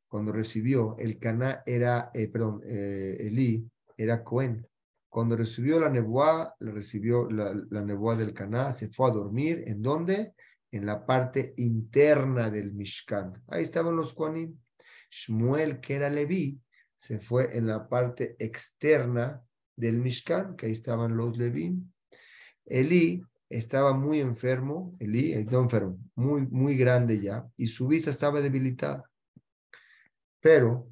cuando 0.08 0.32
recibió, 0.32 0.96
el 0.98 1.18
Caná 1.18 1.62
era, 1.64 2.10
eh, 2.14 2.28
perdón, 2.28 2.60
eh, 2.64 3.16
Elí 3.20 3.70
era 3.96 4.24
Cohen. 4.24 4.66
Cuando 5.08 5.36
recibió 5.36 5.78
la 5.80 5.88
nebuá, 5.88 6.54
recibió 6.60 7.28
la, 7.30 7.54
la 7.70 8.16
del 8.16 8.32
Caná, 8.32 8.72
se 8.72 8.88
fue 8.88 9.08
a 9.10 9.12
dormir. 9.12 9.64
¿En 9.66 9.82
dónde? 9.82 10.34
En 10.70 10.86
la 10.86 11.04
parte 11.04 11.52
interna 11.56 12.50
del 12.50 12.72
Mishkan. 12.72 13.42
Ahí 13.48 13.64
estaban 13.64 13.96
los 13.96 14.14
Koanim. 14.14 14.56
Shmuel, 15.10 15.80
que 15.80 15.94
era 15.94 16.08
Leví, 16.08 16.60
se 16.98 17.18
fue 17.18 17.56
en 17.56 17.66
la 17.66 17.88
parte 17.88 18.36
externa 18.38 19.42
del 19.80 20.00
Mishkan, 20.00 20.56
que 20.56 20.66
ahí 20.66 20.72
estaban 20.72 21.16
los 21.16 21.36
Levim. 21.36 21.90
Elí 22.66 23.22
estaba 23.48 23.92
muy 23.94 24.20
enfermo, 24.20 24.96
Elí, 25.00 25.32
eh, 25.32 25.44
no 25.44 25.62
enfermo, 25.62 25.98
muy, 26.14 26.46
muy 26.46 26.76
grande 26.76 27.20
ya, 27.20 27.46
y 27.56 27.66
su 27.66 27.88
vista 27.88 28.10
estaba 28.10 28.40
debilitada. 28.40 29.10
Pero 30.40 30.88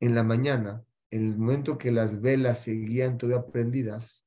en 0.00 0.14
la 0.14 0.22
mañana, 0.22 0.82
en 1.10 1.26
el 1.26 1.38
momento 1.38 1.76
que 1.76 1.92
las 1.92 2.20
velas 2.20 2.60
seguían 2.60 3.18
todavía 3.18 3.50
prendidas, 3.50 4.26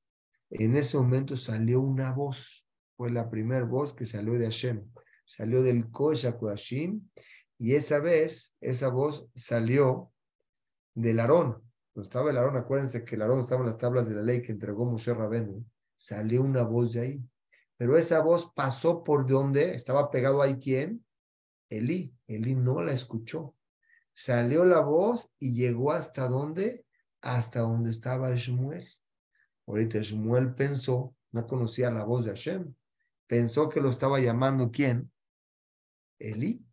en 0.49 0.75
ese 0.75 0.97
momento 0.97 1.35
salió 1.35 1.81
una 1.81 2.11
voz, 2.11 2.65
fue 2.95 3.11
la 3.11 3.29
primera 3.29 3.65
voz 3.65 3.93
que 3.93 4.05
salió 4.05 4.33
de 4.33 4.45
Hashem, 4.45 4.85
salió 5.25 5.61
del 5.61 5.89
Kosh 5.91 6.25
y 7.59 7.75
esa 7.75 7.99
vez, 7.99 8.55
esa 8.61 8.89
voz 8.89 9.27
salió 9.35 10.11
del 10.93 11.19
Aarón. 11.19 11.66
No 11.97 12.03
estaba 12.03 12.29
el 12.29 12.37
Aarón, 12.37 12.57
acuérdense 12.57 13.03
que 13.03 13.15
el 13.15 13.23
Aarón 13.23 13.39
estaba 13.39 13.61
en 13.61 13.65
las 13.65 13.79
tablas 13.79 14.07
de 14.07 14.13
la 14.13 14.21
ley 14.21 14.43
que 14.43 14.51
entregó 14.51 14.85
Moshe 14.85 15.15
Rabenu 15.15 15.65
salió 15.95 16.43
una 16.43 16.61
voz 16.61 16.93
de 16.93 16.99
ahí. 16.99 17.29
Pero 17.75 17.97
esa 17.97 18.21
voz 18.21 18.53
pasó 18.53 19.03
por 19.03 19.25
donde 19.25 19.73
estaba 19.73 20.11
pegado 20.11 20.43
ahí 20.43 20.59
quién? 20.59 21.03
Elí. 21.71 22.13
Elí 22.27 22.53
no 22.53 22.83
la 22.83 22.93
escuchó. 22.93 23.55
Salió 24.13 24.63
la 24.63 24.79
voz 24.79 25.31
y 25.39 25.55
llegó 25.55 25.91
hasta 25.91 26.27
dónde? 26.27 26.85
Hasta 27.21 27.61
donde 27.61 27.89
estaba 27.89 28.35
Shmuel. 28.35 28.87
Ahorita 29.65 29.97
Shmuel 29.99 30.53
pensó, 30.53 31.15
no 31.31 31.47
conocía 31.47 31.89
la 31.89 32.03
voz 32.03 32.25
de 32.25 32.29
Hashem, 32.29 32.75
pensó 33.25 33.69
que 33.69 33.81
lo 33.81 33.89
estaba 33.89 34.19
llamando 34.19 34.69
quién? 34.69 35.11
Elí. 36.19 36.63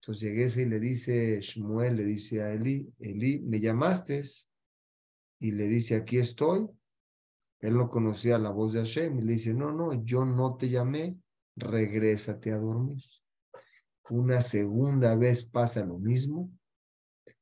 Entonces 0.00 0.20
llegué 0.20 0.62
y 0.62 0.66
le 0.66 0.80
dice 0.80 1.40
Shmuel, 1.40 1.94
le 1.94 2.04
dice 2.04 2.42
a 2.42 2.52
Elí, 2.52 2.92
Elí, 2.98 3.38
¿me 3.38 3.60
llamaste? 3.60 4.24
Y 5.44 5.52
le 5.52 5.68
dice, 5.68 5.94
aquí 5.94 6.16
estoy. 6.16 6.66
Él 7.60 7.76
no 7.76 7.90
conocía 7.90 8.38
la 8.38 8.48
voz 8.48 8.72
de 8.72 8.78
Hashem 8.78 9.18
y 9.18 9.22
le 9.24 9.32
dice, 9.34 9.52
no, 9.52 9.72
no, 9.72 9.92
yo 10.02 10.24
no 10.24 10.56
te 10.56 10.70
llamé, 10.70 11.18
regrésate 11.54 12.50
a 12.50 12.56
dormir. 12.56 13.04
Una 14.08 14.40
segunda 14.40 15.14
vez 15.16 15.44
pasa 15.44 15.84
lo 15.84 15.98
mismo 15.98 16.50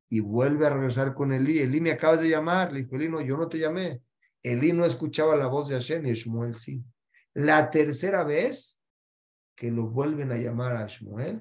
y 0.08 0.18
vuelve 0.18 0.66
a 0.66 0.70
regresar 0.70 1.14
con 1.14 1.32
Elí. 1.32 1.60
Elí, 1.60 1.80
me 1.80 1.92
acabas 1.92 2.22
de 2.22 2.30
llamar. 2.30 2.72
Le 2.72 2.82
dijo, 2.82 2.96
Elí, 2.96 3.08
no, 3.08 3.20
yo 3.20 3.36
no 3.36 3.48
te 3.48 3.60
llamé. 3.60 4.02
Elí 4.42 4.72
no 4.72 4.84
escuchaba 4.84 5.36
la 5.36 5.46
voz 5.46 5.68
de 5.68 5.76
Hashem 5.76 6.04
y 6.04 6.14
Shmuel 6.14 6.56
sí. 6.56 6.84
La 7.34 7.70
tercera 7.70 8.24
vez 8.24 8.80
que 9.54 9.70
lo 9.70 9.90
vuelven 9.90 10.32
a 10.32 10.38
llamar 10.38 10.74
a 10.74 10.88
Shmuel, 10.88 11.40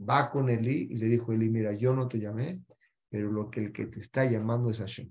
va 0.00 0.32
con 0.32 0.50
Elí 0.50 0.88
y 0.90 0.96
le 0.96 1.06
dijo, 1.06 1.32
Elí, 1.32 1.48
mira, 1.48 1.74
yo 1.74 1.94
no 1.94 2.08
te 2.08 2.18
llamé, 2.18 2.60
pero 3.08 3.30
lo 3.30 3.48
que 3.48 3.66
el 3.66 3.72
que 3.72 3.86
te 3.86 4.00
está 4.00 4.24
llamando 4.24 4.68
es 4.68 4.78
Hashem. 4.78 5.08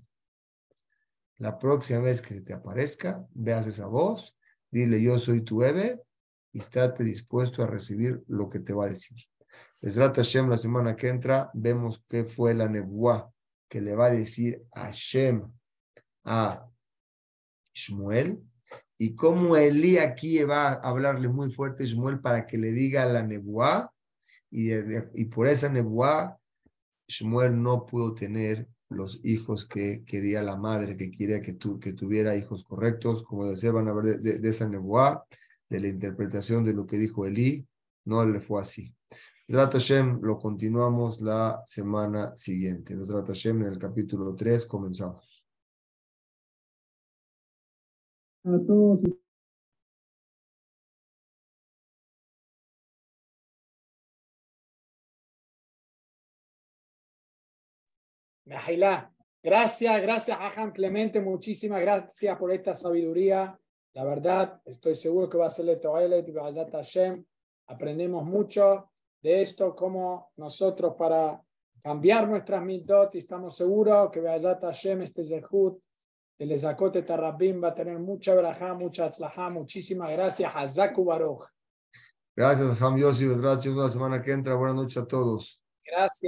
La 1.42 1.58
próxima 1.58 1.98
vez 1.98 2.22
que 2.22 2.34
se 2.34 2.40
te 2.42 2.54
aparezca, 2.54 3.26
veas 3.34 3.66
esa 3.66 3.86
voz, 3.86 4.38
dile 4.70 5.02
yo 5.02 5.18
soy 5.18 5.40
tu 5.40 5.64
Eve 5.64 6.00
y 6.52 6.60
estate 6.60 7.02
dispuesto 7.02 7.64
a 7.64 7.66
recibir 7.66 8.22
lo 8.28 8.48
que 8.48 8.60
te 8.60 8.72
va 8.72 8.84
a 8.84 8.90
decir. 8.90 9.18
Esrat 9.80 10.14
Hashem 10.14 10.48
la 10.48 10.56
semana 10.56 10.94
que 10.94 11.08
entra, 11.08 11.50
vemos 11.52 12.04
qué 12.08 12.22
fue 12.26 12.54
la 12.54 12.68
nebuá 12.68 13.28
que 13.68 13.80
le 13.80 13.96
va 13.96 14.06
a 14.06 14.10
decir 14.12 14.62
Hashem 14.72 15.50
a 16.22 16.64
Shmuel 17.74 18.40
y 18.96 19.16
cómo 19.16 19.56
Elí 19.56 19.98
aquí 19.98 20.44
va 20.44 20.68
a 20.68 20.74
hablarle 20.74 21.26
muy 21.26 21.50
fuerte 21.50 21.82
a 21.82 21.86
Shmuel 21.86 22.20
para 22.20 22.46
que 22.46 22.56
le 22.56 22.70
diga 22.70 23.04
la 23.04 23.24
nebuá 23.24 23.92
y, 24.48 24.70
y 24.72 25.24
por 25.24 25.48
esa 25.48 25.68
nebuá 25.68 26.38
Shmuel 27.08 27.60
no 27.60 27.84
pudo 27.84 28.14
tener 28.14 28.68
los 28.94 29.20
hijos 29.24 29.66
que 29.66 30.04
quería 30.04 30.42
la 30.42 30.56
madre, 30.56 30.96
que 30.96 31.10
quería 31.10 31.40
que, 31.42 31.54
tu, 31.54 31.78
que 31.80 31.92
tuviera 31.92 32.36
hijos 32.36 32.64
correctos, 32.64 33.22
como 33.22 33.46
decía, 33.46 33.72
van 33.72 33.88
a 33.88 33.92
ver 33.92 34.20
de, 34.20 34.48
esa 34.48 34.68
nebuá, 34.68 35.24
de 35.68 35.80
la 35.80 35.88
interpretación 35.88 36.64
de 36.64 36.74
lo 36.74 36.86
que 36.86 36.98
dijo 36.98 37.26
Elí, 37.26 37.66
no 38.04 38.24
le 38.26 38.40
fue 38.40 38.60
así. 38.60 38.94
Hashem 39.48 40.20
lo 40.22 40.38
continuamos 40.38 41.20
la 41.20 41.62
semana 41.66 42.34
siguiente. 42.36 42.96
Hashem 42.96 43.62
en 43.62 43.72
el 43.72 43.78
capítulo 43.78 44.34
3 44.34 44.66
comenzamos. 44.66 45.44
A 48.44 48.58
todos 48.66 49.00
Gracias, 59.42 60.02
gracias, 60.02 60.38
Ajan 60.40 60.70
Clemente, 60.70 61.20
muchísimas 61.20 61.80
gracias 61.80 62.38
por 62.38 62.52
esta 62.52 62.74
sabiduría. 62.74 63.58
La 63.94 64.04
verdad, 64.04 64.60
estoy 64.64 64.94
seguro 64.94 65.28
que 65.28 65.36
va 65.36 65.46
a 65.46 65.50
ser 65.50 65.66
y 65.66 66.70
Hashem. 66.72 67.24
Aprendemos 67.66 68.24
mucho 68.24 68.90
de 69.20 69.42
esto, 69.42 69.74
como 69.74 70.32
nosotros 70.36 70.94
para 70.96 71.42
cambiar 71.82 72.28
nuestras 72.28 72.62
mitot 72.62 73.14
y 73.14 73.18
estamos 73.18 73.56
seguros 73.56 74.10
que 74.10 74.20
Be'ayat 74.20 74.62
Hashem, 74.62 75.02
este 75.02 75.24
Zehut, 75.24 75.82
el 76.38 76.52
Ezakote 76.52 77.02
Tarrabim 77.02 77.62
va 77.62 77.68
a 77.68 77.74
tener 77.74 77.98
mucha 77.98 78.34
braja, 78.34 78.74
mucha 78.74 79.06
atzlaha. 79.06 79.50
Muchísimas 79.50 80.10
gracias, 80.10 80.52
Hazaku 80.54 81.04
Baruch. 81.04 81.44
Gracias, 82.34 82.80
Ham 82.80 82.96
Yossi. 82.96 83.26
Gracias 83.26 83.74
la 83.74 83.90
semana 83.90 84.22
que 84.22 84.32
entra. 84.32 84.54
Buenas 84.54 84.76
noches 84.76 85.02
a 85.02 85.06
todos. 85.06 85.60
Gracias. 85.84 86.20